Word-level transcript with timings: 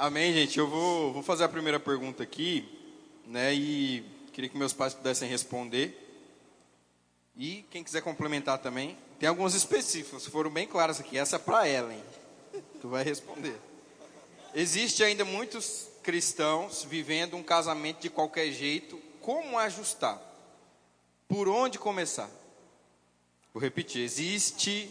Amém, 0.00 0.32
gente. 0.32 0.58
Eu 0.58 0.66
vou, 0.66 1.12
vou 1.12 1.22
fazer 1.22 1.44
a 1.44 1.48
primeira 1.48 1.78
pergunta 1.78 2.22
aqui, 2.22 2.66
né? 3.26 3.52
E 3.52 4.02
queria 4.32 4.48
que 4.48 4.56
meus 4.56 4.72
pais 4.72 4.94
pudessem 4.94 5.28
responder. 5.28 5.94
E 7.36 7.66
quem 7.70 7.84
quiser 7.84 8.00
complementar 8.00 8.56
também. 8.60 8.96
Tem 9.18 9.28
algumas 9.28 9.52
específicas, 9.52 10.24
foram 10.26 10.48
bem 10.48 10.66
claras 10.66 11.00
aqui. 11.00 11.18
Essa 11.18 11.36
é 11.36 11.38
para 11.38 11.68
Ellen. 11.68 12.02
Tu 12.80 12.88
vai 12.88 13.04
responder. 13.04 13.60
Existe 14.54 15.04
ainda 15.04 15.22
muitos 15.22 15.88
cristãos 16.02 16.82
vivendo 16.82 17.36
um 17.36 17.42
casamento 17.42 18.00
de 18.00 18.08
qualquer 18.08 18.50
jeito. 18.52 18.98
Como 19.20 19.58
ajustar? 19.58 20.18
Por 21.28 21.46
onde 21.46 21.78
começar? 21.78 22.30
Vou 23.52 23.62
repetir. 23.62 24.02
Existe 24.02 24.90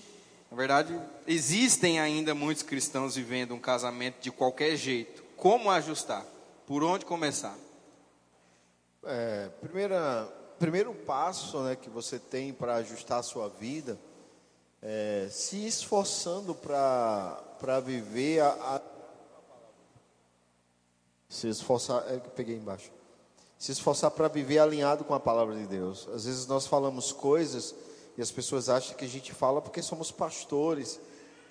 na 0.50 0.58
verdade, 0.58 1.00
existem 1.28 2.00
ainda 2.00 2.34
muitos 2.34 2.64
cristãos 2.64 3.16
vivendo 3.16 3.54
um 3.54 3.60
casamento 3.60 4.20
de 4.20 4.32
qualquer 4.32 4.76
jeito. 4.76 5.24
Como 5.38 5.70
ajustar? 5.70 6.26
Por 6.66 6.84
onde 6.84 7.06
começar? 7.06 7.56
É, 9.04 9.50
primeira, 9.62 10.28
primeiro 10.58 10.94
passo 10.94 11.60
né, 11.62 11.76
que 11.76 11.90
você 11.90 12.18
tem 12.18 12.52
para 12.52 12.76
ajustar 12.76 13.20
a 13.20 13.24
sua 13.24 13.48
vida 13.48 13.98
é 14.82 15.28
se 15.30 15.66
esforçando 15.68 16.56
para 16.56 17.80
viver 17.84 18.42
a, 18.42 18.50
a, 18.50 18.82
se 21.28 21.48
esforçar, 21.48 22.04
é 22.12 22.18
peguei 22.18 22.56
embaixo. 22.56 22.90
Se 23.58 23.72
esforçar 23.72 24.10
para 24.12 24.28
viver 24.30 24.60
alinhado 24.60 25.04
com 25.04 25.14
a 25.14 25.20
palavra 25.20 25.56
de 25.56 25.68
Deus. 25.68 26.08
Às 26.14 26.26
vezes 26.26 26.48
nós 26.48 26.66
falamos 26.66 27.12
coisas 27.12 27.76
e 28.20 28.22
as 28.22 28.32
pessoas 28.32 28.68
acham 28.68 28.98
que 28.98 29.06
a 29.06 29.08
gente 29.08 29.34
fala 29.34 29.62
porque 29.62 29.82
somos 29.82 30.12
pastores 30.12 31.00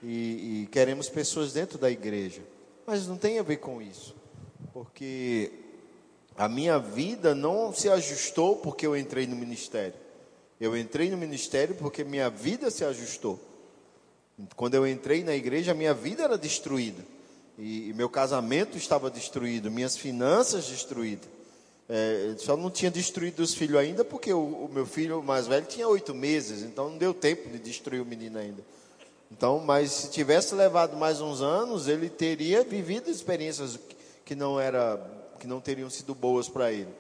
e, 0.03 0.65
e 0.65 0.69
queremos 0.71 1.09
pessoas 1.09 1.51
dentro 1.55 1.79
da 1.79 1.91
igreja. 1.91 2.43
Mas 2.87 3.07
não 3.07 3.17
tem 3.17 3.39
a 3.39 3.43
ver 3.43 3.57
com 3.57 3.81
isso. 3.81 4.15
Porque 4.75 5.51
a 6.37 6.47
minha 6.47 6.79
vida 6.79 7.35
não 7.35 7.73
se 7.73 7.89
ajustou 7.89 8.57
porque 8.57 8.87
eu 8.87 8.95
entrei 8.95 9.27
no 9.27 9.35
ministério. 9.35 9.95
Eu 10.61 10.77
entrei 10.77 11.09
no 11.11 11.17
ministério 11.17 11.75
porque 11.75 12.05
minha 12.05 12.29
vida 12.29 12.71
se 12.71 12.85
ajustou. 12.85 13.41
Quando 14.55 14.75
eu 14.75 14.87
entrei 14.87 15.25
na 15.25 15.35
igreja, 15.35 15.73
minha 15.73 15.95
vida 15.95 16.25
era 16.25 16.37
destruída. 16.37 17.03
E, 17.57 17.89
e 17.89 17.95
meu 17.95 18.11
casamento 18.11 18.77
estava 18.77 19.11
destruído, 19.11 19.71
minhas 19.71 19.97
finanças 19.97 20.67
destruídas. 20.69 21.31
É, 21.91 22.35
só 22.37 22.55
não 22.55 22.71
tinha 22.71 22.91
destruído 22.91 23.41
os 23.41 23.55
filhos 23.55 23.79
ainda 23.79 24.05
porque 24.05 24.31
o, 24.31 24.67
o, 24.67 24.69
meu 24.71 24.85
filho 24.85 25.23
mais 25.23 25.47
velho 25.47 25.65
tinha 25.65 25.89
oito 25.89 26.15
meses, 26.15 26.63
então 26.63 26.91
não 26.91 26.99
deu 26.99 27.15
tempo 27.15 27.49
de 27.49 27.59
destruir 27.59 28.03
o 28.03 28.05
menino 28.05 28.39
ainda. 28.39 28.63
Então, 29.33 29.59
mas 29.59 29.91
se 29.91 30.11
tivesse 30.11 30.55
levado 30.55 30.97
mais 30.97 31.21
uns 31.23 31.41
anos, 31.41 31.89
ele 31.89 32.11
teria 32.11 32.63
vivido 32.63 33.11
experiências 33.11 33.79
que 34.23 34.35
não 34.35 34.61
era, 34.61 35.01
que 35.41 35.47
não 35.47 35.61
teriam 35.61 35.89
sido 35.89 36.15
boas 36.15 36.47
para 36.47 36.71
ele. 36.71 36.95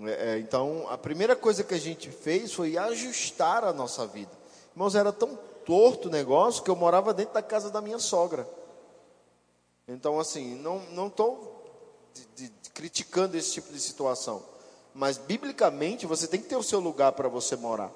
É, 0.00 0.34
é, 0.34 0.38
então, 0.38 0.86
a 0.88 0.98
primeira 0.98 1.36
coisa 1.36 1.62
que 1.62 1.74
a 1.74 1.78
gente 1.78 2.10
fez 2.10 2.52
foi 2.52 2.76
ajustar 2.76 3.62
a 3.62 3.72
nossa 3.72 4.04
vida. 4.06 4.30
Irmãos, 4.72 4.96
era 4.96 5.12
tão 5.12 5.38
torto 5.64 6.08
o 6.08 6.10
negócio 6.10 6.64
que 6.64 6.70
eu 6.70 6.76
morava 6.76 7.14
dentro 7.14 7.34
da 7.34 7.42
casa 7.42 7.70
da 7.70 7.80
minha 7.80 8.00
sogra. 8.00 8.48
Então, 9.86 10.18
assim, 10.18 10.56
não 10.56 10.80
não 10.90 11.06
estou 11.06 11.61
de, 12.14 12.48
de, 12.48 12.70
criticando 12.70 13.36
esse 13.36 13.52
tipo 13.52 13.72
de 13.72 13.80
situação. 13.80 14.42
Mas, 14.94 15.16
biblicamente, 15.16 16.06
você 16.06 16.26
tem 16.26 16.40
que 16.40 16.48
ter 16.48 16.56
o 16.56 16.62
seu 16.62 16.80
lugar 16.80 17.12
para 17.12 17.28
você 17.28 17.56
morar. 17.56 17.90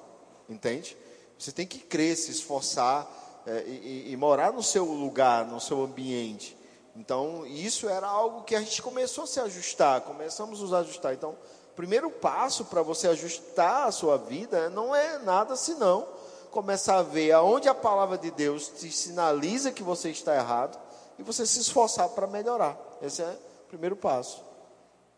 Entende? 0.49 0.97
Você 1.37 1.51
tem 1.51 1.67
que 1.67 1.79
crer, 1.79 2.15
se 2.15 2.31
esforçar 2.31 3.07
é, 3.45 3.63
e, 3.67 4.11
e, 4.11 4.17
morar 4.17 4.51
no 4.51 4.63
seu 4.63 4.85
lugar, 4.85 5.45
no 5.45 5.59
seu 5.59 5.83
ambiente. 5.83 6.57
Então, 6.95 7.45
isso 7.45 7.87
era 7.87 8.07
algo 8.07 8.43
que 8.43 8.55
a 8.55 8.59
gente 8.59 8.81
começou 8.81 9.25
a 9.25 9.27
se 9.27 9.39
ajustar, 9.39 10.01
começamos 10.01 10.59
a 10.59 10.63
nos 10.63 10.73
ajustar. 10.73 11.13
Então, 11.13 11.31
o 11.31 11.75
primeiro 11.75 12.09
passo 12.09 12.65
para 12.65 12.81
você 12.81 13.07
ajustar 13.07 13.87
a 13.87 13.91
sua 13.91 14.17
vida 14.17 14.69
não 14.69 14.95
é 14.95 15.19
nada 15.19 15.55
senão 15.55 16.07
começar 16.49 16.97
a 16.97 17.03
ver 17.03 17.33
aonde 17.33 17.69
a 17.69 17.75
palavra 17.75 18.17
de 18.17 18.31
Deus 18.31 18.69
te 18.69 18.91
sinaliza 18.91 19.71
que 19.71 19.83
você 19.83 20.09
está 20.09 20.35
errado 20.35 20.77
e 21.19 21.23
você 21.23 21.45
se 21.45 21.59
esforçar 21.59 22.09
para 22.09 22.25
melhorar. 22.25 22.75
Esse 23.01 23.21
é 23.21 23.37
primeiro 23.67 23.95
passo. 23.95 24.43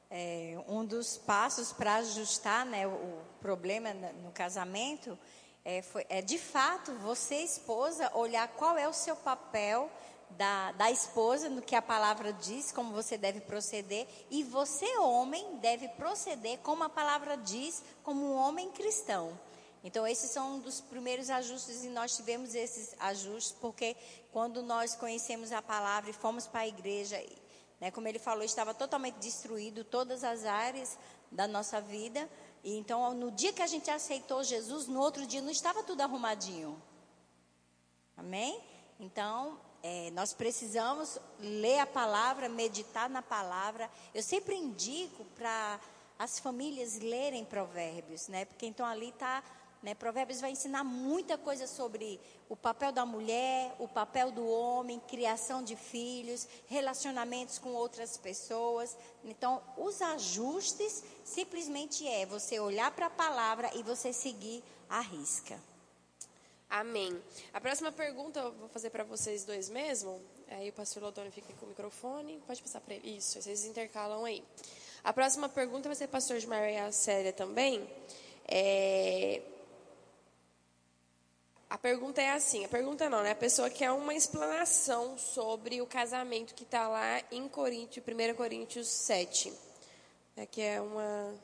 É, 0.10 0.58
um 0.68 0.84
dos 0.84 1.18
passos 1.18 1.72
para 1.72 1.96
ajustar 1.98 2.66
né, 2.66 2.88
o, 2.88 3.20
problema 3.40 3.94
no 3.94 4.32
casamento 4.32 5.18
é, 5.64 5.82
foi, 5.82 6.06
é, 6.10 6.22
de 6.22 6.38
fato, 6.38 6.94
você, 6.96 7.36
esposa, 7.36 8.12
olhar 8.16 8.48
qual 8.50 8.78
é 8.78 8.88
o 8.88 8.94
seu 8.94 9.16
papel 9.16 9.90
da, 10.32 10.72
da 10.74 10.92
esposa, 10.92 11.50
no 11.50 11.62
que 11.62 11.76
a 11.76 11.82
palavra 11.82 12.34
diz, 12.34 12.72
como 12.72 12.94
você 12.94 13.18
deve 13.18 13.42
proceder, 13.42 14.08
e 14.30 14.44
você, 14.44 14.98
homem, 14.98 15.58
deve 15.58 15.88
proceder 15.90 16.60
como 16.60 16.84
a 16.84 16.90
palavra 16.90 17.36
diz, 17.38 17.84
como 18.04 18.26
um 18.26 18.36
homem 18.36 18.72
cristão. 18.72 19.38
Então, 19.84 20.06
esses 20.06 20.32
são 20.32 20.56
um 20.56 20.60
dos 20.60 20.82
primeiros 20.82 21.30
ajustes, 21.30 21.84
e 21.84 21.90
nós 21.90 22.16
tivemos 22.16 22.54
esses 22.54 22.96
ajustes, 23.00 23.56
porque 23.60 23.96
quando 24.32 24.62
nós 24.62 24.96
conhecemos 24.96 25.52
a 25.52 25.62
palavra 25.62 26.10
e 26.10 26.14
fomos 26.14 26.46
para 26.46 26.62
a 26.62 26.68
igreja 26.68 27.24
né? 27.80 27.92
Como 27.92 28.08
ele 28.08 28.20
falou, 28.20 28.44
estava 28.44 28.74
totalmente 28.74 29.16
destruído 29.16 29.84
todas 29.84 30.24
as 30.24 30.46
áreas 30.46 30.98
da 31.32 31.48
nossa 31.48 31.80
vida. 31.80 32.30
E 32.64 32.78
então, 32.78 33.14
no 33.14 33.32
dia 33.32 33.54
que 33.54 33.62
a 33.62 33.68
gente 33.68 33.90
aceitou 33.90 34.44
Jesus, 34.44 34.88
no 34.88 35.00
outro 35.00 35.26
dia 35.26 35.42
não 35.42 35.52
estava 35.52 35.84
tudo 35.84 36.02
arrumadinho. 36.02 36.82
Amém? 38.18 38.62
Então, 39.00 39.58
é, 39.82 40.12
nós 40.12 40.34
precisamos 40.34 41.18
ler 41.40 41.80
a 41.80 41.88
palavra, 41.88 42.50
meditar 42.50 43.10
na 43.10 43.22
palavra. 43.22 43.90
Eu 44.14 44.22
sempre 44.22 44.56
indico 44.56 45.24
para 45.36 45.80
as 46.18 46.38
famílias 46.38 47.00
lerem 47.00 47.46
provérbios, 47.46 48.28
né? 48.28 48.44
Porque 48.44 48.66
então 48.66 48.86
ali 48.86 49.08
está 49.08 49.42
né? 49.82 49.96
Provérbios 49.96 50.42
vai 50.42 50.52
ensinar 50.52 50.84
muita 50.84 51.38
coisa 51.38 51.66
sobre 51.66 52.20
o 52.50 52.56
papel 52.56 52.92
da 52.92 53.06
mulher, 53.06 53.74
o 53.80 53.88
papel 53.88 54.32
do 54.32 54.46
homem, 54.46 55.00
criação 55.08 55.64
de 55.64 55.76
filhos, 55.76 56.48
relacionamentos 56.68 57.58
com 57.58 57.70
outras 57.70 58.18
pessoas. 58.18 58.98
Então, 59.24 59.62
os 59.78 60.02
ajustes 60.02 61.04
simplesmente 61.24 62.08
é 62.08 62.26
você 62.26 62.60
olhar 62.60 62.92
para 62.92 63.06
a 63.06 63.10
palavra 63.10 63.70
e 63.76 63.84
você 63.84 64.12
seguir 64.12 64.64
a 64.90 65.00
risca. 65.00 65.60
Amém. 66.70 67.20
A 67.54 67.60
próxima 67.60 67.92
pergunta 67.92 68.40
eu 68.40 68.52
vou 68.52 68.70
fazer 68.70 68.90
para 68.90 69.04
vocês 69.04 69.44
dois 69.44 69.70
mesmo. 69.70 70.22
Aí 70.50 70.70
o 70.70 70.74
pastor 70.74 71.02
Lodone 71.02 71.32
fica 71.32 71.54
com 71.54 71.66
o 71.66 71.70
microfone. 71.70 72.42
Pode 72.46 72.62
passar 72.62 72.82
para 72.82 72.96
ele. 72.96 73.18
Isso, 73.18 73.42
vocês 73.42 73.66
intercalam 73.66 74.24
aí. 74.26 74.44
A 75.04 75.14
próxima 75.14 75.48
pergunta 75.48 75.90
vai 75.90 75.96
ser 75.96 76.08
pastor 76.08 76.38
de 76.38 76.46
Maria 76.46 76.92
Célia 76.92 77.34
também. 77.34 77.90
É, 78.48 79.42
a 81.70 81.78
pergunta 81.78 82.20
é 82.20 82.32
assim, 82.32 82.66
a 82.66 82.68
pergunta 82.68 83.08
não, 83.10 83.22
né? 83.22 83.32
A 83.32 83.36
pessoa 83.36 83.70
quer 83.70 83.92
uma 83.92 84.16
explanação 84.16 85.18
sobre 85.18 85.82
o 85.82 85.86
casamento 85.86 86.56
que 86.56 86.64
está 86.64 86.88
lá 86.88 87.22
em 87.32 87.48
Coríntios, 87.48 88.04
1 88.06 88.34
Coríntios 88.34 88.88
7. 88.88 89.54
É 90.36 90.46
que 90.48 90.62
é 90.62 90.82
uma... 90.82 91.36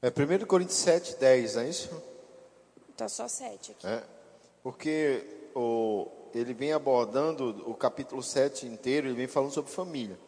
É 0.00 0.08
1 0.08 0.46
Coríntios 0.46 0.78
7, 0.78 1.16
10, 1.16 1.54
não 1.56 1.62
é 1.62 1.68
isso? 1.68 2.02
Está 2.90 3.08
só 3.08 3.28
7 3.28 3.72
aqui. 3.72 3.86
É, 3.86 4.02
porque 4.62 5.50
o, 5.54 6.08
ele 6.34 6.54
vem 6.54 6.72
abordando 6.72 7.62
o 7.70 7.74
capítulo 7.74 8.22
7 8.22 8.66
inteiro, 8.66 9.08
ele 9.08 9.16
vem 9.16 9.26
falando 9.26 9.52
sobre 9.52 9.70
família. 9.70 10.18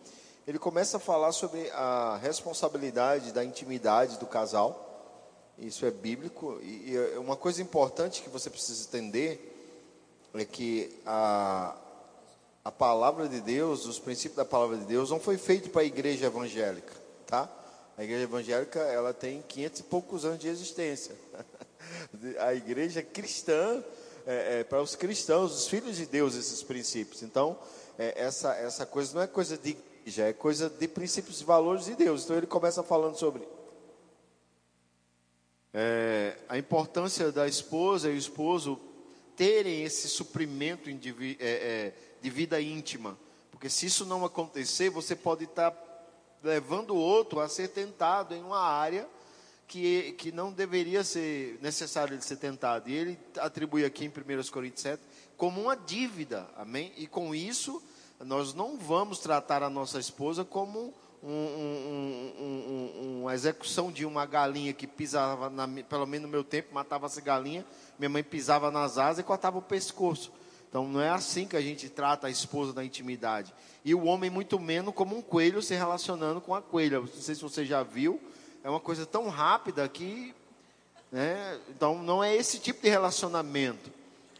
Ele 0.46 0.58
começa 0.58 0.98
a 0.98 1.00
falar 1.00 1.32
sobre 1.32 1.70
a 1.70 2.18
responsabilidade 2.20 3.32
da 3.32 3.42
intimidade 3.42 4.18
do 4.18 4.26
casal 4.26 4.87
isso 5.60 5.84
é 5.84 5.90
bíblico. 5.90 6.58
E, 6.62 6.92
e 6.92 7.18
uma 7.18 7.36
coisa 7.36 7.60
importante 7.60 8.22
que 8.22 8.28
você 8.28 8.48
precisa 8.48 8.86
entender 8.86 9.54
é 10.34 10.44
que 10.44 10.94
a, 11.04 11.76
a 12.64 12.70
palavra 12.70 13.28
de 13.28 13.40
Deus, 13.40 13.86
os 13.86 13.98
princípios 13.98 14.36
da 14.36 14.44
palavra 14.44 14.76
de 14.76 14.84
Deus, 14.84 15.10
não 15.10 15.18
foi 15.18 15.36
feito 15.38 15.70
para 15.70 15.82
a 15.82 15.84
igreja 15.84 16.26
evangélica, 16.26 16.94
tá? 17.26 17.50
A 17.96 18.04
igreja 18.04 18.24
evangélica, 18.24 18.78
ela 18.78 19.12
tem 19.12 19.42
500 19.48 19.80
e 19.80 19.82
poucos 19.84 20.24
anos 20.24 20.38
de 20.38 20.48
existência. 20.48 21.16
A 22.38 22.54
igreja 22.54 23.02
cristã, 23.02 23.82
é, 24.26 24.60
é, 24.60 24.64
para 24.64 24.82
os 24.82 24.94
cristãos, 24.94 25.52
os 25.52 25.68
filhos 25.68 25.96
de 25.96 26.06
Deus, 26.06 26.34
esses 26.34 26.62
princípios. 26.62 27.22
Então, 27.22 27.58
é, 27.98 28.14
essa, 28.16 28.54
essa 28.54 28.84
coisa 28.84 29.14
não 29.14 29.22
é 29.22 29.26
coisa 29.26 29.56
de 29.56 29.70
igreja, 29.70 30.28
é 30.28 30.32
coisa 30.32 30.68
de 30.68 30.86
princípios 30.86 31.40
e 31.40 31.44
valores 31.44 31.86
de 31.86 31.94
Deus. 31.94 32.24
Então, 32.24 32.36
ele 32.36 32.46
começa 32.46 32.82
falando 32.82 33.16
sobre 33.16 33.42
é, 35.72 36.36
a 36.48 36.56
importância 36.58 37.30
da 37.30 37.46
esposa 37.46 38.10
e 38.10 38.14
o 38.14 38.18
esposo 38.18 38.80
terem 39.36 39.82
esse 39.82 40.08
suprimento 40.08 40.92
de, 40.92 41.36
é, 41.38 41.48
é, 41.48 41.94
de 42.20 42.30
vida 42.30 42.60
íntima. 42.60 43.18
Porque 43.50 43.68
se 43.68 43.86
isso 43.86 44.04
não 44.04 44.24
acontecer, 44.24 44.90
você 44.90 45.14
pode 45.14 45.44
estar 45.44 45.72
levando 46.42 46.90
o 46.90 46.96
outro 46.96 47.40
a 47.40 47.48
ser 47.48 47.68
tentado 47.68 48.34
em 48.34 48.42
uma 48.42 48.60
área 48.60 49.08
que, 49.66 50.12
que 50.12 50.32
não 50.32 50.52
deveria 50.52 51.04
ser 51.04 51.58
necessário 51.60 52.14
ele 52.14 52.22
ser 52.22 52.36
tentado. 52.36 52.88
E 52.88 52.94
ele 52.94 53.18
atribui 53.38 53.84
aqui 53.84 54.04
em 54.04 54.08
1 54.08 54.50
Coríntios 54.50 54.82
7 54.82 55.02
como 55.36 55.60
uma 55.60 55.76
dívida, 55.76 56.48
amém? 56.56 56.92
E 56.96 57.06
com 57.06 57.32
isso 57.34 57.82
Nós 58.20 58.52
não 58.52 58.76
vamos 58.76 59.20
tratar 59.20 59.62
a 59.62 59.70
nossa 59.70 60.00
esposa 60.00 60.44
como 60.44 60.92
um, 61.22 61.30
um, 61.30 62.32
um, 62.40 63.20
uma 63.22 63.34
execução 63.34 63.90
de 63.90 64.06
uma 64.06 64.24
galinha 64.24 64.72
que 64.72 64.86
pisava, 64.86 65.50
na, 65.50 65.68
pelo 65.88 66.06
menos 66.06 66.26
no 66.26 66.32
meu 66.32 66.44
tempo, 66.44 66.72
matava-se 66.72 67.20
galinha, 67.20 67.64
minha 67.98 68.08
mãe 68.08 68.22
pisava 68.22 68.70
nas 68.70 68.98
asas 68.98 69.18
e 69.18 69.22
cortava 69.22 69.58
o 69.58 69.62
pescoço. 69.62 70.32
Então 70.68 70.86
não 70.86 71.00
é 71.00 71.08
assim 71.08 71.46
que 71.46 71.56
a 71.56 71.60
gente 71.60 71.88
trata 71.88 72.26
a 72.26 72.30
esposa 72.30 72.72
da 72.72 72.84
intimidade. 72.84 73.54
E 73.84 73.94
o 73.94 74.04
homem, 74.04 74.28
muito 74.28 74.58
menos, 74.60 74.94
como 74.94 75.16
um 75.16 75.22
coelho 75.22 75.62
se 75.62 75.74
relacionando 75.74 76.40
com 76.40 76.54
a 76.54 76.60
coelha. 76.60 77.00
Não 77.00 77.06
sei 77.06 77.34
se 77.34 77.42
você 77.42 77.64
já 77.64 77.82
viu, 77.82 78.20
é 78.62 78.68
uma 78.68 78.80
coisa 78.80 79.06
tão 79.06 79.28
rápida 79.28 79.88
que. 79.88 80.34
Né? 81.10 81.58
Então 81.70 82.02
não 82.02 82.22
é 82.22 82.36
esse 82.36 82.58
tipo 82.58 82.82
de 82.82 82.88
relacionamento. 82.88 83.90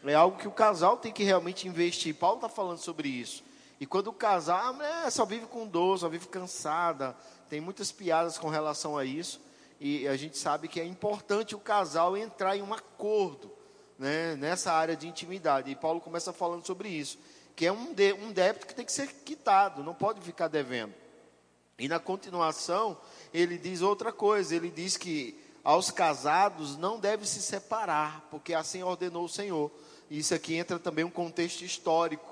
É 0.05 0.13
algo 0.13 0.37
que 0.37 0.47
o 0.47 0.51
casal 0.51 0.97
tem 0.97 1.11
que 1.11 1.23
realmente 1.23 1.67
investir. 1.67 2.15
Paulo 2.15 2.37
está 2.37 2.47
falando 2.47 2.77
sobre 2.77 3.09
isso. 3.09 3.43
E 3.79 3.85
quando 3.85 4.07
o 4.07 4.13
casal, 4.13 4.59
a 4.59 4.73
mulher 4.73 5.11
só 5.11 5.25
vive 5.25 5.45
com 5.45 5.65
dor, 5.65 5.97
só 5.97 6.09
vive 6.09 6.27
cansada, 6.27 7.15
tem 7.49 7.61
muitas 7.61 7.91
piadas 7.91 8.37
com 8.37 8.49
relação 8.49 8.97
a 8.97 9.05
isso. 9.05 9.39
E 9.79 10.05
a 10.07 10.17
gente 10.17 10.37
sabe 10.37 10.67
que 10.67 10.81
é 10.81 10.85
importante 10.85 11.55
o 11.55 11.59
casal 11.59 12.17
entrar 12.17 12.57
em 12.57 12.61
um 12.61 12.73
acordo 12.73 13.49
né, 13.97 14.35
nessa 14.35 14.73
área 14.73 14.95
de 14.95 15.07
intimidade. 15.07 15.71
E 15.71 15.75
Paulo 15.75 16.01
começa 16.01 16.33
falando 16.33 16.65
sobre 16.65 16.89
isso, 16.89 17.17
que 17.55 17.65
é 17.65 17.71
um, 17.71 17.93
de, 17.93 18.11
um 18.13 18.31
débito 18.31 18.67
que 18.67 18.75
tem 18.75 18.85
que 18.85 18.91
ser 18.91 19.07
quitado, 19.07 19.81
não 19.81 19.93
pode 19.93 20.19
ficar 20.21 20.49
devendo. 20.49 20.93
E 21.77 21.87
na 21.87 21.99
continuação, 21.99 22.97
ele 23.33 23.57
diz 23.57 23.81
outra 23.81 24.11
coisa, 24.11 24.53
ele 24.53 24.69
diz 24.69 24.97
que 24.97 25.39
aos 25.63 25.89
casados 25.89 26.75
não 26.75 26.99
deve 26.99 27.25
se 27.25 27.41
separar, 27.41 28.27
porque 28.29 28.53
assim 28.53 28.83
ordenou 28.83 29.23
o 29.23 29.29
Senhor. 29.29 29.71
Isso 30.11 30.33
aqui 30.33 30.55
entra 30.55 30.77
também 30.77 31.05
um 31.05 31.09
contexto 31.09 31.63
histórico 31.63 32.28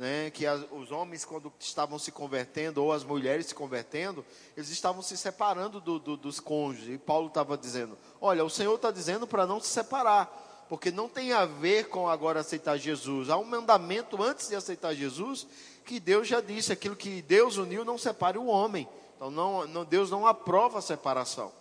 né, 0.00 0.30
que 0.30 0.46
as, 0.46 0.64
os 0.72 0.90
homens, 0.90 1.26
quando 1.26 1.52
estavam 1.60 1.98
se 1.98 2.10
convertendo, 2.10 2.82
ou 2.82 2.90
as 2.90 3.04
mulheres 3.04 3.44
se 3.44 3.54
convertendo, 3.54 4.24
eles 4.56 4.70
estavam 4.70 5.02
se 5.02 5.14
separando 5.14 5.78
do, 5.78 5.98
do, 5.98 6.16
dos 6.16 6.40
cônjuges. 6.40 6.94
E 6.94 6.96
Paulo 6.96 7.28
estava 7.28 7.54
dizendo: 7.54 7.98
Olha, 8.18 8.42
o 8.42 8.48
Senhor 8.48 8.74
está 8.74 8.90
dizendo 8.90 9.26
para 9.26 9.46
não 9.46 9.60
se 9.60 9.68
separar, 9.68 10.64
porque 10.70 10.90
não 10.90 11.06
tem 11.06 11.34
a 11.34 11.44
ver 11.44 11.88
com 11.88 12.08
agora 12.08 12.40
aceitar 12.40 12.78
Jesus. 12.78 13.28
Há 13.28 13.36
um 13.36 13.44
mandamento 13.44 14.22
antes 14.22 14.48
de 14.48 14.56
aceitar 14.56 14.94
Jesus, 14.94 15.46
que 15.84 16.00
Deus 16.00 16.26
já 16.26 16.40
disse: 16.40 16.72
aquilo 16.72 16.96
que 16.96 17.20
Deus 17.20 17.58
uniu, 17.58 17.84
não 17.84 17.98
separe 17.98 18.38
o 18.38 18.46
homem. 18.46 18.88
Então, 19.16 19.30
não, 19.30 19.66
não, 19.66 19.84
Deus 19.84 20.10
não 20.10 20.26
aprova 20.26 20.78
a 20.78 20.82
separação. 20.82 21.52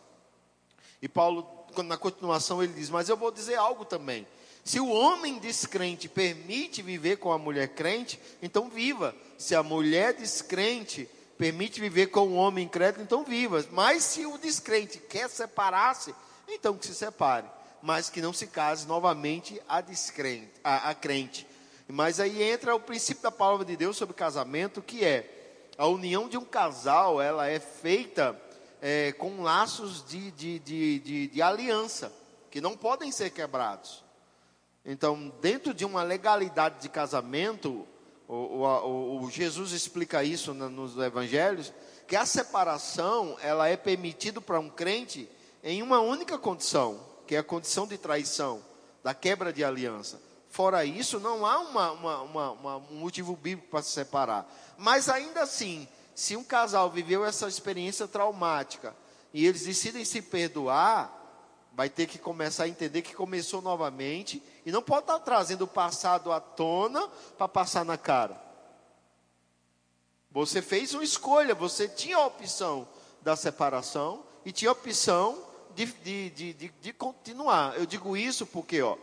E 1.01 1.09
Paulo, 1.09 1.45
na 1.83 1.97
continuação, 1.97 2.63
ele 2.63 2.71
diz: 2.71 2.89
Mas 2.89 3.09
eu 3.09 3.18
vou 3.18 3.31
dizer 3.31 3.56
algo 3.56 3.83
também. 3.83 4.25
Se 4.63 4.79
o 4.79 4.89
homem 4.89 5.39
descrente 5.39 6.07
permite 6.07 6.81
viver 6.81 7.17
com 7.17 7.31
a 7.31 7.38
mulher 7.38 7.69
crente, 7.69 8.19
então 8.41 8.69
viva. 8.69 9.15
Se 9.38 9.56
a 9.56 9.63
mulher 9.63 10.13
descrente 10.13 11.09
permite 11.38 11.79
viver 11.79 12.07
com 12.07 12.27
o 12.27 12.35
homem 12.35 12.65
incrédulo, 12.65 13.03
então 13.03 13.23
viva. 13.23 13.65
Mas 13.71 14.03
se 14.03 14.25
o 14.25 14.38
descrente 14.38 15.00
quer 15.00 15.29
separar-se, 15.29 16.13
então 16.47 16.77
que 16.77 16.85
se 16.85 16.94
separe. 16.94 17.47
Mas 17.81 18.09
que 18.09 18.21
não 18.21 18.33
se 18.33 18.47
case 18.47 18.85
novamente 18.85 19.59
a, 19.67 19.79
descrente, 19.81 20.51
a, 20.63 20.89
a 20.89 20.94
crente. 20.94 21.47
Mas 21.88 22.19
aí 22.19 22.44
entra 22.44 22.75
o 22.75 22.79
princípio 22.79 23.23
da 23.23 23.31
palavra 23.31 23.65
de 23.65 23.75
Deus 23.75 23.97
sobre 23.97 24.13
casamento, 24.13 24.81
que 24.81 25.03
é 25.03 25.71
a 25.77 25.88
união 25.88 26.27
de 26.27 26.38
um 26.38 26.44
casal, 26.44 27.21
ela 27.21 27.47
é 27.47 27.59
feita 27.59 28.39
é, 28.81 29.13
com 29.13 29.41
laços 29.41 30.05
de, 30.05 30.29
de, 30.31 30.59
de, 30.59 31.27
de 31.27 31.41
aliança, 31.41 32.12
que 32.51 32.59
não 32.59 32.75
podem 32.75 33.12
ser 33.12 33.29
quebrados. 33.29 34.03
Então, 34.91 35.31
dentro 35.39 35.71
de 35.71 35.86
uma 35.86 36.01
legalidade 36.01 36.81
de 36.81 36.89
casamento, 36.89 37.86
o, 38.27 38.33
o, 38.33 39.24
o 39.24 39.30
Jesus 39.30 39.71
explica 39.71 40.24
isso 40.24 40.51
nos 40.51 40.97
evangelhos, 40.97 41.71
que 42.07 42.15
a 42.15 42.25
separação 42.25 43.38
ela 43.39 43.69
é 43.69 43.77
permitida 43.77 44.41
para 44.41 44.59
um 44.59 44.68
crente 44.68 45.30
em 45.63 45.83
uma 45.83 46.00
única 46.00 46.39
condição, 46.39 47.00
que 47.27 47.36
é 47.36 47.38
a 47.38 47.44
condição 47.44 47.86
de 47.86 48.00
traição, 48.00 48.65
da 49.03 49.13
quebra 49.13 49.53
de 49.53 49.63
aliança. 49.63 50.19
Fora 50.50 50.83
isso, 50.83 51.19
não 51.19 51.45
há 51.45 51.59
uma, 51.59 51.91
uma, 51.91 52.21
uma, 52.24 52.77
um 52.77 52.95
motivo 52.95 53.36
bíblico 53.36 53.69
para 53.69 53.83
se 53.83 53.91
separar. 53.91 54.51
Mas 54.75 55.07
ainda 55.07 55.44
assim, 55.44 55.88
se 56.15 56.36
um 56.36 56.44
casal 56.44 56.89
viveu 56.89 57.24
essa 57.24 57.47
experiência 57.47 58.07
traumática 58.07 58.95
e 59.31 59.45
eles 59.45 59.65
decidem 59.65 60.03
se 60.03 60.19
perdoar, 60.19 61.15
vai 61.75 61.89
ter 61.89 62.07
que 62.07 62.18
começar 62.18 62.63
a 62.63 62.68
entender 62.68 63.03
que 63.03 63.13
começou 63.13 63.62
novamente 63.62 64.41
e 64.65 64.71
não 64.71 64.81
pode 64.81 65.03
estar 65.03 65.19
trazendo 65.19 65.63
o 65.63 65.67
passado 65.67 66.31
à 66.31 66.39
tona 66.39 67.07
para 67.38 67.47
passar 67.47 67.85
na 67.85 67.97
cara. 67.97 68.41
Você 70.31 70.61
fez 70.61 70.94
uma 70.94 71.03
escolha, 71.03 71.56
você 71.56 71.88
tinha 71.88 72.17
a 72.17 72.25
opção 72.25 72.88
da 73.21 73.35
separação 73.35 74.23
e 74.45 74.51
tinha 74.51 74.69
a 74.69 74.73
opção 74.73 75.44
de, 75.73 75.85
de, 75.85 76.29
de, 76.29 76.53
de, 76.53 76.69
de 76.69 76.94
continuar. 76.94 77.75
Eu 77.77 77.85
digo 77.85 78.15
isso 78.15 78.45
porque, 78.45 78.81
ó, 78.81 78.97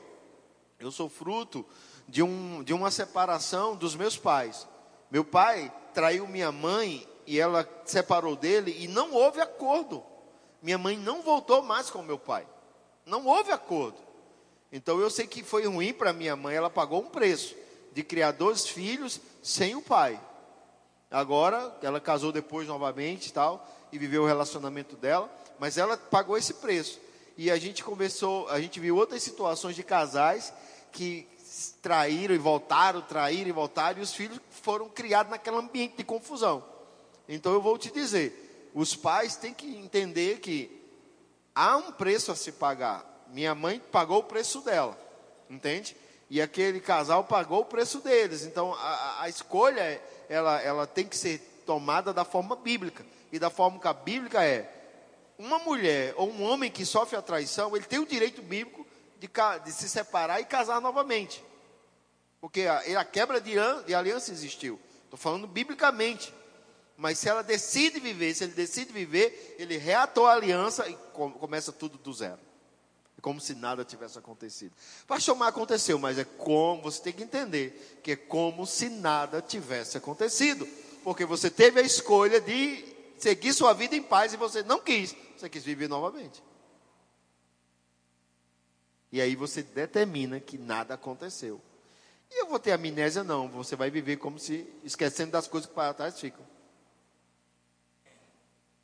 eu 0.79 0.91
sou 0.91 1.08
fruto 1.08 1.64
de, 2.06 2.23
um, 2.23 2.62
de 2.62 2.73
uma 2.73 2.91
separação 2.91 3.75
dos 3.75 3.97
meus 3.97 4.17
pais. 4.17 4.69
Meu 5.11 5.25
pai 5.25 5.73
traiu 5.93 6.26
minha 6.29 6.52
mãe 6.52 7.06
e 7.26 7.41
ela 7.41 7.69
separou 7.85 8.37
dele 8.37 8.76
e 8.79 8.87
não 8.87 9.12
houve 9.12 9.41
acordo. 9.41 10.05
Minha 10.62 10.79
mãe 10.79 10.97
não 10.97 11.23
voltou 11.23 11.62
mais 11.62 11.91
com 11.91 12.02
meu 12.02 12.19
pai. 12.19 12.47
Não 13.05 13.26
houve 13.26 13.50
acordo. 13.50 14.06
Então 14.73 15.01
eu 15.01 15.11
sei 15.11 15.27
que 15.27 15.43
foi 15.43 15.67
ruim 15.67 15.93
para 15.93 16.13
minha 16.13 16.37
mãe, 16.37 16.57
ela 16.57 16.71
pagou 16.71 17.01
um 17.01 17.09
preço 17.09 17.55
de 17.93 18.03
criar 18.03 18.33
dois 18.33 18.67
filhos 18.67 19.21
sem 19.43 19.75
o 19.75 19.83
pai. 19.83 20.21
Agora, 21.11 21.75
ela 21.83 22.01
casou 22.01 22.33
depois 22.33 22.67
novamente 22.67 23.33
tal, 23.33 23.67
e 23.93 23.99
viveu 23.99 24.25
o 24.25 24.27
relacionamento 24.27 24.97
dela, 24.97 25.31
mas 25.59 25.79
ela 25.79 25.97
pagou 25.97 26.37
esse 26.37 26.55
preço. 26.55 27.01
E 27.37 27.51
a 27.51 27.57
gente 27.57 27.85
conversou, 27.85 28.49
a 28.49 28.61
gente 28.61 28.81
viu 28.81 28.97
outras 28.97 29.23
situações 29.23 29.77
de 29.77 29.83
casais 29.83 30.53
que 30.93 31.29
traíram 31.81 32.35
e 32.35 32.39
voltaram, 32.39 33.01
traíram 33.01 33.49
e 33.49 33.53
voltaram, 33.53 33.99
e 33.99 34.03
os 34.03 34.12
filhos 34.12 34.41
foram 34.51 34.89
criados 34.89 35.31
naquele 35.31 35.57
ambiente 35.57 35.97
de 35.97 36.05
confusão. 36.05 36.65
Então 37.29 37.53
eu 37.53 37.61
vou 37.61 37.79
te 37.79 37.91
dizer, 37.91 38.71
os 38.75 38.95
pais 38.95 39.37
têm 39.37 39.55
que 39.55 39.67
entender 39.77 40.41
que 40.41 40.83
há 41.55 41.77
um 41.77 41.93
preço 41.93 42.33
a 42.33 42.37
se 42.37 42.53
pagar. 42.53 43.16
Minha 43.28 43.55
mãe 43.55 43.81
pagou 43.93 44.19
o 44.19 44.25
preço 44.25 44.61
dela, 44.61 44.96
entende? 45.49 45.96
E 46.28 46.40
aquele 46.40 46.81
casal 46.81 47.25
pagou 47.25 47.61
o 47.61 47.64
preço 47.64 48.00
deles. 48.00 48.44
Então 48.44 48.75
a, 48.75 49.23
a 49.23 49.28
escolha 49.28 50.00
ela, 50.28 50.61
ela 50.61 50.87
tem 50.87 51.06
que 51.06 51.17
ser 51.17 51.38
tomada 51.64 52.12
da 52.12 52.25
forma 52.25 52.56
bíblica. 52.56 53.04
E 53.33 53.38
da 53.38 53.50
forma 53.50 53.78
que 53.78 53.88
a 53.88 53.92
bíblica 53.92 54.45
é: 54.45 54.71
uma 55.38 55.59
mulher 55.59 56.14
ou 56.16 56.30
um 56.30 56.42
homem 56.42 56.71
que 56.71 56.87
sofre 56.87 57.16
a 57.16 57.23
traição, 57.23 57.76
ele 57.76 57.85
tem 57.85 57.99
o 57.99 58.06
direito 58.06 58.40
bíblico 58.42 58.87
de, 59.18 59.28
de 59.64 59.73
se 59.73 59.88
separar 59.88 60.40
e 60.40 60.45
casar 60.45 60.80
novamente. 60.80 61.45
Porque 62.40 62.62
a, 62.62 63.00
a 63.00 63.04
quebra 63.04 63.40
de, 63.40 63.54
de 63.87 63.95
aliança 63.95 64.30
existiu. 64.30 64.80
Estou 65.04 65.18
falando 65.18 65.47
biblicamente. 65.47 66.33
Mas 66.97 67.18
se 67.18 67.28
ela 67.28 67.42
decide 67.42 68.00
viver, 68.00 68.35
se 68.35 68.45
ele 68.45 68.54
decide 68.54 68.90
viver, 68.90 69.56
ele 69.59 69.76
reatou 69.76 70.26
a 70.26 70.33
aliança 70.33 70.88
e 70.88 70.97
começa 71.12 71.71
tudo 71.71 71.99
do 71.99 72.12
zero. 72.12 72.38
Como 73.26 73.40
se 73.40 73.56
nada 73.56 73.85
tivesse 73.85 74.16
acontecido. 74.16 74.73
Pastor, 75.04 75.35
mas 75.35 75.49
aconteceu, 75.49 75.99
mas 75.99 76.16
é 76.16 76.23
como, 76.23 76.83
você 76.83 77.02
tem 77.02 77.12
que 77.12 77.25
entender 77.25 77.99
que 78.00 78.12
é 78.12 78.16
como 78.16 78.64
se 78.64 78.88
nada 78.88 79.42
tivesse 79.42 79.99
acontecido. 79.99 80.64
Porque 81.02 81.25
você 81.25 81.50
teve 81.50 81.80
a 81.80 81.83
escolha 81.83 82.40
de 82.40 82.85
seguir 83.18 83.52
sua 83.52 83.73
vida 83.73 83.97
em 83.97 84.02
paz 84.04 84.33
e 84.33 84.37
você 84.37 84.62
não 84.62 84.78
quis. 84.78 85.12
Você 85.37 85.49
quis 85.49 85.64
viver 85.64 85.88
novamente. 85.88 86.40
E 89.11 89.21
aí 89.21 89.35
você 89.35 89.61
determina 89.61 90.38
que 90.38 90.56
nada 90.56 90.95
aconteceu. 90.95 91.61
E 92.30 92.42
eu 92.42 92.47
vou 92.47 92.61
ter 92.61 92.71
amnésia? 92.71 93.25
Não. 93.25 93.49
Você 93.49 93.75
vai 93.75 93.90
viver 93.90 94.18
como 94.18 94.38
se 94.38 94.73
esquecendo 94.85 95.33
das 95.33 95.49
coisas 95.49 95.68
que 95.68 95.75
para 95.75 95.92
trás 95.92 96.21
ficam. 96.21 96.47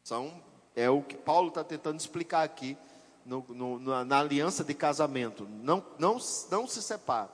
São, 0.03 0.43
é 0.75 0.91
o 0.91 1.01
que 1.01 1.17
Paulo 1.17 1.47
está 1.47 1.63
tentando 1.63 2.01
explicar 2.01 2.43
aqui 2.43 2.77
no, 3.25 3.45
no, 3.49 3.79
na, 3.79 4.05
na, 4.05 4.21
aliança 4.21 4.65
de 4.65 4.75
casamento. 4.75 5.47
Não, 5.63 5.85
não, 5.99 6.19
não 6.51 6.67
se 6.67 6.83
separa. 6.83 7.31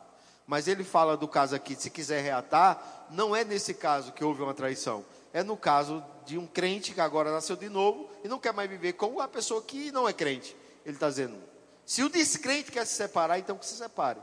Mas 0.47 0.67
ele 0.67 0.83
fala 0.83 1.17
do 1.17 1.29
caso 1.29 1.55
aqui, 1.55 1.75
se 1.75 1.91
quiser 1.91 2.23
reatar, 2.23 3.07
não 3.11 3.37
é 3.37 3.45
nesse 3.45 3.75
caso 3.75 4.13
que 4.13 4.25
houve 4.25 4.43
uma 4.43 4.55
traição. 4.55 5.05
É 5.33 5.43
no 5.43 5.57
caso 5.57 6.03
de 6.25 6.39
um 6.39 6.47
crente 6.47 6.95
que 6.95 7.01
agora 7.01 7.31
nasceu 7.31 7.55
de 7.55 7.69
novo 7.69 8.09
e 8.25 8.29
não 8.29 8.39
quer 8.39 8.53
mais 8.53 8.69
viver 8.69 8.95
com 8.95 9.21
a 9.21 9.29
pessoa 9.29 9.63
que 9.63 9.93
não 9.93 10.09
é 10.09 10.13
crente. 10.13 10.57
Ele 10.85 10.97
está 10.97 11.09
dizendo: 11.09 11.37
se 11.85 12.03
o 12.03 12.09
descrente 12.09 12.73
quer 12.73 12.87
se 12.87 12.95
separar, 12.95 13.39
então 13.39 13.57
que 13.57 13.67
se 13.67 13.77
separe. 13.77 14.21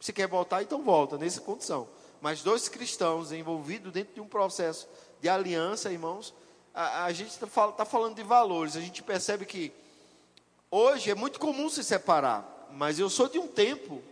Se 0.00 0.12
quer 0.12 0.26
voltar, 0.26 0.62
então 0.62 0.82
volta, 0.82 1.16
nessa 1.16 1.40
condição. 1.40 1.88
Mas 2.20 2.42
dois 2.42 2.68
cristãos 2.68 3.30
envolvidos 3.30 3.92
dentro 3.92 4.14
de 4.14 4.20
um 4.20 4.26
processo 4.26 4.88
de 5.20 5.28
aliança, 5.28 5.92
irmãos, 5.92 6.34
a, 6.74 7.04
a 7.04 7.12
gente 7.12 7.30
está 7.30 7.46
tá 7.72 7.84
falando 7.84 8.16
de 8.16 8.22
valores. 8.22 8.76
A 8.76 8.80
gente 8.80 9.02
percebe 9.02 9.44
que 9.44 9.72
hoje 10.72 11.10
é 11.10 11.14
muito 11.14 11.38
comum 11.38 11.68
se 11.68 11.84
separar, 11.84 12.68
mas 12.72 12.98
eu 12.98 13.08
sou 13.08 13.28
de 13.28 13.38
um 13.38 13.46
tempo 13.46 14.02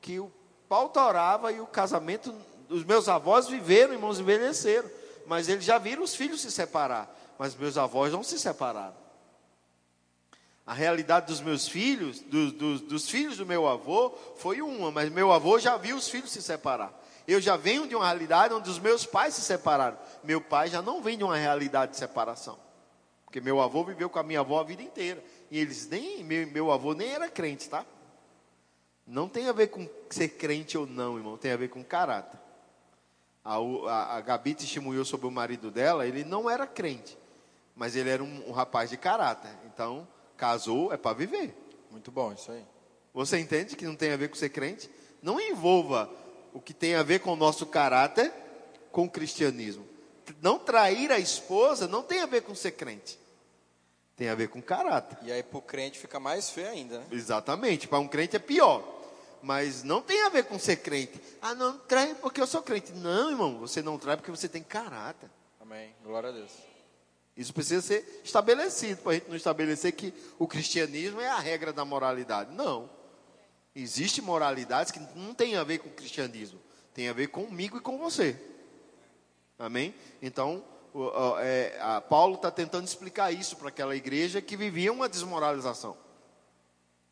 que 0.00 0.18
o 0.20 0.32
Paulo 0.68 0.90
orava 0.96 1.52
e 1.52 1.60
o 1.60 1.66
casamento 1.66 2.34
Os 2.68 2.84
meus 2.84 3.08
avós 3.08 3.48
viveram, 3.48 3.92
irmãos, 3.92 4.18
envelheceram. 4.18 4.88
Mas 5.26 5.48
eles 5.48 5.64
já 5.64 5.78
viram 5.78 6.02
os 6.02 6.14
filhos 6.14 6.40
se 6.40 6.50
separar. 6.50 7.12
Mas 7.38 7.54
meus 7.54 7.76
avós 7.76 8.12
não 8.12 8.22
se 8.22 8.38
separaram. 8.38 8.94
A 10.64 10.74
realidade 10.74 11.26
dos 11.26 11.40
meus 11.40 11.68
filhos, 11.68 12.20
do, 12.20 12.50
do, 12.50 12.78
dos 12.80 13.08
filhos 13.08 13.36
do 13.36 13.46
meu 13.46 13.68
avô, 13.68 14.12
foi 14.36 14.60
uma, 14.62 14.90
mas 14.90 15.10
meu 15.10 15.30
avô 15.32 15.60
já 15.60 15.76
viu 15.76 15.96
os 15.96 16.08
filhos 16.08 16.32
se 16.32 16.42
separar. 16.42 16.92
Eu 17.26 17.40
já 17.40 17.56
venho 17.56 17.86
de 17.86 17.94
uma 17.94 18.04
realidade 18.04 18.54
onde 18.54 18.68
os 18.68 18.78
meus 18.78 19.06
pais 19.06 19.34
se 19.34 19.42
separaram. 19.42 19.96
Meu 20.24 20.40
pai 20.40 20.68
já 20.68 20.82
não 20.82 21.00
vem 21.00 21.16
de 21.16 21.22
uma 21.22 21.36
realidade 21.36 21.92
de 21.92 21.98
separação. 21.98 22.58
Porque 23.24 23.40
meu 23.40 23.60
avô 23.60 23.84
viveu 23.84 24.08
com 24.08 24.18
a 24.18 24.22
minha 24.24 24.40
avó 24.40 24.60
a 24.60 24.64
vida 24.64 24.82
inteira. 24.82 25.22
E 25.50 25.58
eles 25.58 25.88
nem, 25.88 26.24
meu, 26.24 26.46
meu 26.46 26.72
avô 26.72 26.94
nem 26.94 27.08
era 27.08 27.28
crente, 27.28 27.68
tá? 27.68 27.84
Não 29.06 29.28
tem 29.28 29.48
a 29.48 29.52
ver 29.52 29.68
com 29.68 29.88
ser 30.10 30.30
crente 30.30 30.76
ou 30.76 30.86
não, 30.86 31.16
irmão. 31.16 31.36
Tem 31.36 31.52
a 31.52 31.56
ver 31.56 31.68
com 31.68 31.84
caráter. 31.84 32.38
A, 33.44 33.56
a, 33.56 34.16
a 34.16 34.20
Gabi 34.20 34.54
testemunhou 34.54 35.04
sobre 35.04 35.26
o 35.26 35.30
marido 35.30 35.70
dela, 35.70 36.06
ele 36.06 36.24
não 36.24 36.50
era 36.50 36.66
crente. 36.66 37.16
Mas 37.76 37.94
ele 37.94 38.10
era 38.10 38.24
um, 38.24 38.48
um 38.48 38.52
rapaz 38.52 38.90
de 38.90 38.96
caráter. 38.96 39.50
Então, 39.66 40.06
Casou 40.36 40.92
é 40.92 40.96
para 40.96 41.16
viver. 41.16 41.54
Muito 41.90 42.10
bom, 42.10 42.32
isso 42.32 42.50
aí. 42.50 42.64
Você 43.14 43.38
entende 43.38 43.76
que 43.76 43.86
não 43.86 43.94
tem 43.94 44.12
a 44.12 44.16
ver 44.16 44.28
com 44.28 44.34
ser 44.34 44.48
crente? 44.48 44.90
Não 45.22 45.40
envolva 45.40 46.10
o 46.52 46.60
que 46.60 46.74
tem 46.74 46.94
a 46.94 47.02
ver 47.02 47.20
com 47.20 47.32
o 47.32 47.36
nosso 47.36 47.66
caráter 47.66 48.32
com 48.90 49.04
o 49.04 49.10
cristianismo. 49.10 49.86
Não 50.42 50.58
trair 50.58 51.12
a 51.12 51.18
esposa 51.18 51.86
não 51.86 52.02
tem 52.02 52.20
a 52.20 52.26
ver 52.26 52.42
com 52.42 52.54
ser 52.54 52.72
crente. 52.72 53.18
Tem 54.16 54.28
a 54.28 54.34
ver 54.34 54.48
com 54.48 54.62
caráter. 54.62 55.18
E 55.22 55.30
aí 55.30 55.42
para 55.42 55.58
o 55.58 55.62
crente 55.62 55.98
fica 55.98 56.18
mais 56.18 56.48
feio 56.48 56.68
ainda, 56.68 56.98
né? 57.00 57.06
Exatamente. 57.12 57.86
Para 57.86 57.98
um 57.98 58.08
crente 58.08 58.34
é 58.34 58.38
pior. 58.38 58.82
Mas 59.42 59.82
não 59.82 60.00
tem 60.00 60.22
a 60.22 60.30
ver 60.30 60.44
com 60.44 60.58
ser 60.58 60.76
crente. 60.76 61.20
Ah, 61.42 61.54
não 61.54 61.78
trai 61.78 62.14
porque 62.14 62.40
eu 62.40 62.46
sou 62.46 62.62
crente. 62.62 62.92
Não, 62.92 63.30
irmão, 63.30 63.58
você 63.58 63.82
não 63.82 63.98
trai 63.98 64.16
porque 64.16 64.30
você 64.30 64.48
tem 64.48 64.62
caráter. 64.62 65.28
Amém. 65.60 65.94
Glória 66.02 66.30
a 66.30 66.32
Deus. 66.32 66.50
Isso 67.36 67.52
precisa 67.52 67.82
ser 67.82 68.22
estabelecido, 68.24 69.02
para 69.02 69.12
a 69.12 69.14
gente 69.16 69.28
não 69.28 69.36
estabelecer 69.36 69.92
que 69.92 70.14
o 70.38 70.48
cristianismo 70.48 71.20
é 71.20 71.28
a 71.28 71.38
regra 71.38 71.70
da 71.70 71.84
moralidade. 71.84 72.54
Não. 72.54 72.88
Existem 73.74 74.24
moralidades 74.24 74.90
que 74.90 74.98
não 75.14 75.34
tem 75.34 75.54
a 75.54 75.62
ver 75.62 75.78
com 75.78 75.90
o 75.90 75.92
cristianismo, 75.92 76.58
tem 76.94 77.10
a 77.10 77.12
ver 77.12 77.26
comigo 77.26 77.76
e 77.76 77.80
com 77.80 77.98
você. 77.98 78.40
Amém? 79.58 79.94
Então, 80.22 80.64
é, 81.40 82.00
Paulo 82.08 82.36
está 82.36 82.50
tentando 82.50 82.86
explicar 82.86 83.32
isso 83.32 83.56
para 83.56 83.68
aquela 83.68 83.94
igreja 83.94 84.40
que 84.40 84.56
vivia 84.56 84.92
uma 84.92 85.08
desmoralização. 85.08 85.96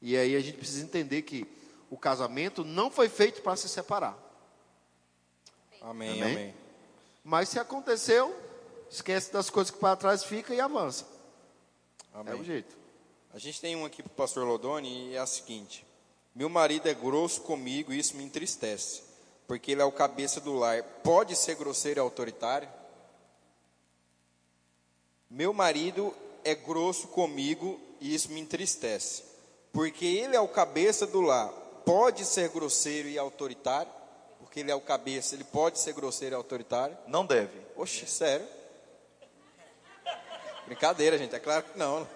E 0.00 0.16
aí 0.16 0.36
a 0.36 0.40
gente 0.40 0.56
precisa 0.56 0.84
entender 0.84 1.22
que 1.22 1.46
o 1.90 1.96
casamento 1.96 2.64
não 2.64 2.90
foi 2.90 3.08
feito 3.08 3.42
para 3.42 3.56
se 3.56 3.68
separar. 3.68 4.18
Amém, 5.80 6.22
amém, 6.22 6.32
amém. 6.32 6.54
Mas 7.22 7.48
se 7.48 7.58
aconteceu, 7.58 8.34
esquece 8.90 9.32
das 9.32 9.50
coisas 9.50 9.70
que 9.70 9.78
para 9.78 9.96
trás 9.96 10.24
fica 10.24 10.54
e 10.54 10.60
avança. 10.60 11.06
Amém. 12.12 12.34
É 12.34 12.36
o 12.36 12.44
jeito. 12.44 12.76
A 13.32 13.38
gente 13.38 13.60
tem 13.60 13.74
um 13.74 13.84
aqui 13.84 14.02
para 14.02 14.10
o 14.10 14.14
pastor 14.14 14.46
Lodoni 14.46 15.10
e 15.10 15.16
é 15.16 15.18
a 15.18 15.26
seguinte: 15.26 15.86
Meu 16.34 16.48
marido 16.48 16.88
é 16.88 16.94
grosso 16.94 17.40
comigo 17.42 17.92
e 17.92 17.98
isso 17.98 18.16
me 18.16 18.24
entristece, 18.24 19.02
porque 19.46 19.72
ele 19.72 19.82
é 19.82 19.84
o 19.84 19.92
cabeça 19.92 20.40
do 20.40 20.54
lar. 20.54 20.82
Pode 21.02 21.34
ser 21.34 21.56
grosseiro 21.56 21.98
e 21.98 22.02
autoritário? 22.02 22.68
Meu 25.34 25.52
marido 25.52 26.14
é 26.44 26.54
grosso 26.54 27.08
comigo 27.08 27.80
e 28.00 28.14
isso 28.14 28.30
me 28.30 28.38
entristece, 28.38 29.24
porque 29.72 30.06
ele 30.06 30.36
é 30.36 30.40
o 30.40 30.46
cabeça 30.46 31.08
do 31.08 31.20
lar. 31.20 31.48
Pode 31.84 32.24
ser 32.24 32.50
grosseiro 32.50 33.08
e 33.08 33.18
autoritário? 33.18 33.90
Porque 34.38 34.60
ele 34.60 34.70
é 34.70 34.74
o 34.76 34.80
cabeça, 34.80 35.34
ele 35.34 35.42
pode 35.42 35.80
ser 35.80 35.92
grosseiro 35.92 36.36
e 36.36 36.36
autoritário? 36.36 36.96
Não 37.08 37.26
deve. 37.26 37.60
Oxe, 37.74 38.06
sério? 38.06 38.46
Brincadeira, 40.66 41.18
gente, 41.18 41.34
é 41.34 41.40
claro 41.40 41.64
que 41.64 41.76
não. 41.76 42.06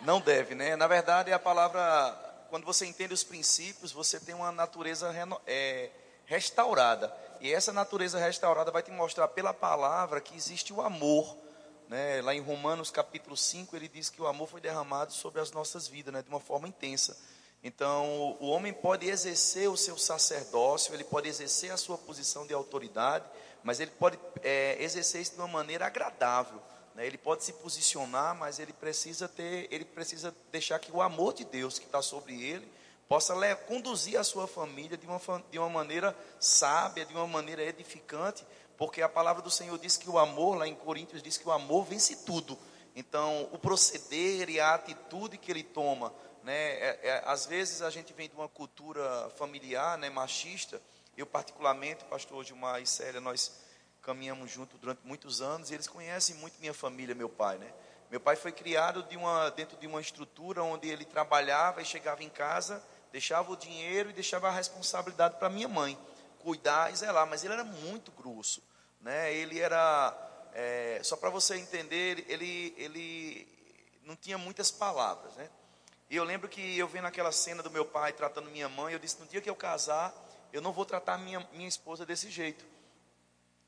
Não 0.00 0.20
deve, 0.20 0.56
né? 0.56 0.74
Na 0.74 0.88
verdade, 0.88 1.32
a 1.32 1.38
palavra, 1.38 2.18
quando 2.50 2.64
você 2.64 2.84
entende 2.84 3.14
os 3.14 3.22
princípios, 3.22 3.92
você 3.92 4.18
tem 4.18 4.34
uma 4.34 4.50
natureza 4.50 5.14
é, 5.46 5.90
restaurada. 6.24 7.16
E 7.40 7.52
essa 7.52 7.72
natureza 7.72 8.18
restaurada 8.18 8.72
vai 8.72 8.82
te 8.82 8.90
mostrar 8.90 9.28
pela 9.28 9.54
palavra 9.54 10.20
que 10.20 10.34
existe 10.34 10.72
o 10.72 10.82
amor. 10.82 11.45
Né? 11.88 12.20
Lá 12.22 12.34
em 12.34 12.40
Romanos 12.40 12.90
capítulo 12.90 13.36
5, 13.36 13.74
ele 13.76 13.88
diz 13.88 14.10
que 14.10 14.20
o 14.20 14.26
amor 14.26 14.48
foi 14.48 14.60
derramado 14.60 15.12
sobre 15.12 15.40
as 15.40 15.52
nossas 15.52 15.86
vidas, 15.86 16.12
né? 16.12 16.22
de 16.22 16.28
uma 16.28 16.40
forma 16.40 16.66
intensa. 16.66 17.16
Então, 17.62 18.36
o 18.40 18.48
homem 18.48 18.72
pode 18.72 19.08
exercer 19.08 19.68
o 19.68 19.76
seu 19.76 19.96
sacerdócio, 19.96 20.94
ele 20.94 21.04
pode 21.04 21.28
exercer 21.28 21.72
a 21.72 21.76
sua 21.76 21.98
posição 21.98 22.46
de 22.46 22.54
autoridade, 22.54 23.24
mas 23.62 23.80
ele 23.80 23.90
pode 23.92 24.18
é, 24.42 24.76
exercer 24.80 25.20
isso 25.20 25.32
de 25.32 25.38
uma 25.38 25.48
maneira 25.48 25.86
agradável. 25.86 26.60
Né? 26.94 27.06
Ele 27.06 27.18
pode 27.18 27.44
se 27.44 27.52
posicionar, 27.54 28.34
mas 28.34 28.58
ele 28.58 28.72
precisa 28.72 29.28
ter, 29.28 29.68
ele 29.70 29.84
precisa 29.84 30.34
deixar 30.52 30.78
que 30.78 30.92
o 30.92 31.02
amor 31.02 31.34
de 31.34 31.44
Deus 31.44 31.78
que 31.78 31.86
está 31.86 32.00
sobre 32.00 32.40
ele 32.40 32.70
possa 33.08 33.34
conduzir 33.68 34.18
a 34.18 34.24
sua 34.24 34.46
família 34.46 34.96
de 34.96 35.06
uma, 35.06 35.20
de 35.50 35.58
uma 35.58 35.68
maneira 35.68 36.16
sábia, 36.40 37.04
de 37.04 37.14
uma 37.14 37.26
maneira 37.26 37.62
edificante, 37.62 38.44
porque 38.76 39.02
a 39.02 39.08
palavra 39.08 39.42
do 39.42 39.50
Senhor 39.50 39.78
diz 39.78 39.96
que 39.96 40.08
o 40.08 40.18
amor, 40.18 40.58
lá 40.58 40.66
em 40.66 40.74
Coríntios, 40.74 41.22
diz 41.22 41.38
que 41.38 41.48
o 41.48 41.52
amor 41.52 41.84
vence 41.84 42.24
tudo. 42.24 42.58
Então, 42.94 43.48
o 43.52 43.58
proceder 43.58 44.48
e 44.48 44.58
a 44.58 44.74
atitude 44.74 45.38
que 45.38 45.50
ele 45.50 45.62
toma, 45.62 46.12
né, 46.42 46.54
é, 46.54 47.00
é, 47.02 47.22
às 47.26 47.44
vezes 47.44 47.82
a 47.82 47.90
gente 47.90 48.12
vem 48.12 48.28
de 48.28 48.34
uma 48.34 48.48
cultura 48.48 49.30
familiar, 49.36 49.98
né, 49.98 50.08
machista. 50.08 50.80
Eu, 51.16 51.26
particularmente, 51.26 52.04
pastor 52.04 52.44
Gilmar 52.44 52.80
e 52.80 52.86
Célia, 52.86 53.20
nós 53.20 53.52
caminhamos 54.02 54.50
junto 54.50 54.78
durante 54.78 55.00
muitos 55.04 55.42
anos 55.42 55.70
e 55.70 55.74
eles 55.74 55.88
conhecem 55.88 56.36
muito 56.36 56.60
minha 56.60 56.72
família, 56.72 57.14
meu 57.14 57.28
pai, 57.28 57.58
né? 57.58 57.72
Meu 58.08 58.20
pai 58.20 58.36
foi 58.36 58.52
criado 58.52 59.02
de 59.02 59.16
uma, 59.16 59.50
dentro 59.50 59.76
de 59.76 59.86
uma 59.86 60.00
estrutura 60.00 60.62
onde 60.62 60.88
ele 60.88 61.04
trabalhava 61.04 61.82
e 61.82 61.84
chegava 61.84 62.22
em 62.22 62.28
casa, 62.28 62.80
deixava 63.10 63.50
o 63.50 63.56
dinheiro 63.56 64.10
e 64.10 64.12
deixava 64.12 64.46
a 64.46 64.52
responsabilidade 64.52 65.36
para 65.38 65.48
minha 65.48 65.66
mãe, 65.66 65.98
cuidar 66.46 66.92
e 66.92 66.96
zelar. 66.96 67.26
Mas 67.26 67.42
ele 67.42 67.54
era 67.54 67.64
muito 67.64 68.12
grosso, 68.12 68.62
né? 69.00 69.34
Ele 69.34 69.58
era, 69.58 70.16
é, 70.54 71.00
só 71.02 71.16
para 71.16 71.28
você 71.28 71.56
entender, 71.56 72.24
ele, 72.28 72.72
ele 72.78 73.48
não 74.04 74.14
tinha 74.14 74.38
muitas 74.38 74.70
palavras, 74.70 75.34
né? 75.34 75.50
E 76.08 76.14
eu 76.14 76.22
lembro 76.22 76.48
que 76.48 76.78
eu 76.78 76.86
vendo 76.86 77.06
aquela 77.06 77.32
cena 77.32 77.64
do 77.64 77.70
meu 77.70 77.84
pai 77.84 78.12
tratando 78.12 78.48
minha 78.48 78.68
mãe, 78.68 78.92
eu 78.92 78.98
disse: 79.00 79.18
no 79.18 79.26
dia 79.26 79.40
que 79.40 79.50
eu 79.50 79.56
casar, 79.56 80.14
eu 80.52 80.62
não 80.62 80.72
vou 80.72 80.84
tratar 80.84 81.18
minha, 81.18 81.40
minha 81.52 81.68
esposa 81.68 82.06
desse 82.06 82.30
jeito. 82.30 82.64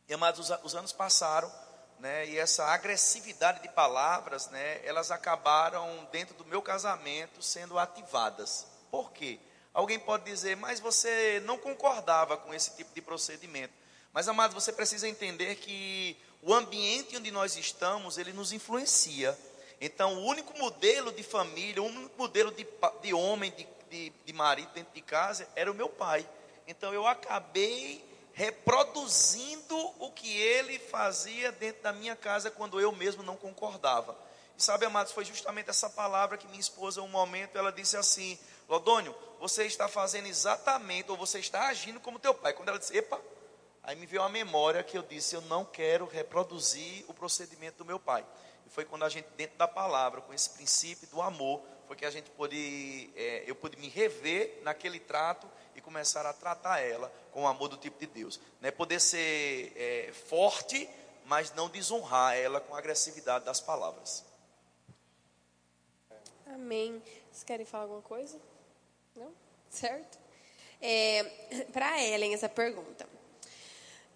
E 0.08 0.14
amados, 0.14 0.48
os, 0.48 0.58
os 0.62 0.74
anos 0.76 0.92
passaram, 0.92 1.52
né, 1.98 2.28
e 2.28 2.38
essa 2.38 2.64
agressividade 2.66 3.60
de 3.60 3.68
palavras, 3.70 4.46
né, 4.50 4.80
elas 4.86 5.10
acabaram 5.10 6.08
dentro 6.12 6.36
do 6.36 6.44
meu 6.44 6.62
casamento 6.62 7.42
sendo 7.42 7.76
ativadas. 7.76 8.68
Por 8.88 9.10
quê? 9.10 9.40
Alguém 9.78 9.96
pode 9.96 10.24
dizer, 10.24 10.56
mas 10.56 10.80
você 10.80 11.40
não 11.44 11.56
concordava 11.56 12.36
com 12.36 12.52
esse 12.52 12.74
tipo 12.74 12.92
de 12.92 13.00
procedimento. 13.00 13.72
Mas, 14.12 14.26
amados, 14.26 14.52
você 14.52 14.72
precisa 14.72 15.08
entender 15.08 15.54
que 15.54 16.16
o 16.42 16.52
ambiente 16.52 17.16
onde 17.16 17.30
nós 17.30 17.56
estamos, 17.56 18.18
ele 18.18 18.32
nos 18.32 18.52
influencia. 18.52 19.38
Então, 19.80 20.14
o 20.14 20.26
único 20.26 20.58
modelo 20.58 21.12
de 21.12 21.22
família, 21.22 21.80
o 21.80 21.86
único 21.86 22.18
modelo 22.18 22.50
de, 22.50 22.66
de 23.00 23.14
homem, 23.14 23.52
de, 23.52 23.68
de, 23.88 24.12
de 24.26 24.32
marido 24.32 24.68
dentro 24.74 24.92
de 24.92 25.00
casa, 25.00 25.48
era 25.54 25.70
o 25.70 25.74
meu 25.74 25.88
pai. 25.88 26.28
Então, 26.66 26.92
eu 26.92 27.06
acabei 27.06 28.04
reproduzindo 28.32 29.76
o 30.00 30.10
que 30.10 30.36
ele 30.38 30.80
fazia 30.80 31.52
dentro 31.52 31.84
da 31.84 31.92
minha 31.92 32.16
casa 32.16 32.50
quando 32.50 32.80
eu 32.80 32.90
mesmo 32.90 33.22
não 33.22 33.36
concordava. 33.36 34.18
E 34.58 34.62
sabe, 34.64 34.86
amados, 34.86 35.12
foi 35.12 35.24
justamente 35.24 35.70
essa 35.70 35.88
palavra 35.88 36.36
que 36.36 36.48
minha 36.48 36.58
esposa, 36.58 37.00
um 37.00 37.06
momento, 37.06 37.56
ela 37.56 37.70
disse 37.70 37.96
assim: 37.96 38.36
Lodônio, 38.68 39.14
você 39.40 39.64
está 39.64 39.88
fazendo 39.88 40.26
exatamente, 40.26 41.10
ou 41.10 41.16
você 41.16 41.38
está 41.38 41.68
agindo 41.68 41.98
como 42.00 42.18
teu 42.18 42.34
pai. 42.34 42.52
Quando 42.52 42.68
ela 42.68 42.78
disse, 42.78 42.96
epa, 42.96 43.20
aí 43.82 43.96
me 43.96 44.04
veio 44.04 44.22
a 44.22 44.28
memória 44.28 44.82
que 44.82 44.98
eu 44.98 45.02
disse: 45.02 45.34
eu 45.34 45.40
não 45.42 45.64
quero 45.64 46.06
reproduzir 46.06 47.04
o 47.08 47.14
procedimento 47.14 47.78
do 47.78 47.84
meu 47.84 47.98
pai. 47.98 48.24
E 48.66 48.70
foi 48.70 48.84
quando 48.84 49.04
a 49.04 49.08
gente, 49.08 49.26
dentro 49.36 49.56
da 49.56 49.66
palavra, 49.66 50.20
com 50.20 50.34
esse 50.34 50.50
princípio 50.50 51.08
do 51.08 51.22
amor, 51.22 51.62
foi 51.86 51.96
que 51.96 52.04
a 52.04 52.10
gente 52.10 52.28
pôde, 52.30 53.10
é, 53.16 53.44
eu 53.46 53.54
pude 53.54 53.78
me 53.78 53.88
rever 53.88 54.60
naquele 54.62 55.00
trato 55.00 55.50
e 55.74 55.80
começar 55.80 56.26
a 56.26 56.34
tratar 56.34 56.80
ela 56.80 57.10
com 57.32 57.44
o 57.44 57.46
amor 57.46 57.68
do 57.68 57.78
tipo 57.78 57.98
de 57.98 58.06
Deus. 58.06 58.38
Né? 58.60 58.70
Poder 58.70 59.00
ser 59.00 59.72
é, 59.74 60.12
forte, 60.12 60.86
mas 61.24 61.54
não 61.54 61.70
desonrar 61.70 62.36
ela 62.36 62.60
com 62.60 62.74
a 62.74 62.78
agressividade 62.78 63.46
das 63.46 63.60
palavras. 63.60 64.22
Amém. 66.46 67.02
Vocês 67.30 67.44
querem 67.44 67.64
falar 67.64 67.84
alguma 67.84 68.02
coisa? 68.02 68.38
Não? 69.18 69.32
Certo? 69.68 70.18
É, 70.80 71.24
Para 71.72 72.02
Ellen, 72.02 72.34
essa 72.34 72.48
pergunta. 72.48 73.06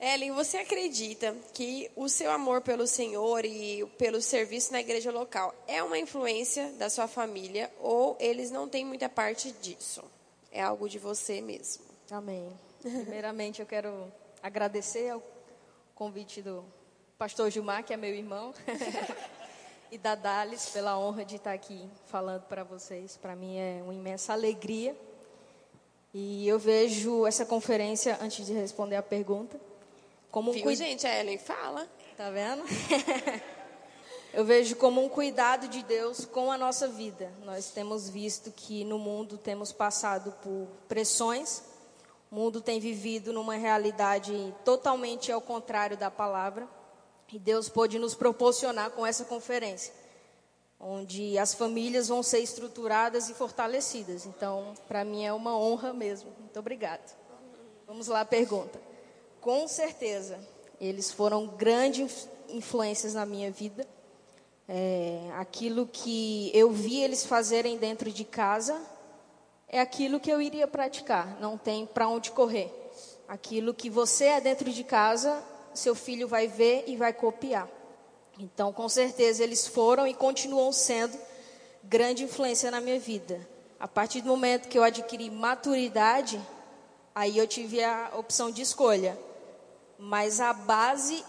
Ellen, 0.01 0.33
você 0.33 0.59
acredita 0.59 1.33
que 1.55 1.91
o 1.95 2.09
seu 2.09 2.31
amor 2.33 2.61
pelo 2.61 2.87
Senhor 2.89 3.45
e 3.45 3.87
pelo 3.99 4.21
serviço 4.21 4.73
na 4.73 4.81
igreja 4.81 5.13
local 5.13 5.55
é 5.69 5.81
uma 5.83 5.97
influência 5.97 6.73
da 6.73 6.91
sua 6.91 7.07
família 7.07 7.73
ou 7.81 8.17
eles 8.19 8.51
não 8.51 8.69
têm 8.69 8.85
muita 8.85 9.09
parte 9.09 9.53
disso? 9.63 10.03
É 10.51 10.61
algo 10.61 10.89
de 10.89 10.99
você 10.99 11.41
mesmo? 11.41 11.85
Amém. 12.11 12.53
Primeiramente, 12.81 13.61
eu 13.61 13.67
quero 13.67 14.13
agradecer 14.43 15.09
ao 15.11 15.23
convite 15.95 16.43
do 16.43 16.65
pastor 17.17 17.49
Gilmar, 17.49 17.85
que 17.85 17.95
é 17.95 17.97
meu 17.97 18.13
irmão, 18.13 18.53
e 19.93 19.99
da 19.99 20.15
Dales 20.15 20.71
pela 20.71 20.99
honra 20.99 21.23
de 21.23 21.37
estar 21.37 21.53
aqui 21.53 21.89
falando 22.07 22.43
para 22.45 22.65
vocês. 22.65 23.17
Para 23.17 23.37
mim 23.37 23.59
é 23.59 23.83
uma 23.85 23.93
imensa 23.93 24.33
alegria. 24.33 24.97
E 26.15 26.49
eu 26.49 26.59
vejo 26.59 27.27
essa 27.27 27.45
conferência, 27.45 28.19
antes 28.21 28.47
de 28.47 28.53
responder 28.55 28.97
a 28.97 29.03
pergunta, 29.03 29.61
como 30.31 30.51
um 30.51 30.55
Viu, 30.55 30.63
cuida- 30.63 30.83
gente? 30.85 31.07
A 31.07 31.21
Ellen 31.21 31.39
fala. 31.39 31.87
Tá 32.17 32.31
vendo? 32.31 32.65
Eu 34.33 34.47
vejo 34.47 34.77
como 34.77 35.05
um 35.05 35.11
cuidado 35.11 35.69
de 35.69 35.83
Deus 35.83 36.25
com 36.25 36.51
a 36.51 36.57
nossa 36.57 36.89
vida. 36.89 37.31
Nós 37.45 37.71
temos 37.71 38.09
visto 38.09 38.51
que 38.51 38.83
no 38.83 38.99
mundo 38.99 39.37
temos 39.37 39.73
passado 39.73 40.33
por 40.43 40.67
pressões, 40.89 41.63
o 42.31 42.35
mundo 42.37 42.63
tem 42.63 42.81
vivido 42.81 43.31
numa 43.31 43.57
realidade 43.57 44.55
totalmente 44.65 45.31
ao 45.31 45.39
contrário 45.43 45.99
da 45.99 46.11
palavra, 46.11 46.67
e 47.33 47.39
Deus 47.39 47.69
pôde 47.69 47.99
nos 47.99 48.15
proporcionar 48.15 48.91
com 48.91 49.07
essa 49.07 49.25
conferência, 49.25 49.93
onde 50.79 51.39
as 51.39 51.55
famílias 51.55 52.09
vão 52.09 52.23
ser 52.23 52.41
estruturadas 52.41 53.31
e 53.31 53.35
fortalecidas. 53.35 54.27
Então, 54.27 54.75
para 54.87 55.05
mim 55.05 55.25
é 55.25 55.33
uma 55.33 55.57
honra 55.57 55.93
mesmo. 55.93 56.31
Muito 56.39 56.59
obrigada. 56.59 57.03
Vamos 57.87 58.07
lá, 58.07 58.21
a 58.21 58.25
pergunta. 58.25 58.81
Com 59.41 59.67
certeza, 59.67 60.39
eles 60.81 61.11
foram 61.11 61.47
grandes 61.47 62.29
influências 62.49 63.15
na 63.15 63.25
minha 63.25 63.51
vida. 63.51 63.87
É, 64.69 65.31
aquilo 65.35 65.87
que 65.87 66.51
eu 66.55 66.71
vi 66.71 67.01
eles 67.03 67.25
fazerem 67.25 67.79
dentro 67.79 68.11
de 68.11 68.25
casa 68.25 68.81
é 69.69 69.81
aquilo 69.81 70.21
que 70.21 70.31
eu 70.31 70.41
iria 70.41 70.69
praticar. 70.69 71.41
Não 71.41 71.57
tem 71.57 71.87
para 71.87 72.09
onde 72.09 72.31
correr. 72.31 72.71
Aquilo 73.27 73.73
que 73.73 73.89
você 73.89 74.27
é 74.27 74.41
dentro 74.41 74.71
de 74.71 74.85
casa, 74.85 75.43
seu 75.75 75.95
filho 75.95 76.29
vai 76.29 76.47
ver 76.47 76.85
e 76.87 76.97
vai 76.97 77.13
copiar. 77.13 77.69
Então, 78.39 78.73
com 78.73 78.89
certeza, 78.89 79.43
eles 79.43 79.67
foram 79.67 80.07
e 80.07 80.15
continuam 80.15 80.73
sendo 80.73 81.19
grande 81.85 82.25
influência 82.25 82.71
na 82.71 82.81
minha 82.81 82.99
vida. 82.99 83.47
A 83.79 83.89
partir 83.89 84.21
do 84.21 84.29
momento 84.29 84.69
que 84.69 84.79
eu 84.79 84.85
adquiri 84.85 85.31
maturidade, 85.31 86.41
aí 87.15 87.37
eu 87.37 87.47
tive 87.47 87.83
a 87.83 88.13
opção 88.17 88.51
de 88.51 88.63
escolha. 88.63 89.19
Mas 89.99 90.41
a 90.41 90.53
base 90.53 91.25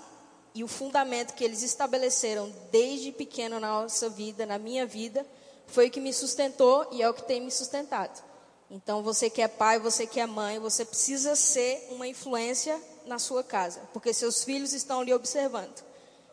e 0.56 0.64
o 0.64 0.68
fundamento 0.68 1.34
que 1.34 1.44
eles 1.44 1.64
estabeleceram 1.64 2.54
desde 2.72 3.12
pequeno 3.12 3.60
na 3.60 3.82
nossa 3.82 4.10
vida, 4.10 4.46
na 4.46 4.58
minha 4.60 4.86
vida, 4.86 5.26
foi 5.66 5.88
o 5.88 5.92
que 5.92 6.00
me 6.00 6.14
sustentou 6.14 6.88
e 6.92 7.02
é 7.02 7.10
o 7.10 7.14
que 7.14 7.24
tem 7.24 7.42
me 7.42 7.52
sustentado. 7.52 8.24
Então, 8.70 9.04
você 9.04 9.30
que 9.30 9.42
é 9.42 9.48
pai, 9.48 9.80
você 9.80 10.06
que 10.06 10.20
é 10.20 10.26
mãe, 10.26 10.60
você 10.60 10.86
precisa 10.86 11.36
ser 11.36 11.88
uma 11.92 12.08
influência 12.08 12.80
na 13.06 13.20
sua 13.20 13.44
casa, 13.44 13.82
porque 13.94 14.14
seus 14.14 14.44
filhos 14.44 14.74
estão 14.74 15.04
lhe 15.04 15.14
observando. 15.14 15.84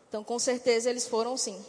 Então, 0.07 0.23
com 0.23 0.37
certeza, 0.37 0.89
eles 0.89 1.07
foram 1.07 1.37
sim. 1.37 1.63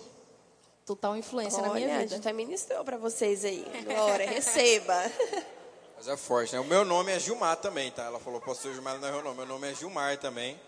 Total 0.85 1.17
influência 1.17 1.63
na 1.63 1.71
Olha, 1.71 1.81
minha 1.87 1.97
a 1.97 1.99
vida. 2.01 2.17
gente 2.17 2.25
já 2.25 2.33
ministrou 2.33 2.85
para 2.85 2.97
vocês 2.97 3.45
aí. 3.45 3.65
Glória, 3.85 4.29
receba. 4.29 5.01
Mas 5.97 6.09
é 6.09 6.17
forte, 6.17 6.53
né? 6.53 6.61
O 6.61 6.65
meu 6.65 6.85
nome 6.85 7.13
é 7.13 7.21
Gilmar 7.21 7.57
também, 7.57 7.93
tá? 7.93 8.03
Ela 8.03 8.19
falou, 8.19 8.41
pastor 8.41 8.73
Gilmar 8.73 8.99
não 8.99 9.07
é 9.07 9.13
meu 9.13 9.23
nome. 9.23 9.37
Meu 9.37 9.47
nome 9.47 9.71
é 9.71 9.75
Gilmar 9.75 10.19
também. 10.19 10.61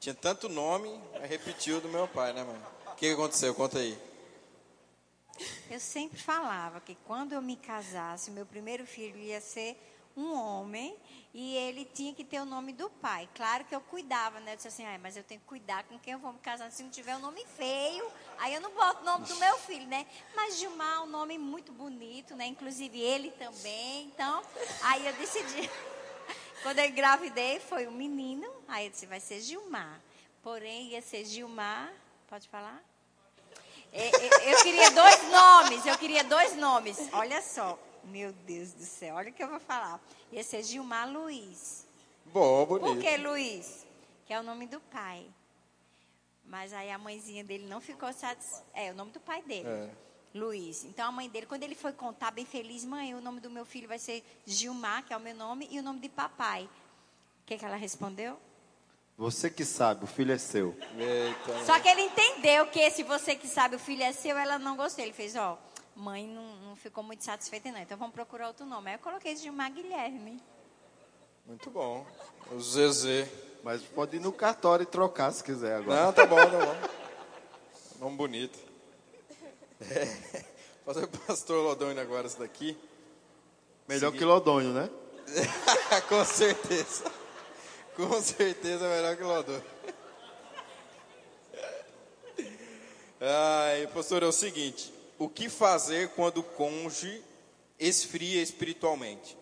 Tinha 0.00 0.14
tanto 0.14 0.48
nome, 0.48 1.00
repetiu 1.22 1.80
do 1.80 1.88
meu 1.88 2.08
pai, 2.08 2.32
né, 2.32 2.42
mãe? 2.42 2.60
O 2.86 2.96
que 2.96 3.06
que 3.06 3.12
aconteceu? 3.12 3.54
Conta 3.54 3.78
aí. 3.78 3.96
Eu 5.70 5.78
sempre 5.78 6.20
falava 6.20 6.80
que 6.80 6.96
quando 7.06 7.32
eu 7.32 7.40
me 7.40 7.54
casasse, 7.54 8.30
meu 8.30 8.44
primeiro 8.44 8.84
filho 8.84 9.18
ia 9.18 9.40
ser 9.40 9.76
um 10.16 10.34
homem 10.34 10.96
e 11.32 11.56
ele 11.56 11.84
tinha 11.84 12.12
que 12.12 12.24
ter 12.24 12.40
o 12.40 12.44
nome 12.44 12.72
do 12.72 12.90
pai. 12.90 13.28
Claro 13.34 13.64
que 13.64 13.74
eu 13.74 13.80
cuidava, 13.80 14.40
né? 14.40 14.52
Eu 14.52 14.56
disse 14.56 14.68
assim, 14.68 14.84
ah, 14.84 14.98
mas 15.00 15.16
eu 15.16 15.22
tenho 15.22 15.40
que 15.40 15.46
cuidar 15.46 15.84
com 15.84 15.98
quem 15.98 16.14
eu 16.14 16.18
vou 16.18 16.32
me 16.32 16.38
casar. 16.40 16.70
Se 16.72 16.82
não 16.82 16.90
tiver 16.90 17.16
um 17.16 17.20
nome 17.20 17.44
feio, 17.56 18.10
aí 18.38 18.54
eu 18.54 18.60
não 18.60 18.70
boto 18.72 19.02
o 19.02 19.04
nome 19.04 19.26
do 19.26 19.36
meu 19.36 19.56
filho, 19.58 19.86
né? 19.86 20.06
Mas 20.34 20.58
Gilmar 20.58 20.96
é 20.96 21.00
um 21.00 21.06
nome 21.06 21.38
muito 21.38 21.72
bonito, 21.72 22.34
né? 22.34 22.46
Inclusive 22.46 23.00
ele 23.00 23.30
também. 23.32 24.06
Então, 24.06 24.42
aí 24.82 25.06
eu 25.06 25.12
decidi. 25.14 25.70
Quando 26.62 26.78
eu 26.80 26.86
engravidei, 26.86 27.60
foi 27.60 27.86
um 27.86 27.92
menino. 27.92 28.46
Aí 28.66 28.86
eu 28.86 28.90
disse, 28.90 29.06
vai 29.06 29.20
ser 29.20 29.40
Gilmar. 29.40 30.00
Porém, 30.42 30.88
ia 30.88 31.00
ser 31.02 31.24
Gilmar. 31.24 31.92
Pode 32.28 32.48
falar? 32.48 32.82
É, 33.92 34.06
é, 34.06 34.52
Eu 34.52 34.62
queria 34.62 34.90
dois 34.90 35.30
nomes, 35.30 35.86
eu 35.86 35.98
queria 35.98 36.24
dois 36.24 36.56
nomes. 36.56 36.96
Olha 37.12 37.42
só, 37.42 37.78
meu 38.04 38.32
Deus 38.32 38.72
do 38.72 38.84
céu, 38.84 39.16
olha 39.16 39.30
o 39.30 39.32
que 39.32 39.42
eu 39.42 39.48
vou 39.48 39.60
falar. 39.60 40.00
Ia 40.32 40.42
ser 40.42 40.62
Gilmar 40.62 41.10
Luiz. 41.10 41.86
Bom, 42.26 42.66
Por 42.66 42.80
bonito. 42.80 43.02
que 43.02 43.16
Luiz? 43.16 43.86
Que 44.26 44.32
é 44.32 44.40
o 44.40 44.42
nome 44.42 44.66
do 44.66 44.80
pai. 44.80 45.26
Mas 46.44 46.72
aí 46.72 46.90
a 46.90 46.98
mãezinha 46.98 47.44
dele 47.44 47.66
não 47.66 47.80
ficou 47.80 48.12
satisfeita. 48.12 48.64
É, 48.74 48.90
o 48.90 48.94
nome 48.94 49.10
do 49.12 49.20
pai 49.20 49.42
dele. 49.42 49.68
É. 49.68 49.90
Luiz. 50.34 50.84
Então 50.84 51.08
a 51.08 51.12
mãe 51.12 51.28
dele, 51.28 51.46
quando 51.46 51.62
ele 51.62 51.74
foi 51.74 51.92
contar 51.92 52.30
bem 52.30 52.44
feliz, 52.44 52.84
mãe, 52.84 53.14
o 53.14 53.20
nome 53.20 53.40
do 53.40 53.50
meu 53.50 53.64
filho 53.64 53.88
vai 53.88 53.98
ser 53.98 54.24
Gilmar, 54.46 55.04
que 55.04 55.12
é 55.12 55.16
o 55.16 55.20
meu 55.20 55.34
nome, 55.34 55.68
e 55.70 55.78
o 55.78 55.82
nome 55.82 56.00
de 56.00 56.08
papai. 56.08 56.64
O 57.42 57.46
que, 57.46 57.58
que 57.58 57.64
ela 57.64 57.76
respondeu? 57.76 58.38
Você 59.16 59.50
que 59.50 59.64
sabe, 59.64 60.04
o 60.04 60.06
filho 60.06 60.32
é 60.32 60.38
seu. 60.38 60.74
Eita. 60.96 61.64
Só 61.66 61.78
que 61.78 61.88
ele 61.88 62.02
entendeu 62.02 62.66
que 62.68 62.90
se 62.90 63.02
você 63.02 63.34
que 63.34 63.46
sabe 63.46 63.76
o 63.76 63.78
filho 63.78 64.02
é 64.02 64.12
seu, 64.12 64.38
ela 64.38 64.58
não 64.58 64.76
gostou. 64.76 65.04
Ele 65.04 65.12
fez, 65.12 65.36
ó, 65.36 65.58
mãe 65.96 66.26
não, 66.26 66.56
não 66.56 66.76
ficou 66.76 67.02
muito 67.02 67.24
satisfeita 67.24 67.70
não, 67.70 67.78
então 67.78 67.96
vamos 67.98 68.14
procurar 68.14 68.48
outro 68.48 68.66
nome. 68.66 68.90
Aí 68.90 68.96
eu 68.96 69.00
coloquei 69.00 69.36
Gilmar 69.36 69.72
Guilherme. 69.72 70.40
Muito 71.46 71.70
bom. 71.70 72.06
O 72.52 72.60
Zezé. 72.60 73.28
Mas 73.62 73.82
pode 73.82 74.16
ir 74.16 74.20
no 74.20 74.32
cartório 74.32 74.84
e 74.84 74.86
trocar 74.86 75.30
se 75.32 75.44
quiser 75.44 75.76
agora. 75.76 76.06
Não, 76.06 76.12
tá 76.12 76.24
bom, 76.24 76.36
tá 76.36 76.46
bom. 76.46 76.88
Nome 77.98 78.16
bonito. 78.16 78.58
É. 79.80 80.44
Fazer 80.84 81.04
o 81.04 81.08
pastor 81.08 81.62
Lodônio 81.62 82.00
agora 82.02 82.26
isso 82.26 82.38
daqui. 82.38 82.76
Melhor 83.86 84.12
que 84.12 84.24
Lodônio, 84.24 84.72
né? 84.72 84.88
Com 86.08 86.24
certeza. 86.24 87.10
Com 87.94 88.22
certeza 88.22 88.86
é 88.86 88.96
melhor 88.96 89.16
que 89.16 89.22
Lodônio. 89.22 89.64
Ai, 93.20 93.86
pastor, 93.88 94.22
é 94.22 94.26
o 94.26 94.32
seguinte. 94.32 94.99
O 95.20 95.28
que 95.28 95.50
fazer 95.50 96.08
quando 96.12 96.38
o 96.38 96.42
cônjuge 96.42 97.22
esfria 97.78 98.42
espiritualmente? 98.42 99.36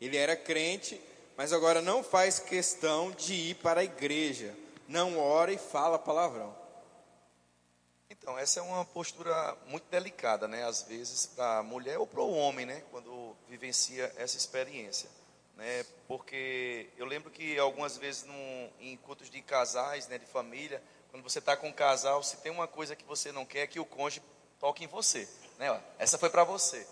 Ele 0.00 0.16
era 0.16 0.36
crente, 0.36 1.00
mas 1.36 1.52
agora 1.52 1.82
não 1.82 2.04
faz 2.04 2.38
questão 2.38 3.10
de 3.10 3.34
ir 3.34 3.56
para 3.56 3.80
a 3.80 3.84
igreja. 3.84 4.54
Não 4.86 5.18
ora 5.18 5.52
e 5.52 5.58
fala 5.58 5.98
palavrão. 5.98 6.56
Então, 8.08 8.38
essa 8.38 8.60
é 8.60 8.62
uma 8.62 8.84
postura 8.84 9.56
muito 9.66 9.82
delicada, 9.90 10.46
né? 10.46 10.62
Às 10.62 10.84
vezes, 10.84 11.26
para 11.26 11.58
a 11.58 11.62
mulher 11.64 11.98
ou 11.98 12.06
para 12.06 12.20
o 12.20 12.32
homem, 12.32 12.64
né? 12.64 12.84
Quando 12.92 13.36
vivencia 13.48 14.14
essa 14.16 14.36
experiência. 14.36 15.10
Né? 15.56 15.84
Porque 16.06 16.90
eu 16.96 17.06
lembro 17.06 17.28
que 17.28 17.58
algumas 17.58 17.96
vezes 17.96 18.22
num, 18.22 18.70
em 18.78 18.92
encontros 18.92 19.28
de 19.28 19.42
casais, 19.42 20.06
né? 20.06 20.16
De 20.16 20.26
família, 20.26 20.80
quando 21.10 21.24
você 21.24 21.40
está 21.40 21.56
com 21.56 21.70
um 21.70 21.72
casal, 21.72 22.22
se 22.22 22.36
tem 22.36 22.52
uma 22.52 22.68
coisa 22.68 22.94
que 22.94 23.04
você 23.04 23.32
não 23.32 23.44
quer, 23.44 23.62
é 23.62 23.66
que 23.66 23.80
o 23.80 23.84
cônjuge 23.84 24.22
toque 24.64 24.82
em 24.82 24.86
você. 24.86 25.28
Né? 25.58 25.78
Essa 25.98 26.16
foi 26.16 26.30
para 26.30 26.42
você. 26.42 26.86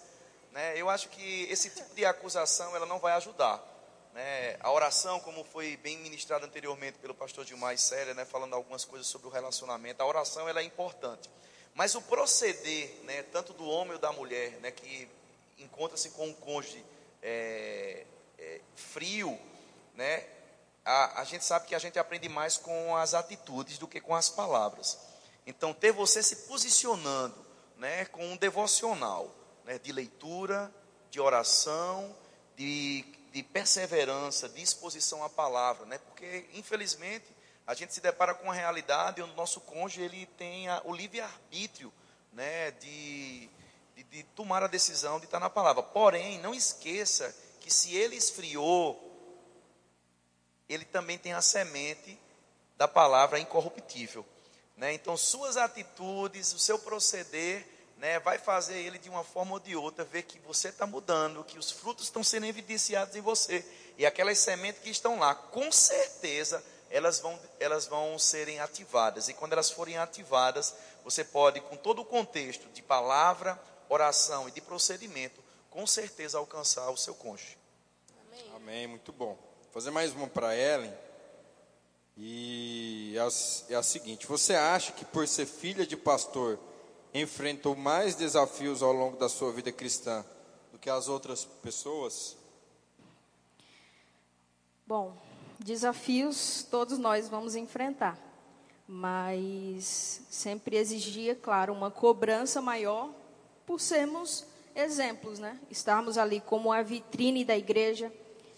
Né? 0.51 0.79
Eu 0.79 0.91
acho 0.91 1.09
que 1.09 1.45
esse 1.45 1.71
tipo 1.71 1.95
de 1.95 2.05
acusação, 2.05 2.77
ela 2.77 2.85
não 2.85 2.99
vai 2.99 3.15
ajudar. 3.15 3.67
Né? 4.13 4.59
A 4.61 4.71
oração, 4.71 5.19
como 5.21 5.43
foi 5.43 5.79
bem 5.79 5.97
ministrada 5.97 6.45
anteriormente 6.45 6.99
pelo 6.99 7.15
pastor 7.15 7.47
Gilmar 7.47 7.73
e 7.73 7.79
Célia, 7.79 8.13
né? 8.13 8.27
falando 8.27 8.53
algumas 8.53 8.85
coisas 8.85 9.07
sobre 9.07 9.27
o 9.27 9.31
relacionamento, 9.31 10.03
a 10.03 10.07
oração 10.07 10.47
ela 10.47 10.61
é 10.61 10.65
importante. 10.65 11.31
Mas 11.75 11.95
o 11.95 12.03
proceder, 12.03 12.95
né? 13.05 13.23
tanto 13.23 13.55
do 13.55 13.67
homem 13.67 13.95
ou 13.95 13.99
da 13.99 14.13
mulher, 14.13 14.51
né? 14.61 14.71
que 14.71 15.09
encontra-se 15.59 16.11
com 16.11 16.27
um 16.27 16.35
cônjuge 16.35 16.85
é, 17.23 18.05
é, 18.39 18.61
frio, 18.77 19.39
né? 19.95 20.27
A, 20.85 21.23
a 21.23 21.25
gente 21.25 21.45
sabe 21.45 21.69
que 21.69 21.75
a 21.75 21.79
gente 21.79 21.99
aprende 21.99 22.29
mais 22.29 22.59
com 22.59 22.95
as 22.97 23.15
atitudes 23.15 23.79
do 23.79 23.89
que 23.89 23.99
com 23.99 24.15
as 24.15 24.29
palavras. 24.29 24.99
Então, 25.47 25.73
ter 25.73 25.93
você 25.93 26.23
se 26.23 26.37
posicionando 26.49 27.42
né? 27.83 28.07
com 28.07 28.25
um 28.25 28.37
devocional 28.37 29.31
né? 29.65 29.79
de 29.79 29.93
leitura, 29.93 30.73
de 31.11 31.21
oração, 31.21 32.17
de 32.57 33.05
de 33.33 33.43
perseverança, 33.43 34.49
de 34.49 34.63
exposição 34.63 35.25
à 35.25 35.29
palavra, 35.29 35.87
né? 35.87 35.99
Porque 35.99 36.47
infelizmente 36.53 37.25
a 37.67 37.75
gente 37.75 37.95
se 37.95 38.01
depara 38.01 38.35
com 38.35 38.45
uma 38.45 38.55
realidade 38.55 39.23
onde 39.23 39.33
o 39.33 39.37
nosso 39.37 39.61
cônjuge 39.63 40.03
ele 40.03 40.27
tem 40.37 40.69
a, 40.69 40.83
o 40.85 40.95
livre 40.95 41.21
arbítrio, 41.21 41.93
né? 42.33 42.71
De, 42.73 43.49
de, 43.97 44.03
de 44.05 44.23
tomar 44.35 44.63
a 44.63 44.67
decisão 44.67 45.19
de 45.19 45.25
estar 45.25 45.41
na 45.41 45.49
palavra. 45.49 45.83
Porém, 45.83 46.39
não 46.41 46.55
esqueça 46.55 47.35
que 47.59 47.73
se 47.73 47.95
ele 47.97 48.17
esfriou, 48.17 49.01
ele 50.69 50.85
também 50.85 51.17
tem 51.17 51.33
a 51.33 51.41
semente 51.41 52.19
da 52.77 52.87
palavra 52.87 53.39
incorruptível, 53.39 54.27
né? 54.77 54.93
Então 54.93 55.17
suas 55.17 55.57
atitudes, 55.57 56.53
o 56.53 56.59
seu 56.59 56.79
proceder 56.79 57.67
né, 58.03 58.19
vai 58.19 58.37
fazer 58.37 58.79
ele 58.79 58.99
de 58.99 59.09
uma 59.09 59.23
forma 59.23 59.53
ou 59.53 59.61
de 59.61 59.77
outra 59.77 60.05
ver 60.05 60.25
que 60.25 60.39
você 60.41 60.71
está 60.71 60.85
mudando, 60.85 61.45
que 61.45 61.57
os 61.57 61.71
frutos 61.71 62.07
estão 62.07 62.25
sendo 62.25 62.47
evidenciados 62.47 63.15
em 63.15 63.21
você. 63.21 63.65
E 63.97 64.05
aquelas 64.05 64.39
sementes 64.39 64.83
que 64.83 64.91
estão 64.91 65.21
lá, 65.21 65.37
com 65.37 65.71
certeza, 65.71 66.65
elas 66.91 67.21
vão, 67.21 67.39
elas 67.61 67.87
vão 67.87 68.19
serem 68.19 68.59
ativadas. 68.59 69.29
E 69.29 69.35
quando 69.35 69.53
elas 69.53 69.71
forem 69.71 69.99
ativadas, 69.99 70.75
você 71.05 71.23
pode, 71.23 71.61
com 71.61 71.77
todo 71.77 72.03
o 72.03 72.05
contexto 72.05 72.69
de 72.71 72.83
palavra, 72.83 73.57
oração 73.89 74.49
e 74.49 74.51
de 74.51 74.61
procedimento, 74.61 75.41
com 75.71 75.87
certeza 75.87 76.39
alcançar 76.39 76.91
o 76.91 76.97
seu 76.97 77.15
cônjuge. 77.15 77.57
Amém, 78.27 78.53
Amém 78.57 78.87
muito 78.89 79.13
bom. 79.13 79.39
Vou 79.63 79.73
fazer 79.73 79.93
mais 79.93 80.13
uma 80.13 80.27
para 80.27 80.57
Ellen. 80.57 80.93
E 82.17 83.15
é 83.17 83.21
a, 83.21 83.29
é 83.71 83.75
a 83.77 83.83
seguinte: 83.83 84.27
você 84.27 84.55
acha 84.55 84.93
que 84.93 85.05
por 85.05 85.27
ser 85.27 85.47
filha 85.47 85.87
de 85.87 85.97
pastor 85.97 86.59
enfrentou 87.15 87.75
mais 87.75 88.15
desafios 88.15 88.83
ao 88.83 88.93
longo 88.93 89.17
da 89.17 89.29
sua 89.29 89.53
vida 89.53 89.73
cristã 89.73 90.25
do 90.73 90.79
que 90.79 90.91
as 90.91 91.09
outras 91.09 91.45
pessoas? 91.45 92.37
Bom, 94.87 95.17
desafios 95.59 96.67
todos 96.71 96.99
nós 96.99 97.29
vamos 97.29 97.55
enfrentar, 97.55 98.19
mas 98.87 100.21
sempre 100.31 100.77
exigia, 100.77 101.35
claro, 101.35 101.73
uma 101.73 101.91
cobrança 101.91 102.61
maior 102.61 103.11
por 103.67 103.81
sermos 103.81 104.45
exemplos, 104.75 105.39
né? 105.39 105.59
Estarmos 105.71 106.19
ali 106.19 106.41
como 106.41 106.73
a 106.73 106.83
vitrine 106.83 107.45
da 107.45 107.57
igreja. 107.57 108.13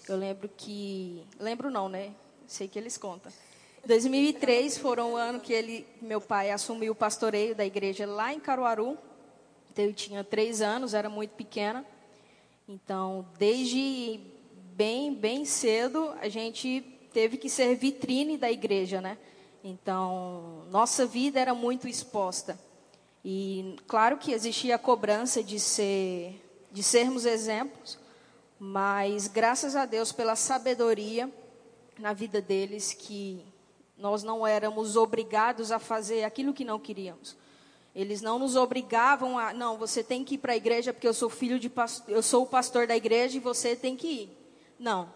Eu 0.08 0.16
lembro 0.16 0.48
que, 0.48 1.24
lembro 1.38 1.70
não, 1.70 1.88
né? 1.88 2.14
Sei 2.46 2.68
que 2.68 2.78
eles 2.78 2.96
contam. 2.96 3.32
2003 3.86 4.78
foram 4.78 5.12
o 5.12 5.16
ano 5.16 5.40
que 5.40 5.52
ele, 5.52 5.86
meu 6.00 6.20
pai 6.20 6.50
assumiu 6.50 6.92
o 6.92 6.96
pastoreio 6.96 7.54
da 7.54 7.64
igreja 7.64 8.06
lá 8.06 8.32
em 8.32 8.40
Caruaru. 8.40 8.96
Então, 9.70 9.84
eu 9.84 9.92
tinha 9.92 10.24
três 10.24 10.62
anos, 10.62 10.94
era 10.94 11.08
muito 11.08 11.32
pequena. 11.32 11.84
Então, 12.68 13.26
desde 13.38 14.20
bem, 14.72 15.12
bem 15.12 15.44
cedo, 15.44 16.14
a 16.20 16.28
gente 16.28 16.80
teve 17.12 17.36
que 17.36 17.50
ser 17.50 17.74
vitrine 17.76 18.38
da 18.38 18.50
igreja, 18.50 19.00
né? 19.00 19.18
Então, 19.62 20.64
nossa 20.70 21.06
vida 21.06 21.38
era 21.38 21.54
muito 21.54 21.86
exposta. 21.86 22.58
E 23.24 23.76
claro 23.86 24.18
que 24.18 24.32
existia 24.32 24.76
a 24.76 24.78
cobrança 24.78 25.42
de 25.42 25.58
ser 25.58 26.40
de 26.70 26.82
sermos 26.82 27.24
exemplos, 27.24 27.96
mas 28.58 29.28
graças 29.28 29.76
a 29.76 29.86
Deus 29.86 30.10
pela 30.10 30.34
sabedoria 30.34 31.30
na 31.98 32.12
vida 32.12 32.40
deles 32.40 32.92
que 32.92 33.44
nós 33.96 34.22
não 34.22 34.46
éramos 34.46 34.96
obrigados 34.96 35.70
a 35.70 35.78
fazer 35.78 36.24
aquilo 36.24 36.52
que 36.52 36.64
não 36.64 36.78
queríamos. 36.78 37.36
Eles 37.94 38.20
não 38.20 38.38
nos 38.38 38.56
obrigavam 38.56 39.38
a, 39.38 39.52
não, 39.52 39.78
você 39.78 40.02
tem 40.02 40.24
que 40.24 40.34
ir 40.34 40.38
para 40.38 40.52
a 40.52 40.56
igreja 40.56 40.92
porque 40.92 41.06
eu 41.06 41.14
sou 41.14 41.30
filho 41.30 41.60
de 41.60 41.70
eu 42.08 42.22
sou 42.22 42.42
o 42.42 42.46
pastor 42.46 42.86
da 42.88 42.96
igreja 42.96 43.36
e 43.36 43.40
você 43.40 43.76
tem 43.76 43.96
que 43.96 44.06
ir. 44.06 44.38
Não. 44.78 45.08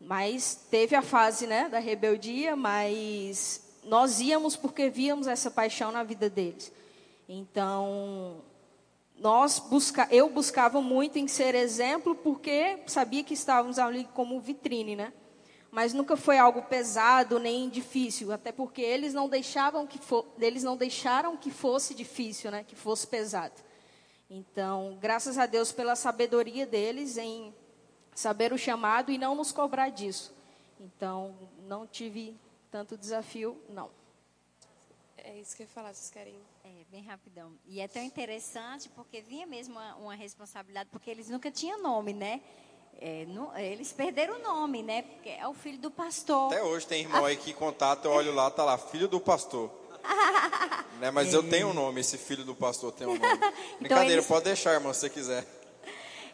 Mas 0.00 0.66
teve 0.70 0.94
a 0.94 1.02
fase, 1.02 1.46
né, 1.46 1.68
da 1.68 1.78
rebeldia, 1.78 2.56
mas 2.56 3.62
nós 3.84 4.20
íamos 4.20 4.56
porque 4.56 4.88
víamos 4.88 5.26
essa 5.26 5.50
paixão 5.50 5.92
na 5.92 6.02
vida 6.02 6.30
deles. 6.30 6.72
Então, 7.28 8.42
nós 9.18 9.58
busca, 9.58 10.08
eu 10.10 10.28
buscava 10.30 10.80
muito 10.80 11.18
em 11.18 11.28
ser 11.28 11.54
exemplo 11.54 12.14
porque 12.14 12.78
sabia 12.86 13.24
que 13.24 13.34
estávamos 13.34 13.78
ali 13.78 14.08
como 14.14 14.40
vitrine, 14.40 14.96
né? 14.96 15.12
Mas 15.76 15.92
nunca 15.92 16.16
foi 16.16 16.38
algo 16.38 16.62
pesado 16.62 17.38
nem 17.38 17.68
difícil, 17.68 18.32
até 18.32 18.50
porque 18.50 18.80
eles 18.80 19.12
não 19.12 19.28
deixavam 19.28 19.86
que 19.86 19.98
for, 19.98 20.26
eles 20.38 20.62
não 20.62 20.74
deixaram 20.74 21.36
que 21.36 21.50
fosse 21.50 21.94
difícil, 21.94 22.50
né? 22.50 22.64
Que 22.64 22.74
fosse 22.74 23.06
pesado. 23.06 23.52
Então, 24.30 24.96
graças 24.98 25.36
a 25.36 25.44
Deus 25.44 25.72
pela 25.72 25.94
sabedoria 25.94 26.64
deles 26.64 27.18
em 27.18 27.54
saber 28.14 28.54
o 28.54 28.58
chamado 28.58 29.12
e 29.12 29.18
não 29.18 29.34
nos 29.34 29.52
cobrar 29.52 29.90
disso. 29.90 30.34
Então, 30.80 31.36
não 31.68 31.86
tive 31.86 32.34
tanto 32.70 32.96
desafio, 32.96 33.62
não. 33.68 33.90
É 35.18 35.38
isso 35.38 35.54
que 35.54 35.64
eu 35.64 35.66
ia 35.66 35.72
falar, 35.74 35.92
vocês 35.92 36.08
querem? 36.08 36.40
É, 36.64 36.84
bem 36.90 37.02
rapidão. 37.02 37.52
E 37.66 37.82
é 37.82 37.86
tão 37.86 38.02
interessante 38.02 38.88
porque 38.88 39.20
vinha 39.20 39.46
mesmo 39.46 39.74
uma, 39.74 39.94
uma 39.96 40.14
responsabilidade, 40.14 40.88
porque 40.90 41.10
eles 41.10 41.28
nunca 41.28 41.50
tinham 41.50 41.82
nome, 41.82 42.14
né? 42.14 42.40
É, 43.00 43.26
eles 43.72 43.92
perderam 43.92 44.36
o 44.36 44.42
nome, 44.42 44.82
né? 44.82 45.02
Porque 45.02 45.28
é 45.28 45.46
o 45.46 45.54
filho 45.54 45.78
do 45.78 45.90
pastor. 45.90 46.52
Até 46.52 46.62
hoje 46.62 46.86
tem 46.86 47.02
irmão 47.02 47.24
aí 47.24 47.36
que 47.36 47.52
contato, 47.52 48.06
eu 48.06 48.10
olho 48.12 48.34
lá, 48.34 48.50
tá 48.50 48.64
lá, 48.64 48.78
filho 48.78 49.06
do 49.06 49.20
pastor. 49.20 49.70
né? 50.98 51.10
Mas 51.10 51.32
é. 51.32 51.36
eu 51.36 51.48
tenho 51.48 51.68
um 51.68 51.74
nome, 51.74 52.00
esse 52.00 52.16
filho 52.16 52.44
do 52.44 52.54
pastor 52.54 52.92
tem 52.92 53.06
um 53.06 53.18
nome. 53.18 53.22
então 53.36 53.78
Brincadeira, 53.80 54.14
eles... 54.14 54.26
pode 54.26 54.44
deixar, 54.44 54.72
irmão, 54.72 54.92
se 54.94 55.00
você 55.00 55.10
quiser. 55.10 55.46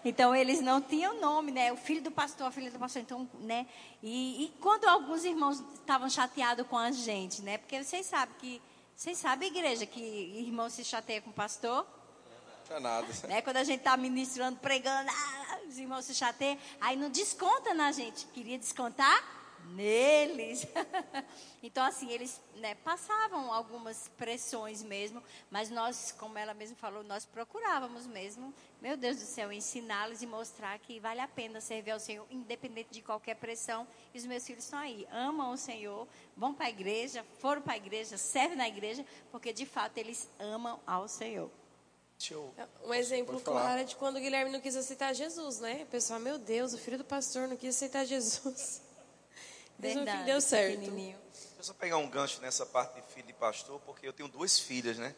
Então 0.05 0.35
eles 0.35 0.61
não 0.61 0.81
tinham 0.81 1.21
nome, 1.21 1.53
né? 1.53 1.73
O 1.73 1.77
filho 1.77 2.03
do 2.03 2.11
pastor, 2.11 2.49
a 2.49 2.51
filha 2.51 2.71
do 2.71 2.79
pastor, 2.79 3.03
então, 3.03 3.29
né? 3.41 3.67
E, 4.03 4.45
e 4.45 4.49
quando 4.61 4.85
alguns 4.87 5.25
irmãos 5.25 5.63
estavam 5.75 6.11
chateados 6.11 6.67
com 6.67 6.77
a 6.77 6.91
gente, 6.91 7.41
né? 7.43 7.59
Porque 7.59 7.83
vocês 7.83 8.07
sabem 8.07 8.35
que 8.41 8.63
vocês 8.97 9.19
sabem, 9.19 9.49
igreja, 9.49 9.87
que 9.87 10.01
irmão 10.01 10.69
se 10.69 10.85
chateia 10.85 11.21
com 11.21 11.31
o 11.31 11.33
pastor? 11.33 11.87
Nada. 12.81 13.07
Né? 13.29 13.43
Quando 13.43 13.59
a 13.59 13.65
gente 13.65 13.79
está 13.79 13.97
ministrando, 13.97 14.59
pregando, 14.59 15.11
ah, 15.11 15.59
os 15.69 15.79
irmãos 15.79 16.05
se 16.05 16.15
chateiam, 16.15 16.59
aí 16.81 16.97
não 16.97 17.11
desconta 17.11 17.75
na 17.75 17.93
gente. 17.93 18.27
Queria 18.27 18.59
descontar? 18.59 19.43
neles. 19.71 20.67
então, 21.63 21.85
assim, 21.85 22.11
eles 22.11 22.41
né, 22.57 22.75
passavam 22.77 23.53
algumas 23.53 24.09
pressões 24.17 24.83
mesmo, 24.83 25.23
mas 25.51 25.71
nós, 25.71 26.13
como 26.19 26.39
ela 26.39 26.55
mesma 26.55 26.77
falou, 26.77 27.03
nós 27.05 27.25
procurávamos 27.25 28.07
mesmo, 28.07 28.53
meu 28.81 28.97
Deus 28.97 29.19
do 29.19 29.25
céu, 29.25 29.53
ensiná-los 29.53 30.23
e 30.23 30.27
mostrar 30.27 30.79
que 30.79 30.99
vale 31.01 31.21
a 31.21 31.29
pena 31.29 31.61
servir 31.61 31.93
ao 31.93 32.01
Senhor, 32.01 32.27
independente 32.31 32.91
de 32.91 33.03
qualquer 33.03 33.37
pressão. 33.37 33.87
E 34.13 34.19
os 34.19 34.27
meus 34.27 34.47
filhos 34.47 34.65
estão 34.65 34.79
aí, 34.79 35.07
amam 35.11 35.53
o 35.53 35.57
Senhor, 35.57 36.07
vão 36.37 36.53
para 36.53 36.67
a 36.67 36.71
igreja, 36.71 37.25
foram 37.39 37.63
para 37.63 37.75
a 37.75 37.77
igreja, 37.77 38.17
servem 38.17 38.57
na 38.57 38.69
igreja, 38.69 39.05
porque 39.31 39.53
de 39.53 39.67
fato 39.67 39.99
eles 39.99 40.29
amam 40.39 40.81
ao 40.87 41.09
Senhor. 41.09 41.51
Um 42.85 42.95
exemplo 42.95 43.41
claro 43.41 43.81
é 43.81 43.85
de 43.85 43.97
quando 43.97 44.17
o 44.17 44.21
Guilherme 44.21 44.51
não 44.51 44.61
quis 44.61 44.77
aceitar 44.77 45.13
Jesus, 45.13 45.59
né? 45.59 45.83
O 45.83 45.87
pessoal, 45.87 46.21
meu 46.21 46.39
Deus, 46.39 46.73
o 46.73 46.79
filho 46.79 46.99
do 46.99 47.05
pastor 47.05 47.49
não 47.49 47.57
quis 47.57 47.75
aceitar 47.77 48.05
Jesus. 48.05 48.81
Verdade, 49.79 50.25
deu 50.25 50.41
certo. 50.41 50.79
Deixa 50.79 51.17
eu 51.59 51.65
só 51.65 51.75
pegar 51.75 51.97
um 51.97 52.09
gancho 52.09 52.41
nessa 52.41 52.65
parte 52.65 53.01
de 53.01 53.07
filho 53.13 53.27
de 53.27 53.33
pastor, 53.33 53.81
porque 53.81 54.07
eu 54.07 54.13
tenho 54.13 54.29
duas 54.29 54.59
filhas, 54.59 54.99
né? 54.99 55.15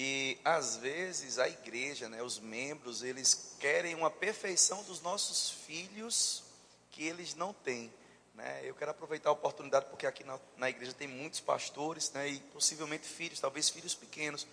E 0.00 0.38
às 0.44 0.76
vezes 0.76 1.38
a 1.38 1.48
igreja, 1.48 2.08
né, 2.08 2.22
os 2.22 2.38
membros, 2.38 3.02
eles 3.02 3.56
querem 3.58 3.96
uma 3.96 4.10
perfeição 4.10 4.82
dos 4.84 5.02
nossos 5.02 5.50
filhos 5.50 6.44
que 6.92 7.04
eles 7.04 7.34
não 7.34 7.52
têm. 7.52 7.92
Né? 8.32 8.60
Eu 8.62 8.76
quero 8.76 8.92
aproveitar 8.92 9.30
a 9.30 9.32
oportunidade 9.32 9.86
porque 9.86 10.06
aqui 10.06 10.22
na, 10.22 10.38
na 10.56 10.70
igreja 10.70 10.92
tem 10.92 11.08
muitos 11.08 11.40
pastores 11.40 12.12
né, 12.12 12.28
e 12.28 12.38
possivelmente 12.38 13.08
filhos, 13.08 13.40
talvez 13.40 13.68
filhos 13.68 13.92
pequenos. 13.92 14.46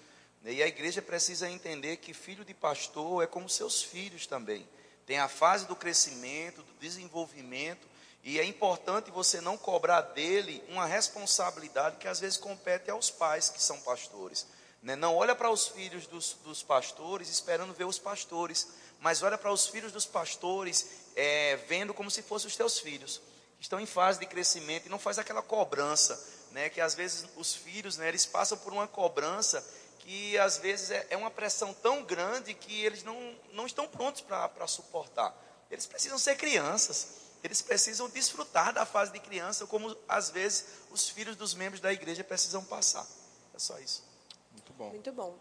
Né? 0.46 0.54
E 0.54 0.64
a 0.64 0.68
igreja 0.68 1.02
precisa 1.02 1.50
entender 1.50 1.98
que 1.98 2.14
filho 2.14 2.46
de 2.46 2.54
pastor 2.54 3.24
é 3.24 3.28
como 3.28 3.50
seus 3.50 3.82
filhos 3.82 4.28
também. 4.28 4.66
Tem 5.06 5.18
a 5.18 5.28
fase 5.28 5.66
do 5.66 5.76
crescimento, 5.76 6.62
do 6.62 6.74
desenvolvimento 6.80 7.88
e 8.24 8.40
é 8.40 8.44
importante 8.44 9.12
você 9.12 9.42
não 9.42 9.58
cobrar 9.58 10.02
dele 10.02 10.64
uma 10.70 10.86
responsabilidade 10.86 11.98
que 11.98 12.08
às 12.08 12.20
vezes 12.20 12.38
compete 12.38 12.90
aos 12.90 13.10
pais 13.10 13.50
que 13.50 13.62
são 13.62 13.80
pastores. 13.82 14.48
Né? 14.82 14.96
Não 14.96 15.16
olha 15.16 15.36
para 15.36 15.50
os 15.50 15.68
filhos 15.68 16.08
dos, 16.08 16.38
dos, 16.44 16.62
pastores 16.62 17.30
esperando 17.30 17.74
ver 17.74 17.86
os 17.86 18.00
pastores, 18.00 18.68
mas 19.00 19.24
olha 19.24 19.38
para 19.38 19.52
os 19.52 19.68
filhos 19.68 19.92
dos 19.92 20.06
pastores 20.06 20.88
é, 21.16 21.56
vendo 21.68 21.94
como 21.94 22.10
se 22.10 22.22
fossem 22.22 22.48
os 22.48 22.56
teus 22.56 22.80
filhos. 22.80 23.22
Estão 23.60 23.80
em 23.80 23.86
fase 23.86 24.20
de 24.20 24.26
crescimento 24.26 24.86
e 24.86 24.90
não 24.90 25.00
faz 25.00 25.18
aquela 25.18 25.42
cobrança, 25.42 26.24
né? 26.52 26.70
que 26.70 26.82
às 26.82 26.94
vezes 26.94 27.26
os 27.36 27.56
filhos 27.56 27.98
né, 27.98 28.08
eles 28.10 28.26
passam 28.26 28.58
por 28.58 28.74
uma 28.74 28.88
cobrança 28.88 29.64
que 30.06 30.38
às 30.38 30.60
vezes 30.60 30.92
é, 30.92 31.08
é 31.10 31.18
uma 31.18 31.32
pressão 31.32 31.74
tão 31.74 32.04
grande 32.04 32.54
que 32.54 32.86
eles 32.86 33.04
não, 33.04 33.36
não 33.52 33.66
estão 33.66 33.88
prontos 33.88 34.22
para 34.22 34.68
suportar. 34.68 35.36
Eles 35.70 35.88
precisam 35.88 36.20
ser 36.20 36.38
crianças. 36.38 37.26
Eles 37.44 37.62
precisam 37.62 38.08
desfrutar 38.10 38.72
da 38.72 38.86
fase 38.86 39.12
de 39.12 39.20
criança, 39.20 39.66
como 39.66 39.96
às 40.08 40.30
vezes 40.30 40.66
os 40.92 41.10
filhos 41.10 41.36
dos 41.36 41.56
membros 41.56 41.82
da 41.82 41.92
igreja 41.92 42.24
precisam 42.24 42.64
passar. 42.64 43.06
É 43.54 43.60
só 43.60 43.78
isso. 43.80 44.04
Muito 44.52 44.74
bom. 44.74 44.90
Muito 44.90 45.12
bom. 45.12 45.38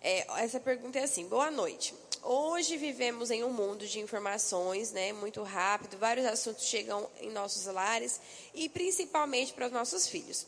É, 0.00 0.26
essa 0.42 0.60
pergunta 0.60 0.98
é 0.98 1.04
assim: 1.04 1.28
boa 1.28 1.50
noite. 1.50 1.94
Hoje 2.22 2.76
vivemos 2.76 3.30
em 3.30 3.44
um 3.44 3.52
mundo 3.52 3.86
de 3.86 4.00
informações, 4.00 4.90
né, 4.92 5.12
muito 5.12 5.42
rápido, 5.42 5.96
vários 5.96 6.26
assuntos 6.26 6.64
chegam 6.64 7.08
em 7.20 7.30
nossos 7.30 7.66
lares 7.66 8.20
e 8.52 8.68
principalmente 8.68 9.52
para 9.52 9.66
os 9.66 9.72
nossos 9.72 10.08
filhos. 10.08 10.46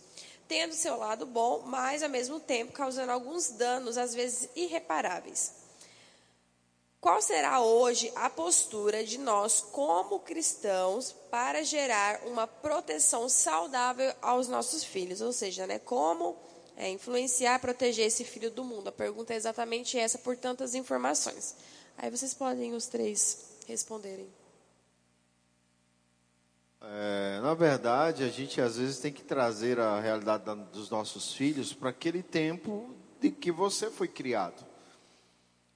Tendo 0.48 0.74
seu 0.74 0.96
lado 0.96 1.26
bom, 1.26 1.62
mas 1.66 2.02
ao 2.02 2.08
mesmo 2.08 2.40
tempo 2.40 2.72
causando 2.72 3.12
alguns 3.12 3.50
danos, 3.50 3.98
às 3.98 4.14
vezes 4.14 4.48
irreparáveis. 4.56 5.52
Qual 7.00 7.22
será 7.22 7.61
hoje 7.61 8.11
a 8.16 8.28
postura 8.28 9.04
de 9.04 9.18
nós, 9.18 9.61
como 9.61 10.18
cristãos, 10.18 11.14
para 11.30 11.62
gerar 11.62 12.26
uma 12.26 12.46
proteção 12.46 13.28
saudável 13.28 14.12
aos 14.20 14.48
nossos 14.48 14.82
filhos? 14.82 15.20
Ou 15.20 15.32
seja, 15.32 15.64
né, 15.66 15.78
como 15.78 16.37
é, 16.76 16.88
influenciar, 16.88 17.61
proteger 17.61 18.06
esse 18.06 18.24
filho 18.24 18.50
do 18.50 18.64
mundo? 18.64 18.88
A 18.88 18.92
pergunta 18.92 19.32
é 19.32 19.37
exatamente 19.37 19.96
essa, 19.96 20.18
por 20.18 20.37
tantas 20.37 20.74
informações. 20.74 21.54
Aí 21.96 22.11
vocês 22.11 22.34
podem 22.34 22.74
os 22.74 22.87
três 22.87 23.38
responderem. 23.66 24.28
É, 26.80 27.38
na 27.48 27.54
verdade, 27.54 28.24
a 28.24 28.28
gente 28.28 28.61
às 28.61 28.76
vezes 28.76 28.98
tem 28.98 29.11
que 29.11 29.24
trazer 29.24 29.80
a 29.80 29.98
realidade 29.98 30.44
da- 30.44 30.52
dos 30.54 30.90
nossos 30.90 31.32
filhos 31.32 31.72
para 31.72 31.88
aquele 31.88 32.22
tempo 32.22 32.94
de 33.18 33.30
que 33.30 33.50
você 33.50 33.90
foi 33.90 34.06
criado. 34.06 34.66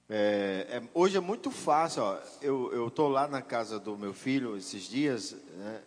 É, 0.07 0.67
é- 0.69 0.83
hoje 0.93 1.17
é 1.17 1.19
muito 1.19 1.49
fácil. 1.49 2.03
Ó, 2.03 2.19
eu 2.43 2.87
estou 2.89 3.09
lá 3.09 3.27
na 3.27 3.41
casa 3.41 3.79
do 3.79 3.97
meu 3.97 4.13
filho 4.13 4.55
esses 4.55 4.83
dias, 4.83 5.35
né? 5.57 5.81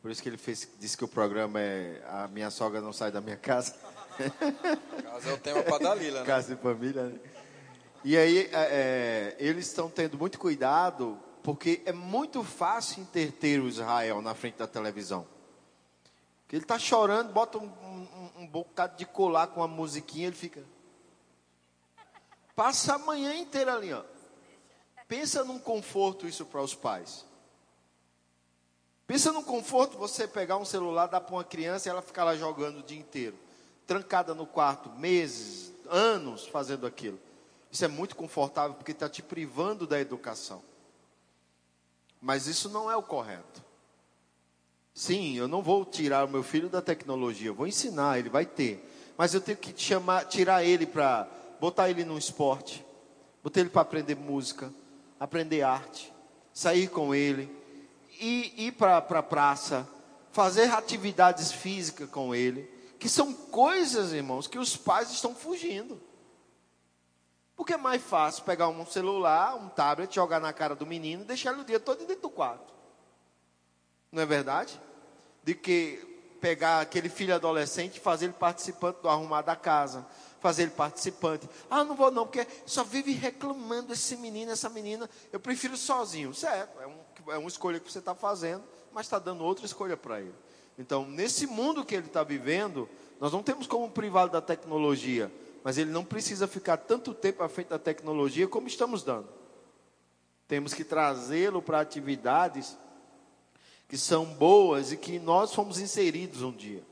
por 0.00 0.10
isso 0.10 0.22
que 0.22 0.30
ele 0.30 0.38
fez, 0.38 0.66
disse 0.80 0.96
que 0.96 1.04
o 1.04 1.08
programa 1.08 1.60
é 1.60 2.02
A 2.08 2.26
Minha 2.28 2.48
Sogra 2.48 2.80
Não 2.80 2.94
Sai 2.94 3.12
da 3.12 3.20
Minha 3.20 3.36
Casa. 3.36 3.74
Caso 5.04 5.28
é 5.28 5.32
o 5.34 5.38
tema 5.38 5.62
para 5.62 5.76
Dalila, 5.76 6.20
né? 6.20 6.26
Casa 6.26 6.56
de 6.56 6.62
família, 6.62 7.04
né? 7.04 7.20
E 8.02 8.16
aí, 8.16 8.48
é, 8.50 8.50
é, 8.54 9.36
eles 9.38 9.66
estão 9.66 9.90
tendo 9.90 10.16
muito 10.16 10.38
cuidado, 10.38 11.18
porque 11.48 11.80
é 11.86 11.94
muito 11.94 12.44
fácil 12.44 13.00
interter 13.00 13.58
o 13.58 13.68
Israel 13.68 14.20
na 14.20 14.34
frente 14.34 14.56
da 14.56 14.66
televisão. 14.66 15.26
Porque 16.42 16.56
ele 16.56 16.64
está 16.64 16.78
chorando, 16.78 17.32
bota 17.32 17.56
um, 17.56 17.64
um, 17.64 18.42
um 18.42 18.46
bocado 18.46 18.98
de 18.98 19.06
colar 19.06 19.46
com 19.46 19.60
uma 19.60 19.66
musiquinha, 19.66 20.26
ele 20.26 20.36
fica. 20.36 20.62
Passa 22.54 22.96
a 22.96 22.98
manhã 22.98 23.34
inteira 23.34 23.72
ali, 23.72 23.94
ó. 23.94 24.04
Pensa 25.08 25.42
num 25.42 25.58
conforto 25.58 26.28
isso 26.28 26.44
para 26.44 26.60
os 26.60 26.74
pais. 26.74 27.24
Pensa 29.06 29.32
num 29.32 29.42
conforto 29.42 29.96
você 29.96 30.28
pegar 30.28 30.58
um 30.58 30.66
celular, 30.66 31.06
dar 31.06 31.22
para 31.22 31.34
uma 31.34 31.44
criança 31.44 31.88
e 31.88 31.90
ela 31.90 32.02
ficar 32.02 32.24
lá 32.24 32.36
jogando 32.36 32.80
o 32.80 32.82
dia 32.82 32.98
inteiro. 32.98 33.38
Trancada 33.86 34.34
no 34.34 34.46
quarto, 34.46 34.90
meses, 34.90 35.72
anos 35.88 36.46
fazendo 36.46 36.86
aquilo. 36.86 37.18
Isso 37.72 37.86
é 37.86 37.88
muito 37.88 38.14
confortável 38.16 38.74
porque 38.74 38.92
está 38.92 39.08
te 39.08 39.22
privando 39.22 39.86
da 39.86 39.98
educação. 39.98 40.62
Mas 42.20 42.46
isso 42.46 42.68
não 42.68 42.90
é 42.90 42.96
o 42.96 43.02
correto. 43.02 43.64
Sim, 44.92 45.36
eu 45.36 45.46
não 45.46 45.62
vou 45.62 45.84
tirar 45.84 46.26
o 46.26 46.28
meu 46.28 46.42
filho 46.42 46.68
da 46.68 46.82
tecnologia, 46.82 47.52
vou 47.52 47.66
ensinar, 47.66 48.18
ele 48.18 48.28
vai 48.28 48.44
ter. 48.44 48.84
Mas 49.16 49.32
eu 49.32 49.40
tenho 49.40 49.56
que 49.56 49.72
chamar, 49.80 50.24
tirar 50.24 50.64
ele 50.64 50.86
para 50.86 51.28
botar 51.60 51.88
ele 51.88 52.04
no 52.04 52.18
esporte, 52.18 52.84
botar 53.42 53.60
ele 53.60 53.68
para 53.68 53.82
aprender 53.82 54.16
música, 54.16 54.72
aprender 55.18 55.62
arte, 55.62 56.12
sair 56.52 56.88
com 56.88 57.14
ele, 57.14 57.48
ir, 58.20 58.52
ir 58.56 58.72
para 58.72 58.96
a 58.96 59.02
pra 59.02 59.22
praça, 59.22 59.88
fazer 60.32 60.70
atividades 60.70 61.52
físicas 61.52 62.10
com 62.10 62.34
ele, 62.34 62.68
que 62.98 63.08
são 63.08 63.32
coisas, 63.32 64.12
irmãos, 64.12 64.48
que 64.48 64.58
os 64.58 64.76
pais 64.76 65.10
estão 65.12 65.34
fugindo. 65.34 66.00
Porque 67.58 67.72
é 67.72 67.76
mais 67.76 68.00
fácil 68.00 68.44
pegar 68.44 68.68
um 68.68 68.86
celular, 68.86 69.56
um 69.56 69.68
tablet, 69.68 70.14
jogar 70.14 70.38
na 70.38 70.52
cara 70.52 70.76
do 70.76 70.86
menino 70.86 71.22
e 71.22 71.26
deixar 71.26 71.52
ele 71.52 71.62
o 71.62 71.64
dia 71.64 71.80
todo 71.80 71.98
dentro 72.06 72.22
do 72.22 72.30
quarto. 72.30 72.72
Não 74.12 74.22
é 74.22 74.26
verdade? 74.26 74.80
De 75.42 75.56
que 75.56 76.36
pegar 76.40 76.80
aquele 76.80 77.08
filho 77.08 77.34
adolescente 77.34 77.96
e 77.96 78.00
fazer 78.00 78.26
ele 78.26 78.34
participante 78.34 79.02
do 79.02 79.08
arrumar 79.08 79.42
da 79.42 79.56
casa, 79.56 80.06
fazer 80.38 80.62
ele 80.62 80.70
participante. 80.70 81.48
Ah, 81.68 81.82
não 81.82 81.96
vou 81.96 82.12
não, 82.12 82.24
porque 82.24 82.46
só 82.64 82.84
vive 82.84 83.10
reclamando 83.10 83.92
esse 83.92 84.16
menino, 84.16 84.52
essa 84.52 84.68
menina. 84.68 85.10
Eu 85.32 85.40
prefiro 85.40 85.76
sozinho. 85.76 86.32
Certo, 86.32 86.80
é, 86.80 86.86
um, 86.86 87.32
é 87.32 87.38
uma 87.38 87.48
escolha 87.48 87.80
que 87.80 87.90
você 87.90 87.98
está 87.98 88.14
fazendo, 88.14 88.62
mas 88.92 89.06
está 89.06 89.18
dando 89.18 89.42
outra 89.42 89.66
escolha 89.66 89.96
para 89.96 90.20
ele. 90.20 90.34
Então, 90.78 91.04
nesse 91.04 91.44
mundo 91.44 91.84
que 91.84 91.96
ele 91.96 92.06
está 92.06 92.22
vivendo, 92.22 92.88
nós 93.18 93.32
não 93.32 93.42
temos 93.42 93.66
como 93.66 93.90
privá-lo 93.90 94.30
da 94.30 94.40
tecnologia, 94.40 95.28
mas 95.62 95.78
ele 95.78 95.90
não 95.90 96.04
precisa 96.04 96.46
ficar 96.46 96.76
tanto 96.76 97.12
tempo 97.12 97.42
à 97.42 97.48
frente 97.48 97.68
da 97.68 97.78
tecnologia 97.78 98.46
como 98.46 98.68
estamos 98.68 99.02
dando. 99.02 99.28
Temos 100.46 100.72
que 100.72 100.84
trazê-lo 100.84 101.60
para 101.60 101.80
atividades 101.80 102.76
que 103.88 103.98
são 103.98 104.24
boas 104.24 104.92
e 104.92 104.96
que 104.96 105.18
nós 105.18 105.54
fomos 105.54 105.78
inseridos 105.78 106.42
um 106.42 106.52
dia. 106.52 106.82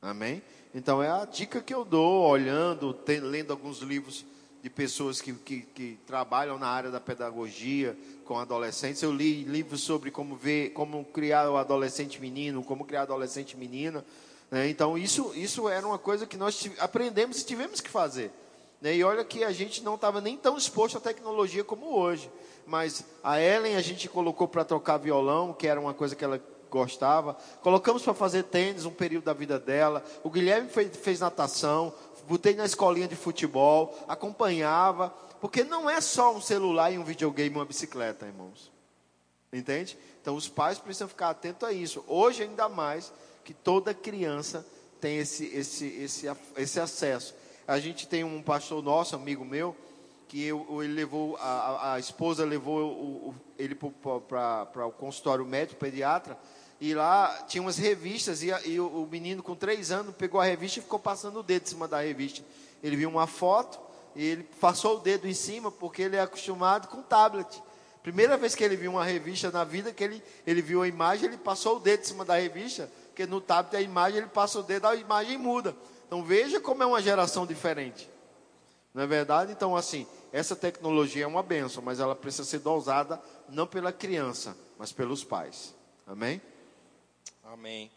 Amém? 0.00 0.42
Então 0.74 1.02
é 1.02 1.10
a 1.10 1.24
dica 1.24 1.60
que 1.60 1.74
eu 1.74 1.84
dou, 1.84 2.28
olhando, 2.28 2.92
tem, 2.92 3.20
lendo 3.20 3.52
alguns 3.52 3.80
livros 3.80 4.24
de 4.62 4.68
pessoas 4.68 5.20
que, 5.20 5.32
que, 5.32 5.62
que, 5.62 5.98
trabalham 6.06 6.58
na 6.58 6.68
área 6.68 6.90
da 6.90 7.00
pedagogia 7.00 7.96
com 8.24 8.38
adolescentes. 8.38 9.02
Eu 9.02 9.12
li 9.12 9.44
livros 9.44 9.80
sobre 9.80 10.10
como 10.10 10.36
ver, 10.36 10.70
como 10.70 11.04
criar 11.04 11.50
o 11.50 11.56
adolescente 11.56 12.20
menino, 12.20 12.62
como 12.62 12.84
criar 12.84 13.02
adolescente 13.02 13.56
menina. 13.56 14.04
Né? 14.50 14.68
Então 14.68 14.98
isso, 14.98 15.32
isso 15.34 15.68
era 15.68 15.86
uma 15.86 15.98
coisa 15.98 16.26
que 16.26 16.36
nós 16.36 16.70
aprendemos 16.78 17.40
e 17.40 17.46
tivemos 17.46 17.80
que 17.80 17.90
fazer. 17.90 18.30
Né? 18.80 18.96
E 18.96 19.04
olha 19.04 19.24
que 19.24 19.44
a 19.44 19.52
gente 19.52 19.82
não 19.82 19.94
estava 19.94 20.20
nem 20.20 20.36
tão 20.36 20.56
exposto 20.56 20.98
à 20.98 21.00
tecnologia 21.00 21.64
como 21.64 21.94
hoje 21.96 22.30
mas 22.70 23.04
a 23.24 23.40
Ellen 23.40 23.74
a 23.74 23.80
gente 23.80 24.08
colocou 24.08 24.46
para 24.46 24.64
tocar 24.64 24.96
violão, 24.96 25.52
que 25.52 25.66
era 25.66 25.80
uma 25.80 25.92
coisa 25.92 26.14
que 26.14 26.24
ela 26.24 26.40
gostava. 26.70 27.36
Colocamos 27.62 28.00
para 28.00 28.14
fazer 28.14 28.44
tênis 28.44 28.84
um 28.84 28.92
período 28.92 29.24
da 29.24 29.32
vida 29.32 29.58
dela. 29.58 30.04
O 30.22 30.30
Guilherme 30.30 30.68
fez, 30.68 30.96
fez 30.96 31.18
natação, 31.18 31.92
botei 32.28 32.54
na 32.54 32.64
escolinha 32.64 33.08
de 33.08 33.16
futebol, 33.16 33.98
acompanhava, 34.06 35.10
porque 35.40 35.64
não 35.64 35.90
é 35.90 36.00
só 36.00 36.32
um 36.32 36.40
celular 36.40 36.92
e 36.92 36.98
um 36.98 37.02
videogame 37.02 37.56
e 37.56 37.58
uma 37.58 37.64
bicicleta, 37.64 38.24
irmãos. 38.24 38.70
Entende? 39.52 39.98
Então 40.22 40.36
os 40.36 40.48
pais 40.48 40.78
precisam 40.78 41.08
ficar 41.08 41.30
atentos 41.30 41.68
a 41.68 41.72
isso. 41.72 42.04
Hoje 42.06 42.44
ainda 42.44 42.68
mais 42.68 43.12
que 43.44 43.54
toda 43.54 43.94
criança 43.94 44.66
tem 45.00 45.18
esse, 45.18 45.46
esse, 45.46 45.86
esse, 45.86 46.26
esse 46.56 46.80
acesso. 46.80 47.34
A 47.66 47.78
gente 47.78 48.06
tem 48.06 48.24
um 48.24 48.42
pastor 48.42 48.82
nosso, 48.82 49.16
amigo 49.16 49.44
meu, 49.44 49.76
que 50.30 50.44
eu, 50.44 50.82
ele 50.82 50.92
levou 50.92 51.36
a, 51.38 51.94
a 51.94 51.98
esposa 51.98 52.44
levou 52.44 52.82
o, 52.82 53.28
o, 53.30 53.34
ele 53.58 53.74
para 53.74 54.86
o 54.86 54.92
consultório 54.92 55.44
médico 55.44 55.80
pediatra 55.80 56.38
e 56.80 56.94
lá 56.94 57.44
tinha 57.48 57.60
umas 57.60 57.78
revistas 57.78 58.40
e, 58.40 58.52
a, 58.52 58.60
e 58.64 58.78
o, 58.78 58.86
o, 58.86 59.08
menino 59.10 59.42
com 59.42 59.56
três 59.56 59.90
anos 59.90 60.14
pegou 60.14 60.40
a 60.40 60.44
revista 60.44 60.78
e 60.78 60.82
ficou 60.82 61.00
passando 61.00 61.40
o 61.40 61.42
dedo 61.42 61.64
em 61.64 61.66
cima 61.66 61.88
da 61.88 62.00
revista. 62.00 62.44
Ele 62.80 62.94
viu 62.94 63.10
uma 63.10 63.26
foto 63.26 63.80
e 64.14 64.24
ele 64.24 64.44
passou 64.60 64.98
o 64.98 65.00
dedo 65.00 65.26
em 65.26 65.34
cima 65.34 65.68
porque 65.68 66.02
ele 66.02 66.14
é 66.14 66.20
acostumado 66.20 66.86
com 66.86 67.02
tablet. 67.02 67.60
Primeira 68.00 68.36
vez 68.36 68.54
que 68.54 68.62
ele 68.62 68.76
viu 68.76 68.92
uma 68.92 69.04
revista 69.04 69.50
na 69.50 69.64
vida 69.64 69.92
que 69.92 70.04
ele 70.04 70.22
ele 70.46 70.62
viu 70.62 70.80
a 70.80 70.86
imagem 70.86 71.26
ele 71.26 71.38
passou 71.38 71.78
o 71.78 71.80
dedo 71.80 72.02
em 72.02 72.04
cima 72.04 72.24
da 72.24 72.36
revista 72.36 72.88
porque 73.20 73.26
no 73.26 73.40
tablet 73.40 73.76
a 73.76 73.82
imagem 73.82 74.18
ele 74.20 74.28
passa 74.28 74.58
o 74.60 74.62
dedo 74.62 74.86
a 74.86 74.96
imagem 74.96 75.36
muda. 75.36 75.76
Então 76.06 76.24
veja 76.24 76.58
como 76.58 76.82
é 76.82 76.86
uma 76.86 77.02
geração 77.02 77.46
diferente. 77.46 78.08
Não 78.94 79.02
é 79.02 79.06
verdade? 79.06 79.52
Então 79.52 79.76
assim 79.76 80.06
essa 80.32 80.56
tecnologia 80.56 81.24
é 81.24 81.26
uma 81.26 81.42
benção, 81.42 81.82
mas 81.82 82.00
ela 82.00 82.16
precisa 82.16 82.44
ser 82.44 82.60
dosada 82.60 83.20
não 83.48 83.66
pela 83.66 83.92
criança, 83.92 84.56
mas 84.78 84.90
pelos 84.90 85.22
pais. 85.22 85.74
Amém? 86.06 86.40
Amém. 87.44 87.90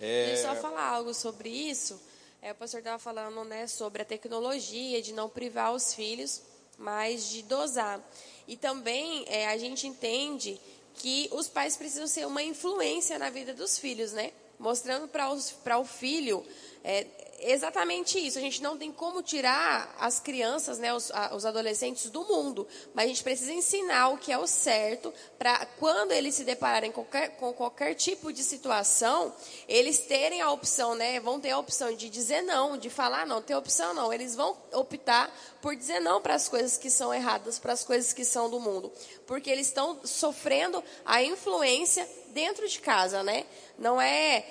É... 0.00 0.32
Eu 0.32 0.36
só 0.38 0.56
falar 0.56 0.88
algo 0.88 1.12
sobre 1.12 1.50
isso. 1.50 2.00
É, 2.40 2.52
o 2.52 2.54
pastor 2.54 2.78
estava 2.78 2.98
falando 2.98 3.44
né, 3.44 3.66
sobre 3.66 4.02
a 4.02 4.04
tecnologia, 4.04 5.02
de 5.02 5.12
não 5.12 5.28
privar 5.28 5.74
os 5.74 5.92
filhos, 5.92 6.42
mas 6.78 7.28
de 7.28 7.42
dosar. 7.42 8.00
E 8.46 8.56
também 8.56 9.24
é, 9.28 9.48
a 9.48 9.58
gente 9.58 9.86
entende 9.86 10.60
que 10.94 11.28
os 11.32 11.48
pais 11.48 11.76
precisam 11.76 12.06
ser 12.06 12.26
uma 12.26 12.42
influência 12.42 13.18
na 13.18 13.28
vida 13.30 13.52
dos 13.52 13.78
filhos, 13.78 14.12
né? 14.12 14.32
Mostrando 14.58 15.08
para 15.08 15.78
o 15.78 15.84
filho 15.84 16.44
é, 16.82 17.06
exatamente 17.52 18.18
isso. 18.18 18.38
A 18.38 18.40
gente 18.40 18.62
não 18.62 18.76
tem 18.76 18.90
como 18.90 19.22
tirar 19.22 19.94
as 19.98 20.18
crianças, 20.18 20.78
né, 20.78 20.94
os, 20.94 21.10
a, 21.10 21.34
os 21.34 21.44
adolescentes 21.44 22.10
do 22.10 22.24
mundo, 22.24 22.66
mas 22.94 23.04
a 23.04 23.08
gente 23.08 23.22
precisa 23.22 23.52
ensinar 23.52 24.08
o 24.08 24.18
que 24.18 24.32
é 24.32 24.38
o 24.38 24.46
certo 24.46 25.12
para 25.38 25.66
quando 25.78 26.12
eles 26.12 26.34
se 26.34 26.44
depararem 26.44 26.90
com 26.90 27.04
qualquer, 27.04 27.36
com 27.36 27.52
qualquer 27.52 27.94
tipo 27.94 28.32
de 28.32 28.42
situação, 28.42 29.34
eles 29.68 29.98
terem 30.00 30.40
a 30.40 30.50
opção, 30.50 30.94
né, 30.94 31.20
vão 31.20 31.38
ter 31.38 31.50
a 31.50 31.58
opção 31.58 31.94
de 31.94 32.08
dizer 32.08 32.42
não, 32.42 32.78
de 32.78 32.88
falar 32.88 33.26
não, 33.26 33.42
ter 33.42 33.54
opção 33.54 33.92
não. 33.94 34.12
Eles 34.12 34.34
vão 34.34 34.56
optar 34.72 35.34
por 35.60 35.76
dizer 35.76 36.00
não 36.00 36.20
para 36.20 36.34
as 36.34 36.48
coisas 36.48 36.76
que 36.76 36.90
são 36.90 37.12
erradas, 37.12 37.58
para 37.58 37.72
as 37.72 37.84
coisas 37.84 38.12
que 38.12 38.24
são 38.24 38.50
do 38.50 38.60
mundo, 38.60 38.92
porque 39.26 39.50
eles 39.50 39.66
estão 39.66 40.00
sofrendo 40.04 40.82
a 41.04 41.22
influência 41.22 42.08
dentro 42.28 42.68
de 42.68 42.80
casa, 42.80 43.22
né? 43.22 43.44
Não 43.78 44.00
é 44.00 44.44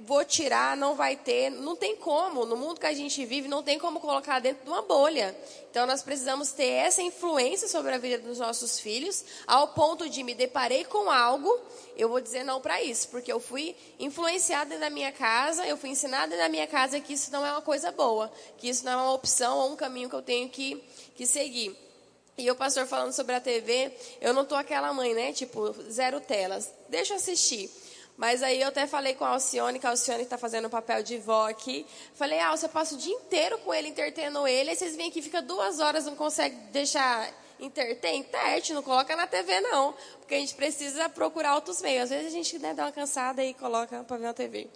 vou 0.00 0.24
tirar, 0.24 0.76
não 0.76 0.94
vai 0.94 1.16
ter, 1.16 1.50
não 1.50 1.74
tem 1.74 1.96
como. 1.96 2.44
No 2.44 2.56
mundo 2.56 2.80
que 2.80 2.86
a 2.86 2.94
gente 2.94 3.24
vive, 3.24 3.48
não 3.48 3.62
tem 3.62 3.78
como 3.78 4.00
colocar 4.00 4.38
dentro 4.38 4.64
de 4.64 4.70
uma 4.70 4.82
bolha. 4.82 5.36
Então 5.70 5.86
nós 5.86 6.02
precisamos 6.02 6.52
ter 6.52 6.68
essa 6.68 7.02
influência 7.02 7.68
sobre 7.68 7.94
a 7.94 7.98
vida 7.98 8.18
dos 8.18 8.38
nossos 8.38 8.80
filhos, 8.80 9.24
ao 9.46 9.68
ponto 9.68 10.08
de 10.08 10.22
me 10.22 10.34
deparei 10.34 10.84
com 10.84 11.10
algo, 11.10 11.52
eu 11.96 12.08
vou 12.08 12.20
dizer 12.20 12.44
não 12.44 12.60
para 12.60 12.82
isso, 12.82 13.08
porque 13.08 13.30
eu 13.30 13.40
fui 13.40 13.76
influenciada 13.98 14.78
na 14.78 14.88
minha 14.88 15.12
casa, 15.12 15.66
eu 15.66 15.76
fui 15.76 15.90
ensinada 15.90 16.36
na 16.36 16.48
minha 16.48 16.66
casa 16.66 17.00
que 17.00 17.12
isso 17.12 17.30
não 17.30 17.44
é 17.44 17.52
uma 17.52 17.62
coisa 17.62 17.90
boa, 17.90 18.30
que 18.56 18.68
isso 18.68 18.84
não 18.84 18.92
é 18.92 18.96
uma 18.96 19.12
opção 19.12 19.58
ou 19.58 19.72
um 19.72 19.76
caminho 19.76 20.08
que 20.08 20.16
eu 20.16 20.22
tenho 20.22 20.48
que, 20.48 20.82
que 21.14 21.26
seguir. 21.26 21.76
E 22.38 22.48
o 22.48 22.54
pastor 22.54 22.86
falando 22.86 23.12
sobre 23.12 23.34
a 23.34 23.40
TV, 23.40 23.92
eu 24.20 24.32
não 24.32 24.44
tô 24.44 24.54
aquela 24.54 24.92
mãe, 24.92 25.12
né? 25.12 25.32
Tipo, 25.32 25.74
zero 25.90 26.20
telas. 26.20 26.72
Deixa 26.88 27.14
eu 27.14 27.16
assistir. 27.16 27.68
Mas 28.18 28.42
aí 28.42 28.60
eu 28.60 28.68
até 28.68 28.84
falei 28.84 29.14
com 29.14 29.24
a 29.24 29.28
Alcione, 29.28 29.78
que 29.78 29.86
a 29.86 29.90
Alcione 29.90 30.24
está 30.24 30.36
fazendo 30.36 30.64
o 30.64 30.70
papel 30.70 31.04
de 31.04 31.16
vó 31.18 31.48
aqui. 31.48 31.86
Falei, 32.14 32.40
ah, 32.40 32.50
você 32.50 32.66
passa 32.68 32.96
o 32.96 32.98
dia 32.98 33.14
inteiro 33.14 33.56
com 33.58 33.72
ele, 33.72 33.88
entretendo 33.88 34.46
ele, 34.46 34.70
aí 34.70 34.76
vocês 34.76 34.96
vêm 34.96 35.08
aqui, 35.08 35.22
fica 35.22 35.40
duas 35.40 35.78
horas, 35.78 36.04
não 36.04 36.16
consegue 36.16 36.56
deixar 36.72 37.32
interter, 37.60 38.12
interte, 38.14 38.72
não 38.72 38.82
coloca 38.82 39.14
na 39.14 39.28
TV 39.28 39.60
não, 39.60 39.94
porque 40.18 40.34
a 40.34 40.38
gente 40.38 40.54
precisa 40.56 41.08
procurar 41.08 41.54
outros 41.54 41.80
meios. 41.80 42.04
Às 42.04 42.10
vezes 42.10 42.26
a 42.26 42.30
gente 42.30 42.58
né, 42.58 42.74
dá 42.74 42.86
uma 42.86 42.92
cansada 42.92 43.44
e 43.44 43.54
coloca 43.54 44.02
para 44.02 44.16
ver 44.16 44.24
uma 44.24 44.34
TV. 44.34 44.68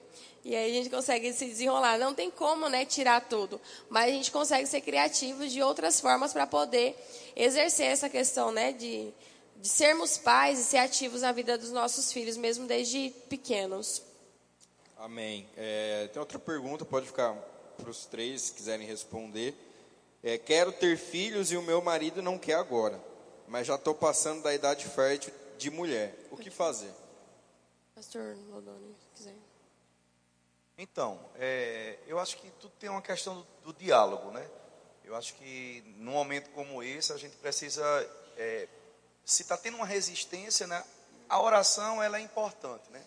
E 0.44 0.54
aí 0.54 0.70
a 0.70 0.74
gente 0.74 0.88
consegue 0.88 1.32
se 1.32 1.46
desenrolar. 1.46 1.98
Não 1.98 2.14
tem 2.14 2.30
como 2.30 2.68
né, 2.68 2.84
tirar 2.84 3.22
tudo, 3.22 3.60
mas 3.90 4.06
a 4.06 4.12
gente 4.12 4.30
consegue 4.30 4.66
ser 4.66 4.82
criativo 4.82 5.48
de 5.48 5.60
outras 5.60 6.00
formas 6.00 6.32
para 6.32 6.46
poder 6.46 6.96
exercer 7.34 7.86
essa 7.86 8.08
questão 8.08 8.52
né, 8.52 8.72
de, 8.72 9.12
de 9.62 9.68
sermos 9.68 10.18
pais 10.18 10.58
e 10.58 10.64
ser 10.64 10.78
ativos 10.78 11.22
na 11.22 11.30
vida 11.30 11.56
dos 11.56 11.70
nossos 11.70 12.12
filhos, 12.12 12.36
mesmo 12.36 12.66
desde 12.66 13.10
pequenos. 13.28 14.02
Amém. 14.98 15.48
É, 15.56 16.08
tem 16.12 16.18
outra 16.18 16.36
pergunta, 16.36 16.84
pode 16.84 17.06
ficar 17.06 17.32
para 17.76 17.88
os 17.88 18.04
três, 18.04 18.42
se 18.42 18.52
quiserem 18.54 18.84
responder. 18.84 19.54
É, 20.20 20.36
quero 20.36 20.72
ter 20.72 20.98
filhos 20.98 21.52
e 21.52 21.56
o 21.56 21.62
meu 21.62 21.80
marido 21.80 22.20
não 22.20 22.36
quer 22.36 22.54
agora, 22.54 23.00
mas 23.46 23.68
já 23.68 23.76
estou 23.76 23.94
passando 23.94 24.42
da 24.42 24.52
idade 24.52 24.84
fértil 24.84 25.32
de 25.56 25.70
mulher. 25.70 26.12
O 26.32 26.36
que 26.36 26.50
fazer? 26.50 26.92
Pastor 27.94 28.36
Lodoni, 28.50 28.96
se 28.98 29.06
quiser. 29.14 29.36
Então, 30.76 31.20
é, 31.36 32.00
eu 32.08 32.18
acho 32.18 32.36
que 32.36 32.50
tudo 32.58 32.72
tem 32.80 32.90
uma 32.90 33.02
questão 33.02 33.36
do, 33.62 33.72
do, 33.72 33.78
diálogo, 33.78 34.32
né? 34.32 34.44
Eu 35.04 35.14
acho 35.14 35.34
que 35.34 35.84
num 35.98 36.12
momento 36.12 36.50
como 36.50 36.82
esse 36.82 37.12
a 37.12 37.16
gente 37.16 37.36
precisa, 37.36 37.84
é, 38.36 38.66
se 39.24 39.42
está 39.42 39.56
tendo 39.56 39.76
uma 39.76 39.86
resistência, 39.86 40.66
né? 40.66 40.82
A 41.28 41.40
oração 41.40 42.02
ela 42.02 42.18
é 42.18 42.20
importante, 42.20 42.90
né? 42.90 43.02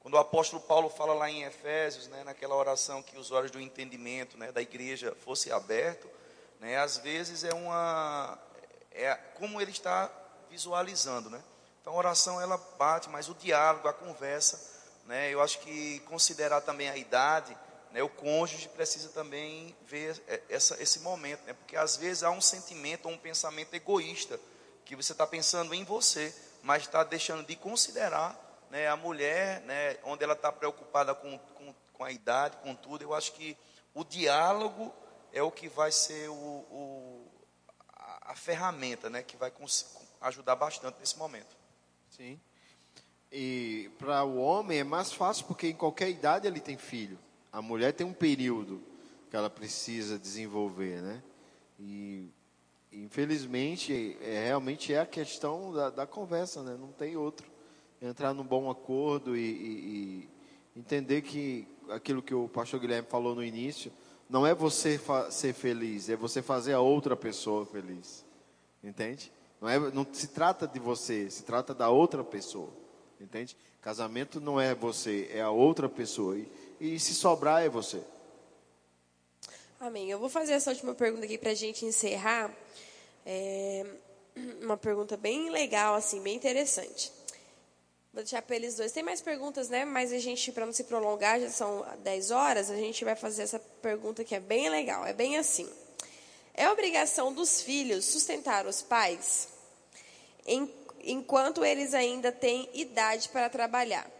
Quando 0.00 0.14
o 0.14 0.18
apóstolo 0.18 0.62
Paulo 0.62 0.88
fala 0.88 1.12
lá 1.12 1.30
em 1.30 1.42
Efésios, 1.44 2.08
né, 2.08 2.24
naquela 2.24 2.54
oração 2.54 3.02
que 3.02 3.18
os 3.18 3.30
olhos 3.30 3.50
do 3.50 3.60
entendimento, 3.60 4.38
né, 4.38 4.50
da 4.50 4.62
igreja 4.62 5.14
fosse 5.24 5.52
aberto, 5.52 6.08
né, 6.58 6.78
às 6.78 6.96
vezes 6.96 7.44
é 7.44 7.52
uma 7.52 8.38
é 8.92 9.14
como 9.34 9.60
ele 9.60 9.70
está 9.70 10.10
visualizando, 10.50 11.30
né? 11.30 11.42
Então 11.80 11.92
a 11.92 11.96
oração 11.96 12.40
ela 12.40 12.56
bate, 12.78 13.08
mas 13.08 13.28
o 13.28 13.34
diálogo, 13.34 13.88
a 13.88 13.92
conversa, 13.92 14.60
né? 15.06 15.30
Eu 15.32 15.40
acho 15.40 15.60
que 15.60 16.00
considerar 16.00 16.60
também 16.62 16.88
a 16.88 16.96
idade, 16.96 17.56
né? 17.92 18.02
O 18.02 18.08
cônjuge 18.08 18.68
precisa 18.68 19.10
também 19.10 19.76
ver 19.86 20.20
essa, 20.48 20.82
esse 20.82 21.00
momento, 21.00 21.44
né? 21.44 21.52
Porque 21.52 21.76
às 21.76 21.96
vezes 21.96 22.22
há 22.22 22.30
um 22.30 22.40
sentimento 22.40 23.06
ou 23.06 23.12
um 23.12 23.18
pensamento 23.18 23.74
egoísta 23.74 24.40
que 24.90 24.96
você 24.96 25.12
está 25.12 25.24
pensando 25.24 25.72
em 25.72 25.84
você, 25.84 26.34
mas 26.64 26.82
está 26.82 27.04
deixando 27.04 27.46
de 27.46 27.54
considerar, 27.54 28.36
né? 28.72 28.88
A 28.88 28.96
mulher, 28.96 29.60
né? 29.60 29.96
Onde 30.02 30.24
ela 30.24 30.32
está 30.32 30.50
preocupada 30.50 31.14
com, 31.14 31.38
com, 31.38 31.72
com, 31.92 32.02
a 32.02 32.10
idade, 32.10 32.56
com 32.56 32.74
tudo. 32.74 33.02
Eu 33.02 33.14
acho 33.14 33.32
que 33.34 33.56
o 33.94 34.02
diálogo 34.02 34.92
é 35.32 35.40
o 35.44 35.50
que 35.52 35.68
vai 35.68 35.92
ser 35.92 36.28
o, 36.28 36.34
o 36.34 37.28
a, 37.88 38.32
a 38.32 38.34
ferramenta, 38.34 39.08
né? 39.08 39.22
Que 39.22 39.36
vai 39.36 39.52
ajudar 40.22 40.56
bastante 40.56 40.98
nesse 40.98 41.16
momento. 41.16 41.56
Sim. 42.10 42.40
E 43.30 43.92
para 43.96 44.24
o 44.24 44.38
homem 44.38 44.80
é 44.80 44.84
mais 44.84 45.12
fácil 45.12 45.46
porque 45.46 45.68
em 45.68 45.76
qualquer 45.76 46.10
idade 46.10 46.48
ele 46.48 46.58
tem 46.58 46.76
filho. 46.76 47.16
A 47.52 47.62
mulher 47.62 47.92
tem 47.92 48.04
um 48.04 48.12
período 48.12 48.82
que 49.30 49.36
ela 49.36 49.48
precisa 49.48 50.18
desenvolver, 50.18 51.00
né? 51.00 51.22
E 51.78 52.34
infelizmente 52.92 54.16
é, 54.20 54.46
realmente 54.46 54.92
é 54.92 55.00
a 55.00 55.06
questão 55.06 55.72
da, 55.72 55.90
da, 55.90 56.06
conversa, 56.06 56.62
né? 56.62 56.76
Não 56.78 56.88
tem 56.88 57.16
outro. 57.16 57.50
Entrar 58.00 58.32
num 58.32 58.44
bom 58.44 58.70
acordo 58.70 59.36
e, 59.36 59.40
e, 59.40 60.28
e, 60.74 60.78
entender 60.80 61.22
que 61.22 61.68
aquilo 61.90 62.22
que 62.22 62.34
o 62.34 62.48
pastor 62.48 62.80
Guilherme 62.80 63.08
falou 63.08 63.34
no 63.34 63.44
início 63.44 63.92
não 64.28 64.46
é 64.46 64.54
você 64.54 64.98
ser 65.30 65.52
feliz, 65.52 66.08
é 66.08 66.16
você 66.16 66.40
fazer 66.40 66.72
a 66.72 66.80
outra 66.80 67.16
pessoa 67.16 67.66
feliz. 67.66 68.24
Entende? 68.82 69.30
Não, 69.60 69.68
é, 69.68 69.78
não 69.90 70.06
se 70.10 70.28
trata 70.28 70.66
de 70.66 70.78
você, 70.78 71.28
se 71.28 71.42
trata 71.42 71.74
da 71.74 71.90
outra 71.90 72.24
pessoa. 72.24 72.70
Entende? 73.20 73.56
Casamento 73.82 74.40
não 74.40 74.60
é 74.60 74.74
você, 74.74 75.28
é 75.32 75.42
a 75.42 75.50
outra 75.50 75.88
pessoa. 75.88 76.38
E, 76.38 76.48
e 76.80 76.98
se 76.98 77.14
sobrar, 77.14 77.62
é 77.62 77.68
você. 77.68 78.02
Amém. 79.82 80.10
Eu 80.10 80.18
vou 80.18 80.28
fazer 80.28 80.52
essa 80.52 80.68
última 80.68 80.94
pergunta 80.94 81.24
aqui 81.24 81.38
para 81.38 81.52
a 81.52 81.54
gente 81.54 81.86
encerrar. 81.86 82.54
É 83.24 83.86
uma 84.60 84.76
pergunta 84.76 85.16
bem 85.16 85.48
legal, 85.48 85.94
assim, 85.94 86.20
bem 86.20 86.36
interessante. 86.36 87.10
Vou 88.12 88.22
deixar 88.22 88.42
para 88.42 88.56
eles 88.56 88.76
dois. 88.76 88.92
Tem 88.92 89.02
mais 89.02 89.22
perguntas, 89.22 89.70
né? 89.70 89.86
Mas 89.86 90.12
a 90.12 90.18
gente, 90.18 90.52
para 90.52 90.66
não 90.66 90.72
se 90.74 90.84
prolongar, 90.84 91.40
já 91.40 91.48
são 91.48 91.82
10 92.00 92.30
horas, 92.30 92.70
a 92.70 92.76
gente 92.76 93.06
vai 93.06 93.16
fazer 93.16 93.40
essa 93.40 93.58
pergunta 93.58 94.22
que 94.22 94.34
é 94.34 94.40
bem 94.40 94.68
legal. 94.68 95.06
É 95.06 95.14
bem 95.14 95.38
assim. 95.38 95.66
É 96.52 96.68
obrigação 96.68 97.32
dos 97.32 97.62
filhos 97.62 98.04
sustentar 98.04 98.66
os 98.66 98.82
pais? 98.82 99.48
Enquanto 101.02 101.64
eles 101.64 101.94
ainda 101.94 102.30
têm 102.30 102.68
idade 102.74 103.30
para 103.30 103.48
trabalhar. 103.48 104.19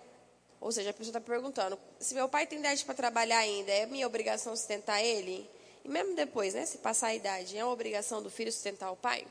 Ou 0.61 0.71
seja, 0.71 0.91
a 0.91 0.93
pessoa 0.93 1.17
está 1.17 1.21
perguntando: 1.21 1.79
se 1.99 2.15
meu 2.15 2.29
pai 2.29 2.47
tem 2.47 2.59
idade 2.59 2.85
para 2.85 2.95
trabalhar 2.95 3.39
ainda, 3.39 3.73
é 3.73 3.87
minha 3.87 4.07
obrigação 4.07 4.55
sustentar 4.55 5.03
ele? 5.03 5.49
E 5.85 5.89
mesmo 5.89 6.15
depois, 6.15 6.53
né, 6.53 6.67
se 6.67 6.79
passar 6.79 7.09
a 7.09 7.15
idade, 7.15 7.57
é 7.57 7.65
uma 7.65 7.73
obrigação 7.73 8.23
do 8.23 8.31
filho 8.31 8.53
sustentar 8.53 8.91
o 8.91 8.97
pai? 8.97 9.27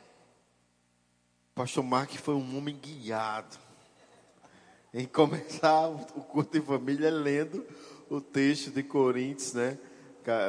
Pastor 1.53 1.83
Mark 1.83 2.11
foi 2.15 2.33
um 2.33 2.57
homem 2.57 2.75
guiado 2.75 3.57
em 4.93 5.05
começar 5.05 5.87
o 5.89 6.23
culto 6.23 6.57
em 6.57 6.61
família 6.61 7.11
lendo 7.11 7.63
o 8.09 8.19
texto 8.19 8.71
de 8.71 8.81
Coríntios, 8.81 9.53
né? 9.53 9.77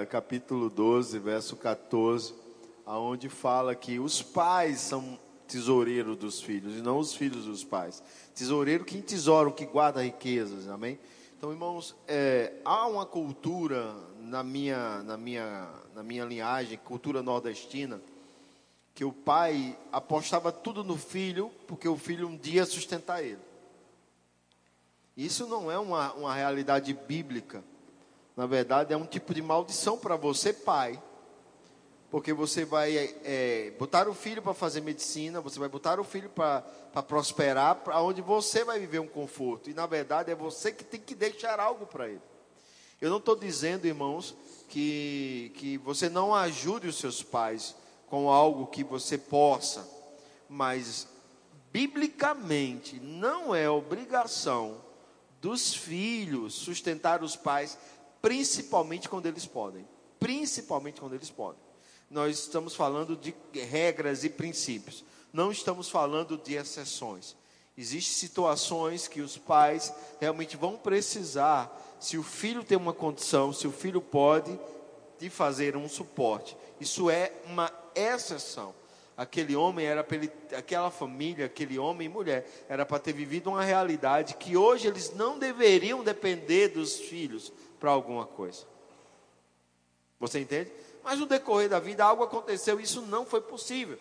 Capítulo 0.08 0.70
12, 0.70 1.18
verso 1.18 1.56
14, 1.56 2.34
aonde 2.86 3.28
fala 3.28 3.74
que 3.74 3.98
os 3.98 4.22
pais 4.22 4.80
são 4.80 5.18
tesoureiro 5.50 6.14
dos 6.14 6.40
filhos 6.40 6.76
e 6.76 6.80
não 6.80 6.98
os 6.98 7.12
filhos 7.12 7.44
dos 7.44 7.64
pais. 7.64 8.02
Tesoureiro 8.34 8.84
que 8.84 9.02
tesoura, 9.02 9.50
que 9.50 9.66
guarda 9.66 10.02
riquezas, 10.02 10.68
amém? 10.68 10.98
Então, 11.36 11.50
irmãos, 11.50 11.96
é, 12.06 12.52
há 12.64 12.86
uma 12.86 13.04
cultura 13.04 13.94
na 14.20 14.44
minha, 14.44 15.02
na, 15.02 15.16
minha, 15.16 15.68
na 15.94 16.02
minha 16.02 16.24
linhagem, 16.24 16.78
cultura 16.78 17.22
nordestina, 17.22 18.00
que 18.94 19.04
o 19.04 19.12
pai 19.12 19.76
apostava 19.90 20.52
tudo 20.52 20.84
no 20.84 20.96
filho, 20.96 21.50
porque 21.66 21.88
o 21.88 21.96
filho 21.96 22.28
um 22.28 22.36
dia 22.36 22.64
sustentar 22.64 23.24
ele. 23.24 23.40
Isso 25.16 25.46
não 25.46 25.70
é 25.70 25.78
uma, 25.78 26.12
uma 26.12 26.34
realidade 26.34 26.94
bíblica. 26.94 27.64
Na 28.36 28.46
verdade, 28.46 28.92
é 28.92 28.96
um 28.96 29.06
tipo 29.06 29.34
de 29.34 29.42
maldição 29.42 29.98
para 29.98 30.16
você, 30.16 30.52
pai, 30.52 31.02
porque 32.11 32.33
você 32.33 32.64
vai 32.64 33.14
é, 33.25 33.73
botar 33.79 34.09
o 34.09 34.14
filho 34.14 34.42
para 34.42 34.53
fazer 34.53 34.81
medicina, 34.81 35.40
você 35.40 35.61
vai 35.61 35.68
botar 35.68 36.01
o 36.01 36.05
filho 36.05 36.29
para 36.29 36.62
prosperar, 37.07 37.77
para 37.77 38.03
onde 38.03 38.20
você 38.20 38.64
vai 38.64 38.81
viver 38.81 38.99
um 38.99 39.07
conforto. 39.07 39.70
E 39.70 39.75
na 39.75 39.87
verdade 39.87 40.31
é 40.31 40.35
você 40.35 40.73
que 40.73 40.83
tem 40.83 41.01
que 41.01 41.14
deixar 41.14 41.61
algo 41.61 41.87
para 41.87 42.09
ele. 42.09 42.20
Eu 43.01 43.11
não 43.11 43.18
estou 43.18 43.37
dizendo, 43.37 43.87
irmãos, 43.87 44.35
que, 44.68 45.53
que 45.55 45.79
você 45.79 46.09
não 46.09 46.35
ajude 46.35 46.88
os 46.88 46.96
seus 46.99 47.23
pais 47.23 47.77
com 48.09 48.29
algo 48.29 48.66
que 48.66 48.83
você 48.83 49.16
possa, 49.16 49.88
mas 50.49 51.07
biblicamente 51.73 52.99
não 52.99 53.55
é 53.55 53.70
obrigação 53.70 54.79
dos 55.40 55.73
filhos 55.73 56.55
sustentar 56.55 57.23
os 57.23 57.37
pais, 57.37 57.79
principalmente 58.20 59.09
quando 59.09 59.27
eles 59.27 59.46
podem. 59.46 59.87
Principalmente 60.18 61.01
quando 61.01 61.14
eles 61.14 61.31
podem 61.31 61.69
nós 62.11 62.40
estamos 62.40 62.75
falando 62.75 63.16
de 63.16 63.33
regras 63.61 64.25
e 64.25 64.29
princípios. 64.29 65.05
Não 65.33 65.53
estamos 65.53 65.88
falando 65.88 66.37
de 66.37 66.55
exceções. 66.55 67.37
Existem 67.79 68.29
situações 68.29 69.07
que 69.07 69.20
os 69.20 69.38
pais 69.38 69.92
realmente 70.20 70.57
vão 70.57 70.77
precisar, 70.77 71.70
se 72.01 72.18
o 72.18 72.23
filho 72.23 72.64
tem 72.64 72.77
uma 72.77 72.92
condição, 72.92 73.53
se 73.53 73.66
o 73.66 73.73
filho 73.73 74.01
pode, 74.01 74.59
de 75.18 75.31
fazer 75.31 75.77
um 75.77 75.88
suporte. 75.88 76.57
Isso 76.81 77.09
é 77.09 77.33
uma 77.46 77.73
exceção. 77.94 78.75
Aquele 79.16 79.55
homem 79.55 79.87
era 79.87 80.03
para 80.03 80.16
ele, 80.16 80.33
aquela 80.57 80.90
família, 80.90 81.46
aquele 81.46 81.79
homem 81.79 82.07
e 82.07 82.09
mulher, 82.09 82.46
era 82.68 82.85
para 82.85 82.99
ter 82.99 83.12
vivido 83.12 83.51
uma 83.51 83.62
realidade 83.62 84.35
que 84.35 84.57
hoje 84.57 84.88
eles 84.88 85.15
não 85.15 85.38
deveriam 85.38 86.02
depender 86.02 86.69
dos 86.69 86.96
filhos 86.96 87.52
para 87.79 87.90
alguma 87.90 88.27
coisa. 88.27 88.65
Você 90.19 90.40
entende? 90.40 90.71
Mas 91.03 91.19
no 91.19 91.27
decorrer 91.27 91.69
da 91.69 91.81
vida 91.81 92.05
algo 92.05 92.23
aconteceu, 92.23 92.81
isso 92.81 93.03
não 93.03 93.25
foi 93.25 93.40
possível. 93.40 93.98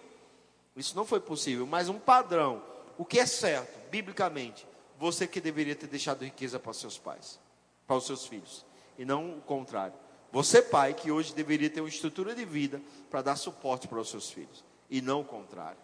Isso 0.75 0.95
não 0.95 1.05
foi 1.05 1.19
possível, 1.19 1.65
mas 1.65 1.89
um 1.89 1.99
padrão. 1.99 2.61
O 2.97 3.05
que 3.05 3.19
é 3.19 3.25
certo, 3.25 3.89
biblicamente, 3.89 4.67
você 4.97 5.25
que 5.25 5.39
deveria 5.39 5.75
ter 5.75 5.87
deixado 5.87 6.23
riqueza 6.23 6.59
para 6.59 6.73
seus 6.73 6.97
pais, 6.97 7.39
para 7.87 7.95
os 7.95 8.05
seus 8.05 8.25
filhos, 8.25 8.65
e 8.97 9.05
não 9.05 9.37
o 9.37 9.41
contrário. 9.41 9.93
Você, 10.31 10.61
pai, 10.61 10.93
que 10.93 11.11
hoje 11.11 11.33
deveria 11.33 11.69
ter 11.69 11.81
uma 11.81 11.89
estrutura 11.89 12.35
de 12.35 12.45
vida 12.45 12.81
para 13.09 13.21
dar 13.21 13.35
suporte 13.35 13.87
para 13.87 13.99
os 13.99 14.09
seus 14.09 14.29
filhos, 14.29 14.63
e 14.89 15.01
não 15.01 15.21
o 15.21 15.25
contrário. 15.25 15.79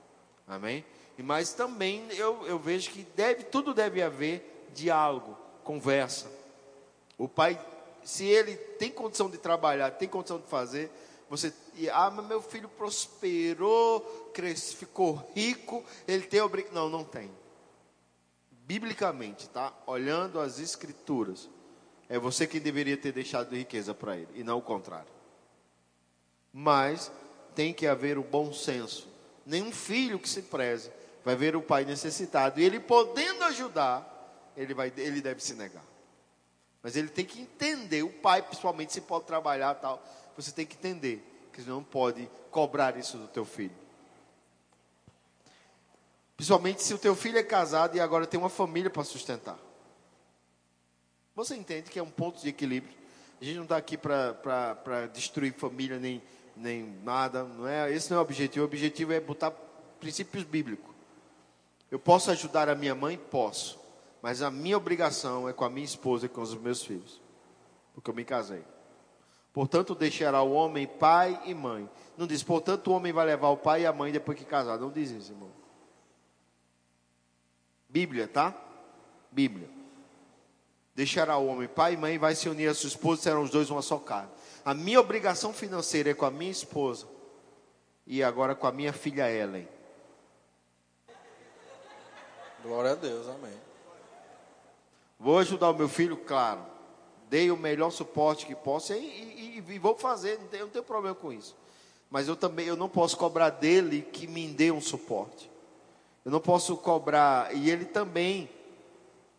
Amém? 0.48 0.86
E 1.18 1.24
mas 1.24 1.54
também 1.54 2.06
eu, 2.12 2.46
eu 2.46 2.60
vejo 2.60 2.92
que 2.92 3.04
deve, 3.16 3.44
tudo 3.44 3.74
deve 3.74 4.02
haver 4.02 4.70
diálogo, 4.74 5.38
conversa. 5.64 6.30
O 7.18 7.28
pai, 7.28 7.60
se 8.06 8.24
ele 8.24 8.56
tem 8.56 8.92
condição 8.92 9.30
de 9.30 9.38
trabalhar, 9.38 9.90
tem 9.92 10.08
condição 10.08 10.40
de 10.40 10.48
fazer, 10.48 10.90
Você, 11.28 11.52
ah, 11.92 12.12
meu 12.12 12.40
filho 12.40 12.70
prosperou, 12.70 14.00
cresce, 14.32 14.76
ficou 14.76 15.28
rico, 15.34 15.84
ele 16.08 16.22
tem 16.22 16.40
obrigação. 16.40 16.84
Não, 16.84 17.00
não 17.00 17.04
tem. 17.04 17.32
Biblicamente, 18.52 19.50
tá? 19.50 19.74
Olhando 19.88 20.40
as 20.40 20.60
escrituras, 20.60 21.50
é 22.08 22.20
você 22.20 22.46
que 22.46 22.60
deveria 22.60 22.96
ter 22.96 23.12
deixado 23.12 23.56
riqueza 23.56 23.92
para 23.92 24.16
ele, 24.16 24.30
e 24.36 24.44
não 24.44 24.60
o 24.60 24.62
contrário. 24.62 25.12
Mas 26.54 27.12
tem 27.56 27.74
que 27.74 27.88
haver 27.88 28.20
o 28.20 28.24
bom 28.24 28.54
senso. 28.54 29.08
Nenhum 29.44 29.72
filho 29.72 30.20
que 30.20 30.30
se 30.30 30.44
preze 30.44 30.92
vai 31.24 31.36
ver 31.36 31.56
o 31.56 31.62
pai 31.62 31.86
necessitado, 31.86 32.60
e 32.60 32.64
ele 32.64 32.80
podendo 32.80 33.44
ajudar, 33.46 34.52
ele, 34.56 34.76
vai, 34.76 34.94
ele 34.96 35.22
deve 35.22 35.42
se 35.42 35.56
negar. 35.56 35.95
Mas 36.86 36.96
ele 36.96 37.10
tem 37.10 37.26
que 37.26 37.42
entender, 37.42 38.04
o 38.04 38.12
pai, 38.12 38.44
principalmente, 38.44 38.94
se 38.94 39.02
pode 39.02 39.26
trabalhar 39.26 39.74
tal, 39.74 40.06
você 40.38 40.52
tem 40.52 40.68
que 40.68 40.76
entender 40.76 41.48
que 41.52 41.60
não 41.64 41.84
pode 41.84 42.30
cobrar 42.52 42.96
isso 42.96 43.18
do 43.18 43.28
teu 43.28 43.44
filho. 43.44 43.74
Principalmente 46.38 46.84
se 46.84 46.94
o 46.94 47.00
teu 47.00 47.16
filho 47.16 47.40
é 47.40 47.44
casado 47.44 47.98
e 47.98 48.00
agora 48.00 48.28
tem 48.28 48.40
uma 48.40 48.50
família 48.50 48.92
para 48.92 49.04
sustentar. 49.04 49.58
Você 51.36 51.56
entende 51.56 51.90
que 51.90 51.98
é 51.98 52.04
um 52.04 52.12
ponto 52.12 52.40
de 52.40 52.50
equilíbrio. 52.50 52.96
A 53.42 53.44
gente 53.44 53.56
não 53.56 53.64
está 53.64 53.78
aqui 53.78 53.98
para 53.98 55.08
destruir 55.12 55.56
família 55.56 55.98
nem, 55.98 56.22
nem 56.56 56.84
nada. 57.04 57.46
Não 57.46 57.68
é, 57.68 57.92
esse 57.92 58.12
não 58.12 58.18
é 58.18 58.20
o 58.20 58.24
objetivo. 58.24 58.64
O 58.64 58.68
objetivo 58.68 59.12
é 59.12 59.20
botar 59.20 59.50
princípios 60.00 60.44
bíblicos. 60.44 60.94
Eu 61.90 61.98
posso 61.98 62.30
ajudar 62.30 62.70
a 62.70 62.76
minha 62.76 62.94
mãe? 62.94 63.18
Posso. 63.18 63.84
Mas 64.26 64.42
a 64.42 64.50
minha 64.50 64.76
obrigação 64.76 65.48
é 65.48 65.54
com 65.54 65.64
a 65.64 65.70
minha 65.70 65.86
esposa 65.86 66.26
e 66.26 66.30
com 66.30 66.42
os 66.42 66.56
meus 66.56 66.84
filhos. 66.84 67.22
Porque 67.94 68.10
eu 68.10 68.16
me 68.16 68.26
casei. 68.26 68.64
Portanto, 69.54 69.94
deixará 69.94 70.42
o 70.42 70.52
homem 70.52 70.88
pai 70.88 71.40
e 71.46 71.54
mãe. 71.54 71.88
Não 72.18 72.26
diz, 72.26 72.42
portanto, 72.42 72.88
o 72.88 72.94
homem 72.96 73.14
vai 73.14 73.24
levar 73.24 73.50
o 73.50 73.58
pai 73.58 73.84
e 73.84 73.86
a 73.86 73.94
mãe 73.94 74.12
depois 74.12 74.36
que 74.36 74.44
casar. 74.44 74.80
Não 74.80 74.90
diz 74.90 75.12
isso, 75.12 75.32
irmão. 75.32 75.52
Bíblia, 77.88 78.28
tá? 78.28 78.52
Bíblia. 79.32 79.70
Deixará 80.96 81.38
o 81.38 81.46
homem 81.46 81.68
pai 81.68 81.94
e 81.94 81.98
mãe, 81.98 82.18
vai 82.18 82.34
se 82.34 82.50
unir 82.50 82.68
a 82.68 82.74
sua 82.74 82.88
esposa, 82.88 83.22
serão 83.22 83.44
os 83.44 83.52
dois 83.52 83.70
uma 83.70 83.84
só 83.84 84.00
carne. 84.00 84.32
A 84.66 84.74
minha 84.74 85.00
obrigação 85.00 85.54
financeira 85.54 86.10
é 86.10 86.14
com 86.16 86.26
a 86.26 86.32
minha 86.32 86.50
esposa 86.50 87.08
e 88.08 88.24
agora 88.24 88.56
com 88.56 88.66
a 88.66 88.72
minha 88.72 88.92
filha 88.92 89.32
Ellen. 89.32 89.68
Glória 92.64 92.94
a 92.94 92.96
Deus, 92.96 93.28
amém. 93.28 93.65
Vou 95.26 95.40
ajudar 95.40 95.72
o 95.72 95.74
meu 95.74 95.90
filho, 95.90 96.18
claro. 96.18 96.64
Dei 97.32 97.50
o 97.50 97.58
melhor 97.58 97.90
suporte 97.90 98.46
que 98.46 98.54
posso 98.54 98.94
e, 98.94 98.98
e, 98.98 99.64
e 99.68 99.80
vou 99.80 99.96
fazer, 99.96 100.38
não 100.38 100.46
tenho, 100.46 100.66
não 100.66 100.70
tenho 100.70 100.84
problema 100.84 101.16
com 101.16 101.34
isso. 101.34 101.56
Mas 102.12 102.28
eu 102.28 102.36
também 102.36 102.68
eu 102.68 102.76
não 102.76 102.88
posso 102.88 103.18
cobrar 103.18 103.50
dele 103.50 104.04
que 104.04 104.28
me 104.28 104.48
dê 104.48 104.70
um 104.70 104.80
suporte. 104.80 105.50
Eu 106.24 106.30
não 106.30 106.40
posso 106.40 106.78
cobrar, 106.78 107.56
e 107.56 107.72
ele 107.72 107.86
também, 107.86 108.48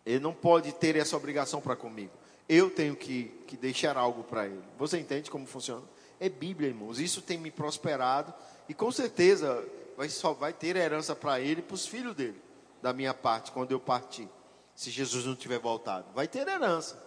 ele 0.05 0.19
não 0.19 0.35
pode 0.35 0.73
ter 0.73 0.97
essa 0.97 1.17
obrigação 1.17 1.61
para 1.61 1.77
comigo. 1.77 2.11
Eu 2.49 2.69
tenho 2.69 2.97
que, 2.97 3.27
que 3.47 3.57
deixar 3.57 3.97
algo 3.97 4.25
para 4.25 4.45
ele. 4.45 4.65
Você 4.81 4.99
entende 4.99 5.31
como 5.31 5.47
funciona? 5.47 5.85
É 6.19 6.29
Bíblia, 6.29 6.69
irmãos. 6.69 6.99
Isso 6.99 7.23
tem 7.23 7.39
me 7.39 7.53
prosperado 7.53 8.35
e 8.69 8.75
com 8.75 8.91
certeza 8.91 9.65
vai, 9.97 10.09
só 10.09 10.33
vai 10.33 10.53
ter 10.53 10.75
herança 10.75 11.15
para 11.15 11.39
ele 11.39 11.61
e 11.61 11.63
para 11.63 11.77
os 11.77 11.87
filhos 11.87 12.17
dele, 12.17 12.43
da 12.83 12.93
minha 12.93 13.15
parte, 13.15 13.53
quando 13.53 13.71
eu 13.71 13.79
partir 13.79 14.29
se 14.77 14.91
Jesus 14.91 15.25
não 15.25 15.35
tiver 15.35 15.59
voltado. 15.59 16.07
Vai 16.15 16.29
ter 16.29 16.47
herança. 16.47 17.03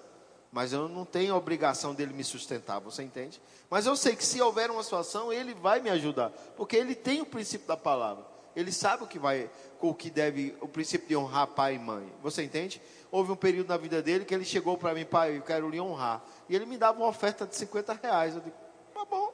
Mas 0.52 0.74
eu 0.74 0.90
não 0.90 1.06
tenho 1.06 1.36
a 1.36 1.38
obrigação 1.38 1.94
dele 1.94 2.12
me 2.12 2.24
sustentar, 2.24 2.80
você 2.80 3.04
entende? 3.04 3.40
Mas 3.70 3.86
eu 3.86 3.96
sei 3.96 4.16
que 4.16 4.26
se 4.26 4.42
houver 4.42 4.72
uma 4.72 4.82
situação, 4.82 5.32
ele 5.32 5.54
vai 5.54 5.80
me 5.80 5.92
ajudar, 5.92 6.32
porque 6.58 6.76
ele 6.76 6.96
tem 6.96 7.22
o 7.22 7.26
princípio 7.26 7.68
da 7.68 7.78
palavra. 7.78 8.26
Ele 8.56 8.72
sabe 8.72 9.04
o 9.04 9.08
que 9.08 9.20
vai, 9.20 9.48
o 9.80 9.94
que 9.94 10.10
deve, 10.10 10.58
o 10.60 10.68
princípio 10.68 11.08
de 11.08 11.16
honrar 11.16 11.46
pai 11.46 11.76
e 11.76 11.80
mãe. 11.80 12.12
Você 12.24 12.42
entende? 12.42 12.82
Houve 13.12 13.32
um 13.32 13.36
período 13.36 13.68
na 13.68 13.78
vida 13.78 14.02
dele 14.02 14.26
que 14.26 14.34
ele 14.34 14.44
chegou 14.44 14.76
para 14.76 14.96
mim, 14.96 15.06
pai, 15.06 15.38
eu 15.38 15.44
quero 15.44 15.70
lhe 15.70 15.80
honrar. 15.80 16.24
E 16.50 16.56
ele 16.56 16.66
me 16.66 16.78
dava 16.78 16.98
uma 16.98 17.08
oferta 17.08 17.46
de 17.46 17.56
50 17.56 17.94
reais. 18.02 18.36
Eu 18.36 18.42
digo, 18.42 18.56
tá 18.92 19.06
bom. 19.06 19.32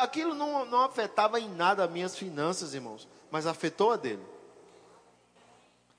Aquilo 0.00 0.34
não, 0.34 0.64
não 0.64 0.80
afetava 0.84 1.38
em 1.38 1.48
nada 1.50 1.84
as 1.84 1.90
minhas 1.90 2.16
finanças, 2.16 2.72
irmãos, 2.72 3.06
mas 3.30 3.46
afetou 3.46 3.92
a 3.92 3.96
dele. 3.96 4.24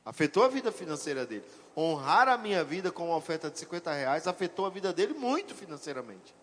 Afetou 0.04 0.44
a 0.44 0.48
vida 0.48 0.72
financeira 0.72 1.26
dele. 1.26 1.44
Honrar 1.78 2.28
a 2.28 2.38
minha 2.38 2.64
vida 2.64 2.92
com 2.92 3.08
uma 3.08 3.16
oferta 3.16 3.50
de 3.50 3.60
50 3.60 3.94
reais 3.94 4.28
afetou 4.28 4.66
a 4.66 4.70
vida 4.70 4.92
dele 4.92 5.14
muito 5.14 5.54
financeiramente. 5.54 6.34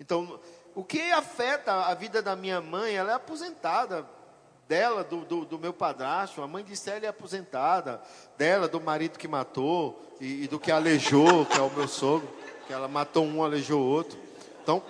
Então, 0.00 0.40
o 0.74 0.82
que 0.82 1.00
afeta 1.12 1.72
a 1.72 1.94
vida 1.94 2.22
da 2.22 2.34
minha 2.34 2.60
mãe, 2.60 2.94
ela 2.94 3.12
é 3.12 3.14
aposentada. 3.14 4.06
Dela, 4.68 5.04
do, 5.04 5.24
do, 5.24 5.44
do 5.44 5.58
meu 5.60 5.72
padrasto, 5.72 6.42
a 6.42 6.46
mãe 6.48 6.64
de 6.64 6.76
Célia 6.76 7.06
é 7.06 7.10
aposentada. 7.10 8.00
Dela, 8.36 8.66
do 8.66 8.80
marido 8.80 9.18
que 9.18 9.28
matou 9.28 10.02
e, 10.20 10.44
e 10.44 10.48
do 10.48 10.58
que 10.58 10.72
aleijou, 10.72 11.46
que 11.46 11.56
é 11.56 11.62
o 11.62 11.70
meu 11.70 11.86
sogro. 11.86 12.28
Que 12.66 12.72
ela 12.72 12.88
matou 12.88 13.24
um, 13.24 13.44
aleijou 13.44 13.80
o 13.80 13.86
outro. 13.86 14.18
Então, 14.62 14.82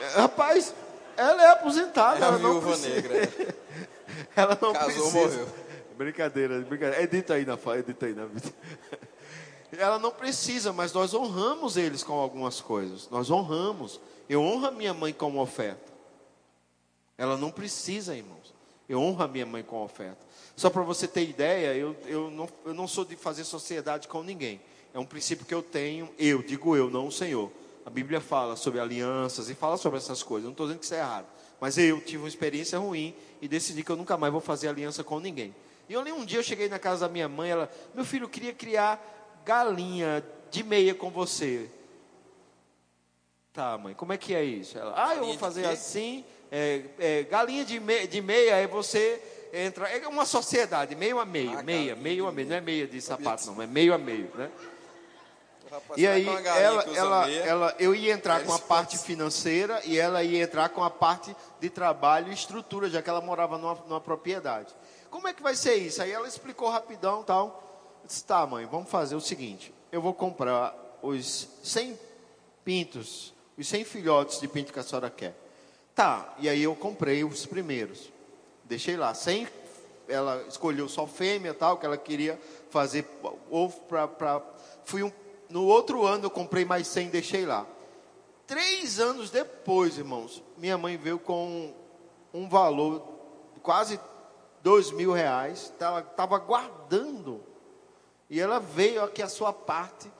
é, 0.00 0.20
rapaz, 0.20 0.74
ela 1.16 1.44
é 1.44 1.50
aposentada. 1.50 2.18
É 2.18 2.28
ela 2.28 2.38
não 2.38 2.60
precisa. 2.60 2.88
negra. 2.88 3.54
ela 4.34 4.58
não 4.60 4.72
Casou, 4.72 5.12
precisa. 5.12 5.20
morreu 5.20 5.63
Brincadeira, 5.96 6.60
brincadeira. 6.60 7.02
Edita 7.02 7.34
aí 7.34 7.44
na 7.44 7.58
edita 7.78 8.06
aí 8.06 8.14
na. 8.14 8.28
Ela 9.76 9.98
não 9.98 10.10
precisa, 10.10 10.72
mas 10.72 10.92
nós 10.92 11.14
honramos 11.14 11.76
eles 11.76 12.04
com 12.04 12.14
algumas 12.14 12.60
coisas. 12.60 13.08
Nós 13.10 13.30
honramos. 13.30 14.00
Eu 14.28 14.40
honro 14.40 14.66
a 14.66 14.70
minha 14.70 14.94
mãe 14.94 15.12
com 15.12 15.38
oferta. 15.38 15.92
Ela 17.18 17.36
não 17.36 17.50
precisa, 17.50 18.16
irmãos. 18.16 18.54
Eu 18.88 19.00
honro 19.00 19.22
a 19.22 19.28
minha 19.28 19.46
mãe 19.46 19.62
com 19.62 19.82
oferta. 19.82 20.24
Só 20.56 20.70
para 20.70 20.82
você 20.82 21.08
ter 21.08 21.28
ideia, 21.28 21.74
eu, 21.74 21.96
eu, 22.06 22.30
não, 22.30 22.48
eu 22.64 22.74
não 22.74 22.86
sou 22.86 23.04
de 23.04 23.16
fazer 23.16 23.44
sociedade 23.44 24.06
com 24.06 24.22
ninguém. 24.22 24.60
É 24.92 24.98
um 24.98 25.04
princípio 25.04 25.44
que 25.44 25.54
eu 25.54 25.62
tenho, 25.62 26.08
eu, 26.18 26.42
digo 26.42 26.76
eu, 26.76 26.88
não 26.88 27.08
o 27.08 27.12
Senhor. 27.12 27.50
A 27.84 27.90
Bíblia 27.90 28.20
fala 28.20 28.56
sobre 28.56 28.80
alianças 28.80 29.50
e 29.50 29.54
fala 29.54 29.76
sobre 29.76 29.98
essas 29.98 30.22
coisas. 30.22 30.44
Não 30.44 30.52
estou 30.52 30.66
dizendo 30.66 30.78
que 30.78 30.84
isso 30.84 30.94
é 30.94 30.98
errado. 30.98 31.26
Mas 31.60 31.76
eu 31.78 32.00
tive 32.00 32.18
uma 32.18 32.28
experiência 32.28 32.78
ruim 32.78 33.14
e 33.40 33.48
decidi 33.48 33.82
que 33.82 33.90
eu 33.90 33.96
nunca 33.96 34.16
mais 34.16 34.32
vou 34.32 34.40
fazer 34.40 34.68
aliança 34.68 35.02
com 35.02 35.18
ninguém. 35.18 35.54
E 35.88 35.92
eu 35.92 36.00
lembro 36.00 36.22
um 36.22 36.24
dia 36.24 36.38
eu 36.38 36.42
cheguei 36.42 36.68
na 36.68 36.78
casa 36.78 37.06
da 37.06 37.12
minha 37.12 37.28
mãe, 37.28 37.50
ela, 37.50 37.70
meu 37.94 38.04
filho 38.04 38.28
queria 38.28 38.52
criar 38.52 39.00
galinha 39.44 40.24
de 40.50 40.62
meia 40.62 40.94
com 40.94 41.10
você. 41.10 41.68
Tá, 43.52 43.78
mãe, 43.78 43.94
como 43.94 44.12
é 44.12 44.16
que 44.16 44.34
é 44.34 44.42
isso? 44.42 44.76
Ela, 44.78 44.94
ah, 44.96 45.14
eu 45.14 45.26
vou 45.26 45.38
fazer 45.38 45.66
assim, 45.66 46.24
é, 46.50 46.82
é, 46.98 47.22
galinha 47.22 47.64
de, 47.64 47.78
me, 47.78 48.06
de 48.06 48.20
meia, 48.20 48.56
aí 48.56 48.66
você 48.66 49.22
entra, 49.52 49.88
é 49.88 50.08
uma 50.08 50.26
sociedade, 50.26 50.96
meio 50.96 51.20
a 51.20 51.24
meio, 51.24 51.58
ah, 51.58 51.62
meia, 51.62 51.94
meio 51.94 52.26
a 52.26 52.32
meio, 52.32 52.48
não 52.48 52.56
é 52.56 52.60
meia 52.60 52.86
de 52.86 53.00
sapato 53.00 53.46
não, 53.46 53.62
é 53.62 53.66
meio 53.66 53.94
a 53.94 53.98
meio, 53.98 54.28
né? 54.34 54.50
E 55.96 56.06
aí, 56.06 56.26
ela, 56.26 56.82
ela, 56.94 57.30
ela, 57.30 57.74
eu 57.78 57.94
ia 57.94 58.12
entrar 58.12 58.44
com 58.44 58.52
a 58.52 58.58
parte 58.58 58.96
financeira 58.98 59.80
e 59.84 59.98
ela 59.98 60.22
ia 60.22 60.42
entrar 60.42 60.68
com 60.68 60.84
a 60.84 60.90
parte 60.90 61.34
de 61.60 61.68
trabalho 61.68 62.30
e 62.30 62.34
estrutura, 62.34 62.88
já 62.88 63.02
que 63.02 63.10
ela 63.10 63.20
morava 63.20 63.58
numa, 63.58 63.74
numa 63.86 64.00
propriedade. 64.00 64.72
Como 65.14 65.28
é 65.28 65.32
que 65.32 65.44
vai 65.44 65.54
ser 65.54 65.76
isso? 65.76 66.02
Aí 66.02 66.10
ela 66.10 66.26
explicou 66.26 66.68
rapidão 66.68 67.22
tal. 67.22 67.62
Eu 68.02 68.08
disse, 68.08 68.24
tá, 68.24 68.44
mãe, 68.44 68.66
vamos 68.66 68.90
fazer 68.90 69.14
o 69.14 69.20
seguinte: 69.20 69.72
eu 69.92 70.02
vou 70.02 70.12
comprar 70.12 70.74
os 71.00 71.48
100 71.62 71.96
pintos, 72.64 73.32
os 73.56 73.68
100 73.68 73.84
filhotes 73.84 74.40
de 74.40 74.48
pinto 74.48 74.72
que 74.72 74.80
a 74.80 74.82
senhora 74.82 75.08
quer. 75.08 75.32
Tá, 75.94 76.34
e 76.40 76.48
aí 76.48 76.60
eu 76.60 76.74
comprei 76.74 77.22
os 77.22 77.46
primeiros. 77.46 78.10
Deixei 78.64 78.96
lá, 78.96 79.14
100, 79.14 79.46
ela 80.08 80.44
escolheu 80.48 80.88
só 80.88 81.06
fêmea 81.06 81.54
tal, 81.54 81.78
que 81.78 81.86
ela 81.86 81.96
queria 81.96 82.36
fazer 82.68 83.06
ovo 83.48 83.82
para. 83.82 84.42
Fui 84.84 85.04
um, 85.04 85.12
no 85.48 85.64
outro 85.64 86.04
ano 86.04 86.24
eu 86.24 86.30
comprei 86.30 86.64
mais 86.64 86.88
100, 86.88 87.10
deixei 87.10 87.46
lá. 87.46 87.64
Três 88.48 88.98
anos 88.98 89.30
depois, 89.30 89.96
irmãos, 89.96 90.42
minha 90.58 90.76
mãe 90.76 90.96
veio 90.96 91.20
com 91.20 91.72
um 92.32 92.48
valor 92.48 93.14
quase 93.62 94.00
dois 94.64 94.90
mil 94.90 95.12
reais, 95.12 95.70
estava 95.70 96.38
guardando. 96.38 97.42
E 98.30 98.40
ela 98.40 98.58
veio 98.58 99.04
aqui 99.04 99.22
a 99.22 99.28
sua 99.28 99.52
parte 99.52 100.10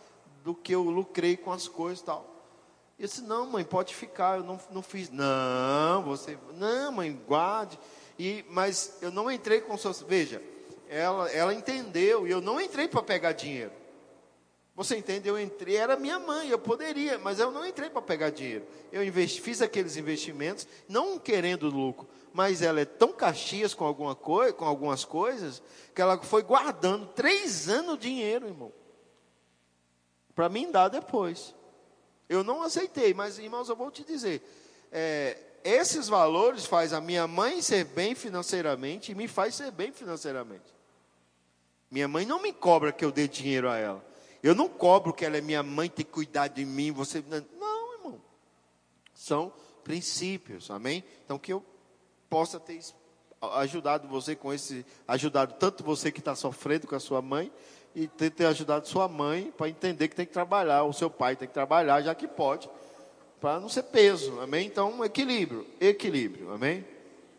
do 0.45 0.55
que 0.55 0.72
eu 0.74 0.82
lucrei 0.82 1.34
com 1.34 1.51
as 1.51 1.66
coisas 1.66 2.01
e 2.01 2.05
tal. 2.05 2.26
Eu 2.99 3.07
disse, 3.07 3.22
não, 3.22 3.47
mãe, 3.47 3.64
pode 3.64 3.95
ficar, 3.95 4.36
eu 4.36 4.45
não, 4.45 4.61
não 4.70 4.82
fiz. 4.82 5.09
Não, 5.09 6.03
você. 6.05 6.38
Não, 6.53 6.92
mãe, 6.92 7.18
guarde. 7.26 7.78
E, 8.18 8.45
mas 8.51 8.99
eu 9.01 9.11
não 9.11 9.30
entrei 9.30 9.62
com 9.62 9.76
suas. 9.78 10.03
Veja, 10.03 10.40
ela, 10.90 11.28
ela 11.30 11.55
entendeu 11.55 12.26
e 12.26 12.30
eu 12.30 12.42
não 12.42 12.61
entrei 12.61 12.86
para 12.86 13.03
pegar 13.03 13.32
dinheiro. 13.32 13.72
Você 14.77 14.97
entende? 14.97 15.29
Eu 15.29 15.39
entrei, 15.39 15.77
era 15.77 15.97
minha 15.97 16.18
mãe, 16.18 16.49
eu 16.49 16.59
poderia, 16.59 17.16
mas 17.18 17.39
eu 17.39 17.51
não 17.51 17.64
entrei 17.64 17.89
para 17.89 18.03
pegar 18.03 18.31
dinheiro. 18.31 18.66
Eu 18.91 19.05
investi, 19.05 19.41
fiz 19.41 19.62
aqueles 19.62 19.97
investimentos, 19.97 20.66
não 20.89 21.18
querendo 21.18 21.68
lucro, 21.68 22.09
mas 22.33 22.61
ela 22.61 22.81
é 22.81 22.85
tão 22.85 23.12
caxias 23.12 23.72
com, 23.72 23.85
alguma 23.85 24.16
com 24.16 24.64
algumas 24.64 25.05
coisas, 25.05 25.62
que 25.95 26.03
ela 26.03 26.20
foi 26.20 26.43
guardando 26.43 27.07
três 27.07 27.68
anos 27.68 27.99
dinheiro, 27.99 28.49
irmão. 28.49 28.72
Para 30.35 30.49
mim 30.49 30.72
dar 30.72 30.89
depois. 30.89 31.55
Eu 32.29 32.43
não 32.43 32.62
aceitei, 32.62 33.14
mas 33.14 33.39
irmãos, 33.39 33.68
eu 33.68 33.77
vou 33.77 33.93
te 33.93 34.03
dizer. 34.03 34.43
é, 34.91 35.39
esses 35.64 36.09
valores 36.09 36.66
faz 36.66 36.93
a 36.93 37.01
minha 37.01 37.27
mãe 37.27 37.62
ser 37.62 37.85
bem 37.85 38.14
financeiramente 38.14 39.12
e 39.12 39.14
me 39.14 39.27
faz 39.27 39.55
ser 39.55 39.70
bem 39.70 39.91
financeiramente. 39.93 40.75
Minha 41.91 42.07
mãe 42.07 42.27
não 42.27 42.43
me 42.43 42.53
cobra 42.53 42.93
que 42.93 43.03
eu 43.03 43.11
dê 43.11 43.27
dinheiro 43.27 43.70
a 43.70 43.79
ela. 43.79 44.14
Eu 44.45 44.55
não 44.55 44.68
cobro 44.68 45.14
que 45.14 45.24
ela 45.24 45.38
é 45.38 45.40
minha 45.40 45.62
mãe, 45.62 45.88
tem 45.88 46.05
que 46.05 46.12
cuidar 46.12 46.49
de 46.49 46.66
mim. 46.66 46.92
Você 46.92 47.24
não, 47.59 47.92
irmão. 47.95 48.20
São 49.14 49.51
princípios, 49.82 50.70
amém? 50.70 51.03
Então 51.24 51.38
que 51.38 51.51
eu 51.51 51.64
possa 52.28 52.61
ter 52.61 52.78
ajudado 53.55 54.07
você 54.07 54.36
com 54.36 54.53
esse, 54.53 54.84
ajudado 55.09 55.55
tanto 55.55 55.82
você 55.82 56.12
que 56.12 56.18
está 56.18 56.34
sofrendo 56.34 56.86
com 56.86 56.95
a 56.95 57.01
sua 57.01 57.22
mãe 57.22 57.51
e 57.95 58.07
ter, 58.07 58.28
ter 58.28 58.45
ajudado 58.45 58.86
sua 58.86 59.09
mãe 59.09 59.51
para 59.57 59.70
entender 59.70 60.09
que 60.09 60.16
tem 60.16 60.26
que 60.26 60.32
trabalhar, 60.32 60.84
o 60.84 60.92
seu 60.92 61.09
pai 61.09 61.36
tem 61.36 61.49
que 61.49 61.55
trabalhar, 61.55 62.03
já 62.03 62.14
que 62.14 62.28
pode, 62.28 62.68
para 63.40 63.59
não 63.59 63.70
ser 63.70 63.84
peso, 63.84 64.40
amém? 64.40 64.66
Então, 64.66 65.03
equilíbrio, 65.03 65.66
equilíbrio, 65.80 66.53
amém? 66.53 66.84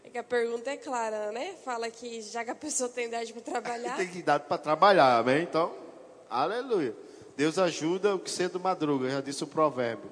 É 0.03 0.09
que 0.09 0.17
a 0.17 0.23
pergunta 0.23 0.71
é 0.71 0.77
clara, 0.77 1.31
né? 1.31 1.53
Fala 1.63 1.91
que 1.91 2.21
já 2.23 2.43
que 2.43 2.49
a 2.49 2.55
pessoa 2.55 2.89
tem 2.89 3.05
idade 3.05 3.31
para 3.31 3.41
trabalhar. 3.43 3.93
tem 3.97 4.17
idade 4.17 4.45
para 4.47 4.57
trabalhar, 4.57 5.19
amém? 5.19 5.43
Então, 5.43 5.84
aleluia. 6.29 6.95
Deus 7.35 7.57
ajuda 7.57 8.15
o 8.15 8.19
que 8.19 8.29
cedo 8.29 8.59
madruga, 8.59 9.09
já 9.09 9.21
disse 9.21 9.43
o 9.43 9.47
provérbio 9.47 10.09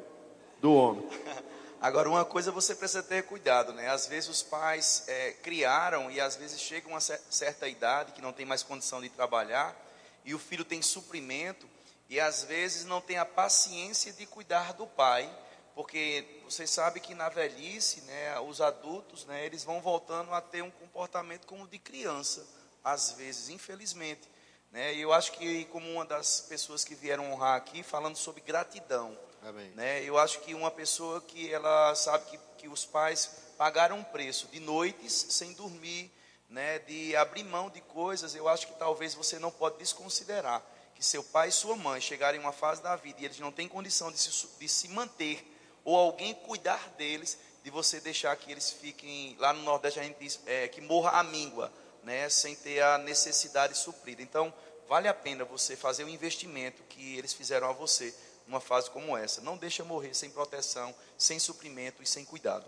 do 0.61 0.73
homem. 0.73 1.07
Agora, 1.79 2.09
uma 2.09 2.23
coisa 2.23 2.51
você 2.51 2.73
precisa 2.73 3.03
ter 3.03 3.23
cuidado, 3.23 3.73
né? 3.73 3.89
Às 3.89 4.07
vezes 4.07 4.29
os 4.29 4.41
pais 4.41 5.03
é, 5.07 5.31
criaram 5.43 6.09
e 6.09 6.19
às 6.19 6.35
vezes 6.35 6.61
chegam 6.61 6.95
a 6.95 7.01
certa 7.01 7.67
idade 7.67 8.13
que 8.13 8.21
não 8.21 8.31
tem 8.31 8.45
mais 8.45 8.63
condição 8.63 9.01
de 9.01 9.09
trabalhar 9.09 9.75
e 10.23 10.33
o 10.33 10.39
filho 10.39 10.63
tem 10.63 10.81
suprimento 10.81 11.67
e 12.09 12.19
às 12.19 12.43
vezes 12.43 12.85
não 12.85 13.01
tem 13.01 13.17
a 13.17 13.25
paciência 13.25 14.13
de 14.13 14.25
cuidar 14.25 14.73
do 14.73 14.87
pai, 14.87 15.29
porque 15.75 16.25
vocês 16.45 16.69
sabem 16.69 17.01
que 17.01 17.15
na 17.15 17.27
velhice, 17.27 18.01
né, 18.01 18.39
os 18.39 18.61
adultos, 18.61 19.25
né, 19.25 19.45
eles 19.45 19.63
vão 19.63 19.81
voltando 19.81 20.33
a 20.33 20.39
ter 20.39 20.61
um 20.61 20.71
comportamento 20.71 21.47
como 21.47 21.67
de 21.67 21.79
criança, 21.79 22.45
às 22.83 23.11
vezes, 23.13 23.49
infelizmente. 23.49 24.29
Né? 24.73 24.95
E 24.95 25.01
eu 25.01 25.13
acho 25.13 25.31
que, 25.33 25.65
como 25.65 25.87
uma 25.89 26.03
das 26.03 26.41
pessoas 26.41 26.83
que 26.83 26.95
vieram 26.95 27.31
honrar 27.31 27.55
aqui, 27.55 27.83
falando 27.83 28.15
sobre 28.15 28.41
gratidão. 28.41 29.15
Amém. 29.43 29.69
Né? 29.75 30.03
Eu 30.03 30.17
acho 30.17 30.39
que 30.39 30.55
uma 30.55 30.71
pessoa 30.71 31.21
que 31.21 31.53
ela 31.53 31.93
sabe 31.93 32.25
que, 32.25 32.39
que 32.57 32.67
os 32.67 32.83
pais 32.83 33.29
pagaram 33.55 33.99
um 33.99 34.03
preço 34.03 34.47
de 34.47 34.59
noites 34.59 35.27
sem 35.29 35.53
dormir, 35.53 36.11
né, 36.49 36.79
de 36.79 37.15
abrir 37.15 37.43
mão 37.43 37.69
de 37.69 37.81
coisas, 37.81 38.35
eu 38.35 38.47
acho 38.47 38.67
que 38.67 38.73
talvez 38.73 39.13
você 39.13 39.39
não 39.39 39.51
pode 39.51 39.77
desconsiderar 39.77 40.61
que 40.93 41.03
seu 41.03 41.23
pai 41.23 41.49
e 41.49 41.51
sua 41.51 41.75
mãe 41.75 41.99
chegarem 41.99 42.39
em 42.39 42.43
uma 42.43 42.51
fase 42.51 42.81
da 42.81 42.95
vida 42.95 43.21
e 43.21 43.25
eles 43.25 43.39
não 43.39 43.51
têm 43.51 43.67
condição 43.67 44.11
de 44.11 44.17
se, 44.17 44.47
de 44.59 44.69
se 44.69 44.87
manter, 44.87 45.43
ou 45.83 45.95
alguém 45.95 46.33
cuidar 46.33 46.89
deles, 46.97 47.37
de 47.63 47.69
você 47.69 47.99
deixar 47.99 48.35
que 48.35 48.51
eles 48.51 48.71
fiquem, 48.71 49.35
lá 49.39 49.53
no 49.53 49.63
Nordeste 49.63 49.99
a 49.99 50.03
gente 50.03 50.17
diz, 50.19 50.39
é, 50.45 50.67
que 50.67 50.81
morra 50.81 51.11
a 51.11 51.23
míngua, 51.23 51.71
né, 52.03 52.29
sem 52.29 52.55
ter 52.55 52.81
a 52.81 52.97
necessidade 52.97 53.77
suprida. 53.77 54.21
Então, 54.21 54.53
vale 54.87 55.07
a 55.07 55.13
pena 55.13 55.45
você 55.45 55.75
fazer 55.75 56.03
o 56.03 56.09
investimento 56.09 56.83
que 56.83 57.17
eles 57.17 57.33
fizeram 57.33 57.69
a 57.69 57.73
você, 57.73 58.13
numa 58.47 58.59
fase 58.59 58.89
como 58.89 59.17
essa. 59.17 59.41
Não 59.41 59.57
deixa 59.57 59.83
morrer 59.83 60.13
sem 60.13 60.29
proteção, 60.29 60.93
sem 61.17 61.39
suprimento 61.39 62.03
e 62.03 62.05
sem 62.05 62.25
cuidado. 62.25 62.65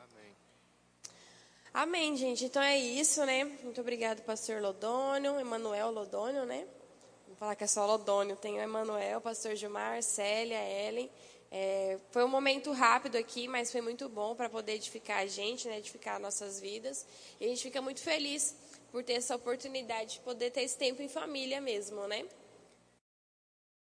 Amém. 0.00 0.36
Amém, 1.72 2.16
gente. 2.16 2.44
Então 2.44 2.62
é 2.62 2.78
isso, 2.78 3.24
né? 3.24 3.44
Muito 3.44 3.80
obrigado, 3.80 4.22
pastor 4.22 4.60
Lodônio, 4.60 5.38
Emanuel 5.38 5.90
Lodônio, 5.90 6.44
né? 6.44 6.66
Vamos 7.26 7.38
falar 7.38 7.54
que 7.54 7.64
é 7.64 7.68
só 7.68 7.86
Lodônio. 7.86 8.36
Tem 8.36 8.54
o 8.58 8.60
Emanuel, 8.60 9.20
pastor 9.20 9.54
Gilmar, 9.54 10.02
Célia, 10.02 10.58
Ellen. 10.58 11.10
É, 11.54 11.98
foi 12.10 12.24
um 12.24 12.28
momento 12.28 12.72
rápido 12.72 13.16
aqui, 13.16 13.46
mas 13.46 13.70
foi 13.70 13.82
muito 13.82 14.08
bom 14.08 14.34
para 14.34 14.48
poder 14.48 14.72
edificar 14.72 15.18
a 15.18 15.26
gente, 15.26 15.68
né? 15.68 15.78
edificar 15.78 16.18
nossas 16.18 16.58
vidas. 16.58 17.06
E 17.38 17.44
a 17.44 17.48
gente 17.48 17.62
fica 17.62 17.82
muito 17.82 18.00
feliz 18.00 18.56
por 18.92 19.02
ter 19.02 19.14
essa 19.14 19.34
oportunidade 19.34 20.14
de 20.14 20.20
poder 20.20 20.50
ter 20.50 20.62
esse 20.62 20.76
tempo 20.76 21.02
em 21.02 21.08
família 21.08 21.60
mesmo, 21.60 22.06
né? 22.06 22.26